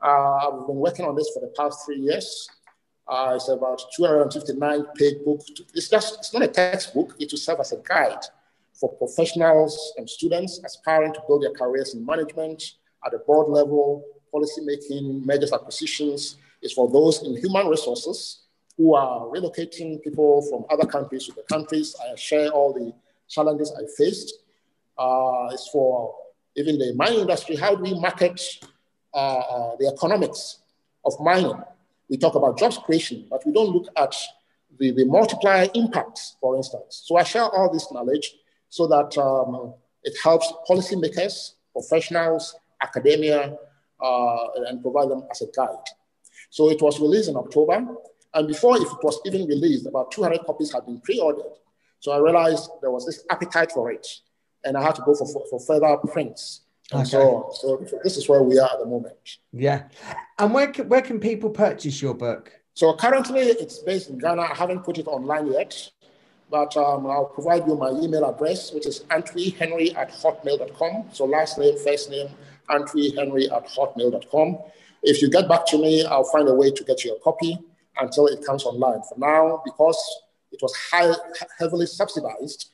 uh, 0.03 0.47
I've 0.47 0.67
been 0.67 0.77
working 0.77 1.05
on 1.05 1.15
this 1.15 1.29
for 1.33 1.39
the 1.39 1.53
past 1.57 1.85
three 1.85 1.99
years. 1.99 2.49
Uh, 3.07 3.33
it's 3.35 3.49
about 3.49 3.81
259 3.95 4.85
page 4.95 5.23
book. 5.23 5.41
It's 5.73 5.89
just 5.89 6.19
it's 6.19 6.33
not 6.33 6.43
a 6.43 6.47
textbook. 6.47 7.15
It 7.19 7.31
will 7.31 7.39
serve 7.39 7.59
as 7.59 7.73
a 7.73 7.77
guide 7.77 8.23
for 8.73 8.91
professionals 8.93 9.93
and 9.97 10.09
students 10.09 10.59
aspiring 10.65 11.13
to 11.13 11.21
build 11.27 11.43
their 11.43 11.51
careers 11.51 11.93
in 11.93 12.05
management 12.05 12.63
at 13.05 13.11
the 13.11 13.19
board 13.19 13.49
level, 13.49 14.03
policy 14.31 14.61
making, 14.61 15.25
mergers, 15.25 15.53
acquisitions. 15.53 16.37
is 16.61 16.73
for 16.73 16.89
those 16.89 17.23
in 17.23 17.35
human 17.37 17.67
resources 17.67 18.43
who 18.77 18.95
are 18.95 19.25
relocating 19.27 20.01
people 20.01 20.41
from 20.49 20.65
other 20.69 20.87
countries 20.87 21.25
to 21.25 21.33
the 21.33 21.43
countries. 21.43 21.95
I 22.01 22.15
share 22.15 22.49
all 22.49 22.73
the 22.73 22.93
challenges 23.27 23.73
I 23.77 23.83
faced. 23.97 24.33
Uh, 24.97 25.49
it's 25.51 25.67
for 25.69 26.15
even 26.55 26.77
the 26.77 26.93
mining 26.95 27.19
industry, 27.21 27.55
how 27.55 27.75
do 27.75 27.83
we 27.83 27.99
market 27.99 28.41
uh, 29.13 29.17
uh, 29.17 29.75
the 29.79 29.87
economics 29.87 30.59
of 31.05 31.13
mining? 31.19 31.57
We 32.09 32.17
talk 32.17 32.35
about 32.35 32.57
jobs 32.57 32.77
creation, 32.77 33.25
but 33.29 33.45
we 33.45 33.53
don't 33.53 33.69
look 33.69 33.87
at 33.95 34.15
the, 34.77 34.91
the 34.91 35.05
multiplier 35.05 35.69
impacts, 35.73 36.35
for 36.41 36.57
instance. 36.57 37.03
So 37.05 37.17
I 37.17 37.23
share 37.23 37.43
all 37.43 37.71
this 37.71 37.91
knowledge 37.91 38.35
so 38.69 38.87
that 38.87 39.17
um, 39.17 39.73
it 40.03 40.13
helps 40.23 40.51
policymakers, 40.69 41.53
professionals, 41.71 42.55
academia, 42.81 43.57
uh, 44.01 44.47
and 44.67 44.81
provide 44.81 45.09
them 45.09 45.23
as 45.29 45.41
a 45.41 45.47
guide. 45.55 45.85
So 46.49 46.69
it 46.69 46.81
was 46.81 46.99
released 46.99 47.29
in 47.29 47.35
October. 47.35 47.85
And 48.33 48.47
before 48.47 48.77
if 48.77 48.83
it 48.83 49.03
was 49.03 49.19
even 49.25 49.45
released, 49.47 49.85
about 49.85 50.11
200 50.11 50.45
copies 50.45 50.71
had 50.71 50.85
been 50.85 50.99
pre-ordered. 51.01 51.53
So 51.99 52.11
I 52.11 52.17
realized 52.17 52.69
there 52.81 52.91
was 52.91 53.05
this 53.05 53.23
appetite 53.29 53.71
for 53.71 53.91
it 53.91 54.07
and 54.63 54.77
I 54.77 54.83
had 54.83 54.95
to 54.95 55.01
go 55.01 55.13
for, 55.15 55.27
for, 55.27 55.43
for 55.49 55.59
further 55.59 55.97
prints. 56.11 56.61
And 56.91 57.01
okay. 57.01 57.09
so, 57.09 57.49
so 57.53 57.85
this 58.03 58.17
is 58.17 58.27
where 58.27 58.43
we 58.43 58.59
are 58.59 58.69
at 58.71 58.79
the 58.79 58.85
moment. 58.85 59.37
Yeah. 59.53 59.83
And 60.37 60.53
where 60.53 60.67
can, 60.71 60.89
where 60.89 61.01
can 61.01 61.19
people 61.19 61.49
purchase 61.49 62.01
your 62.01 62.13
book? 62.13 62.51
So 62.73 62.93
currently 62.93 63.41
it's 63.41 63.79
based 63.79 64.09
in 64.09 64.17
Ghana. 64.17 64.41
I 64.41 64.55
haven't 64.55 64.83
put 64.83 64.97
it 64.97 65.07
online 65.07 65.51
yet, 65.51 65.89
but 66.49 66.75
um, 66.77 67.05
I'll 67.05 67.25
provide 67.25 67.65
you 67.67 67.75
my 67.75 67.89
email 67.89 68.25
address, 68.29 68.73
which 68.73 68.85
is 68.85 69.01
antwehenry 69.09 69.95
at 69.95 70.11
hotmail.com. 70.11 71.09
So 71.13 71.25
last 71.25 71.57
name, 71.57 71.77
first 71.77 72.09
name, 72.09 72.29
antwehenry 72.69 73.51
at 73.51 73.67
hotmail.com. 73.67 74.57
If 75.03 75.21
you 75.21 75.29
get 75.29 75.47
back 75.47 75.65
to 75.67 75.77
me, 75.77 76.05
I'll 76.05 76.29
find 76.31 76.47
a 76.47 76.53
way 76.53 76.71
to 76.71 76.83
get 76.83 77.03
you 77.03 77.15
a 77.15 77.19
copy 77.19 77.57
until 77.99 78.27
it 78.27 78.45
comes 78.45 78.63
online. 78.63 79.01
For 79.09 79.17
now, 79.17 79.61
because 79.65 79.97
it 80.51 80.61
was 80.61 80.73
high, 80.91 81.13
heavily 81.59 81.85
subsidized, 81.85 82.69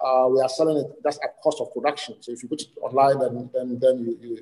uh, 0.00 0.28
we 0.30 0.40
are 0.40 0.48
selling 0.48 0.78
it 0.78 0.86
that's 1.04 1.18
at 1.22 1.40
cost 1.42 1.60
of 1.60 1.72
production. 1.72 2.16
So 2.20 2.32
if 2.32 2.42
you 2.42 2.48
put 2.48 2.62
it 2.62 2.68
online, 2.80 3.18
then 3.20 3.50
then 3.54 3.78
then 3.80 3.98
you 4.04 4.18
you, 4.20 4.38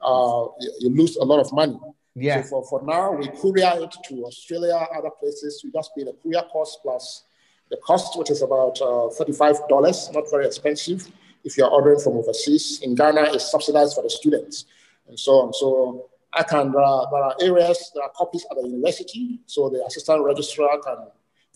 uh, 0.00 0.46
you 0.78 0.90
lose 0.90 1.16
a 1.16 1.24
lot 1.24 1.40
of 1.40 1.52
money. 1.52 1.78
Yeah. 2.14 2.42
So 2.42 2.62
for, 2.62 2.64
for 2.64 2.86
now, 2.86 3.12
we 3.12 3.28
courier 3.28 3.82
it 3.82 3.94
to 4.08 4.24
Australia, 4.24 4.86
other 4.96 5.10
places. 5.10 5.62
We 5.64 5.72
just 5.72 5.90
pay 5.96 6.04
the 6.04 6.14
courier 6.22 6.42
cost 6.52 6.80
plus 6.82 7.24
the 7.70 7.76
cost, 7.78 8.18
which 8.18 8.30
is 8.30 8.42
about 8.42 8.80
uh, 8.80 9.08
$35, 9.14 10.12
not 10.12 10.30
very 10.30 10.46
expensive. 10.46 11.08
If 11.44 11.56
you're 11.56 11.70
ordering 11.70 12.00
from 12.00 12.16
overseas, 12.16 12.80
in 12.82 12.94
Ghana, 12.94 13.32
it's 13.32 13.50
subsidized 13.50 13.94
for 13.94 14.02
the 14.02 14.10
students 14.10 14.66
and 15.08 15.18
so 15.18 15.32
on. 15.32 15.52
So 15.52 16.06
I 16.32 16.42
can, 16.42 16.68
uh, 16.68 17.06
there 17.10 17.22
are 17.22 17.34
areas, 17.40 17.90
there 17.94 18.04
are 18.04 18.10
copies 18.10 18.46
at 18.50 18.56
the 18.56 18.68
university. 18.68 19.40
So 19.46 19.68
the 19.68 19.84
assistant 19.84 20.24
registrar 20.24 20.78
can, 20.80 20.98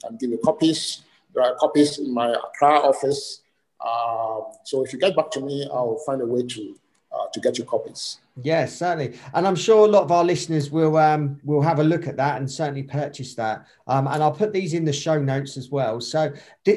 can 0.02 0.16
give 0.16 0.30
you 0.30 0.38
copies. 0.44 1.02
There 1.34 1.44
are 1.44 1.54
copies 1.56 1.98
in 1.98 2.12
my 2.12 2.32
Accra 2.32 2.80
office. 2.80 3.42
Um, 3.84 4.44
so 4.64 4.84
if 4.84 4.92
you 4.92 4.98
get 4.98 5.14
back 5.14 5.30
to 5.32 5.40
me, 5.40 5.68
I'll 5.72 5.98
find 6.06 6.22
a 6.22 6.26
way 6.26 6.42
to 6.42 6.76
uh, 7.12 7.26
to 7.32 7.40
get 7.40 7.58
your 7.58 7.66
copies. 7.66 8.18
Yes, 8.42 8.76
certainly, 8.76 9.16
and 9.32 9.46
I'm 9.46 9.54
sure 9.54 9.86
a 9.86 9.90
lot 9.90 10.02
of 10.02 10.10
our 10.10 10.24
listeners 10.24 10.68
will 10.68 10.96
um, 10.96 11.38
will 11.44 11.62
have 11.62 11.78
a 11.78 11.84
look 11.84 12.08
at 12.08 12.16
that 12.16 12.38
and 12.38 12.50
certainly 12.50 12.82
purchase 12.82 13.36
that. 13.36 13.66
Um, 13.86 14.08
and 14.08 14.20
I'll 14.22 14.32
put 14.32 14.52
these 14.52 14.74
in 14.74 14.84
the 14.84 14.92
show 14.92 15.20
notes 15.20 15.56
as 15.56 15.70
well. 15.70 16.00
So, 16.00 16.32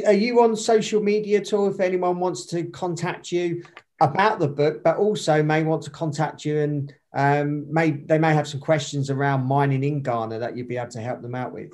are 0.05 0.14
you 0.14 0.43
on 0.43 0.55
social 0.55 1.01
media 1.01 1.39
at 1.39 1.53
all? 1.53 1.68
If 1.68 1.80
anyone 1.80 2.20
wants 2.20 2.45
to 2.47 2.66
contact 2.66 3.32
you 3.32 3.64
about 3.99 4.38
the 4.38 4.47
book, 4.47 4.84
but 4.84 4.97
also 4.97 5.41
may 5.41 5.64
want 5.64 5.82
to 5.84 5.89
contact 5.89 6.45
you 6.45 6.60
and 6.60 6.93
um, 7.14 7.72
may 7.74 7.91
they 7.91 8.20
may 8.20 8.34
have 8.36 8.47
some 8.47 8.60
questions 8.60 9.10
around 9.10 9.47
mining 9.47 9.84
in 9.84 10.03
Ghana 10.03 10.38
that 10.38 10.55
you'd 10.55 10.68
be 10.68 10.78
able 10.78 10.91
to 10.91 11.01
help 11.01 11.24
them 11.24 11.34
out 11.34 11.51
with. 11.51 11.74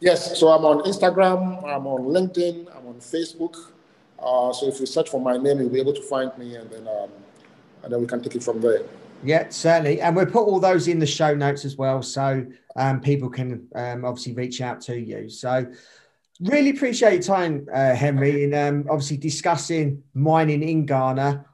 Yes, 0.00 0.38
so 0.38 0.48
I'm 0.48 0.64
on 0.64 0.82
Instagram, 0.82 1.64
I'm 1.64 1.86
on 1.86 2.02
LinkedIn, 2.02 2.68
I'm 2.76 2.86
on 2.88 2.96
Facebook. 2.96 3.56
Uh, 4.18 4.52
so 4.52 4.68
if 4.68 4.80
you 4.80 4.86
search 4.86 5.08
for 5.08 5.20
my 5.20 5.38
name, 5.38 5.60
you'll 5.60 5.70
be 5.70 5.80
able 5.80 5.94
to 5.94 6.02
find 6.02 6.36
me, 6.36 6.56
and 6.56 6.68
then 6.68 6.86
um, 6.88 7.10
and 7.82 7.92
then 7.92 8.00
we 8.00 8.06
can 8.06 8.22
take 8.22 8.34
it 8.36 8.42
from 8.42 8.60
there. 8.60 8.82
Yeah, 9.22 9.48
certainly, 9.48 10.00
and 10.00 10.14
we'll 10.14 10.26
put 10.26 10.46
all 10.46 10.60
those 10.60 10.88
in 10.88 10.98
the 10.98 11.06
show 11.06 11.34
notes 11.34 11.64
as 11.64 11.76
well, 11.76 12.02
so 12.02 12.46
um, 12.76 13.00
people 13.00 13.28
can 13.28 13.66
um, 13.74 14.04
obviously 14.04 14.34
reach 14.34 14.60
out 14.60 14.80
to 14.82 14.98
you. 14.98 15.28
So, 15.28 15.66
really 16.40 16.70
appreciate 16.70 17.14
your 17.14 17.22
time, 17.22 17.66
uh, 17.72 17.94
Henry, 17.94 18.44
and 18.44 18.54
um, 18.54 18.86
obviously 18.90 19.16
discussing 19.16 20.02
mining 20.14 20.62
in 20.62 20.84
Ghana, 20.86 21.46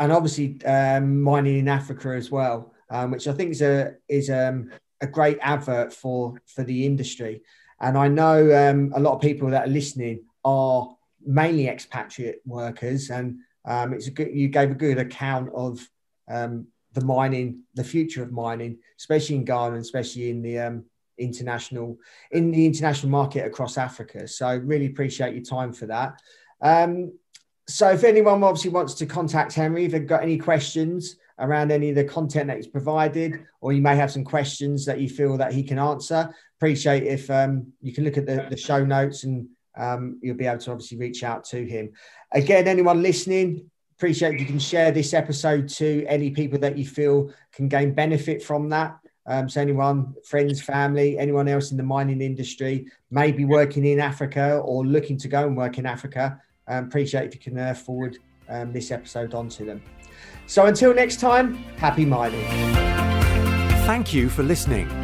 and 0.00 0.12
obviously 0.12 0.62
um, 0.64 1.22
mining 1.22 1.60
in 1.60 1.68
Africa 1.68 2.08
as 2.10 2.30
well, 2.30 2.72
um, 2.90 3.12
which 3.12 3.28
I 3.28 3.32
think 3.32 3.52
is 3.52 3.62
a 3.62 3.94
is 4.08 4.28
um, 4.28 4.70
a 5.00 5.06
great 5.06 5.38
advert 5.40 5.92
for 5.92 6.34
for 6.46 6.64
the 6.64 6.84
industry. 6.84 7.42
And 7.80 7.98
I 7.98 8.08
know 8.08 8.90
a 8.94 9.00
lot 9.00 9.14
of 9.14 9.20
people 9.20 9.50
that 9.50 9.66
are 9.66 9.70
listening 9.70 10.24
are 10.44 10.96
mainly 11.24 11.68
expatriate 11.68 12.40
workers, 12.44 13.10
and 13.10 13.38
um, 13.64 13.92
it's 13.92 14.06
a 14.06 14.10
good. 14.10 14.30
You 14.34 14.48
gave 14.48 14.70
a 14.70 14.74
good 14.74 14.98
account 14.98 15.50
of 15.54 15.80
um, 16.28 16.66
the 16.92 17.04
mining, 17.04 17.62
the 17.74 17.84
future 17.84 18.22
of 18.22 18.32
mining, 18.32 18.78
especially 18.98 19.36
in 19.36 19.44
Ghana, 19.44 19.74
and 19.74 19.82
especially 19.82 20.30
in 20.30 20.42
the 20.42 20.58
um, 20.58 20.84
international 21.18 21.98
in 22.30 22.50
the 22.50 22.66
international 22.66 23.10
market 23.10 23.46
across 23.46 23.78
Africa. 23.78 24.26
So 24.28 24.56
really 24.58 24.86
appreciate 24.86 25.34
your 25.34 25.44
time 25.44 25.72
for 25.72 25.86
that. 25.86 26.20
Um, 26.60 27.12
so 27.66 27.90
if 27.90 28.04
anyone 28.04 28.42
obviously 28.44 28.70
wants 28.70 28.94
to 28.94 29.06
contact 29.06 29.54
Henry, 29.54 29.86
if 29.86 29.92
they've 29.92 30.06
got 30.06 30.22
any 30.22 30.36
questions 30.36 31.16
around 31.38 31.72
any 31.72 31.88
of 31.90 31.96
the 31.96 32.04
content 32.04 32.46
that 32.48 32.56
he's 32.56 32.66
provided, 32.66 33.44
or 33.60 33.72
you 33.72 33.82
may 33.82 33.96
have 33.96 34.10
some 34.10 34.24
questions 34.24 34.84
that 34.84 35.00
you 35.00 35.08
feel 35.08 35.36
that 35.38 35.52
he 35.52 35.62
can 35.62 35.78
answer, 35.78 36.32
appreciate 36.58 37.04
if 37.04 37.30
um, 37.30 37.66
you 37.80 37.92
can 37.92 38.04
look 38.04 38.18
at 38.18 38.26
the, 38.26 38.46
the 38.50 38.56
show 38.56 38.84
notes 38.84 39.24
and 39.24 39.48
um, 39.76 40.18
you'll 40.22 40.36
be 40.36 40.46
able 40.46 40.58
to 40.58 40.70
obviously 40.70 40.98
reach 40.98 41.22
out 41.22 41.44
to 41.44 41.64
him. 41.64 41.92
Again, 42.32 42.68
anyone 42.68 43.02
listening, 43.02 43.70
appreciate 43.96 44.34
if 44.34 44.40
you 44.40 44.46
can 44.46 44.58
share 44.58 44.90
this 44.90 45.14
episode 45.14 45.68
to 45.68 46.04
any 46.06 46.30
people 46.30 46.58
that 46.60 46.76
you 46.76 46.86
feel 46.86 47.32
can 47.52 47.68
gain 47.68 47.94
benefit 47.94 48.42
from 48.42 48.68
that. 48.70 48.98
Um, 49.26 49.48
so 49.48 49.60
anyone, 49.60 50.14
friends, 50.24 50.60
family, 50.60 51.18
anyone 51.18 51.48
else 51.48 51.70
in 51.70 51.76
the 51.76 51.82
mining 51.82 52.20
industry, 52.20 52.86
maybe 53.10 53.44
working 53.44 53.86
in 53.86 53.98
Africa 53.98 54.58
or 54.58 54.84
looking 54.84 55.16
to 55.18 55.28
go 55.28 55.46
and 55.46 55.56
work 55.56 55.78
in 55.78 55.86
Africa, 55.86 56.40
um, 56.68 56.84
appreciate 56.84 57.26
if 57.26 57.34
you 57.34 57.40
can 57.40 57.58
uh, 57.58 57.74
forward 57.74 58.18
um, 58.48 58.72
this 58.72 58.90
episode 58.90 59.34
onto 59.34 59.64
them. 59.64 59.82
So 60.46 60.66
until 60.66 60.94
next 60.94 61.20
time, 61.20 61.54
happy 61.78 62.04
mining. 62.04 62.44
Thank 63.86 64.12
you 64.12 64.28
for 64.28 64.42
listening. 64.42 65.03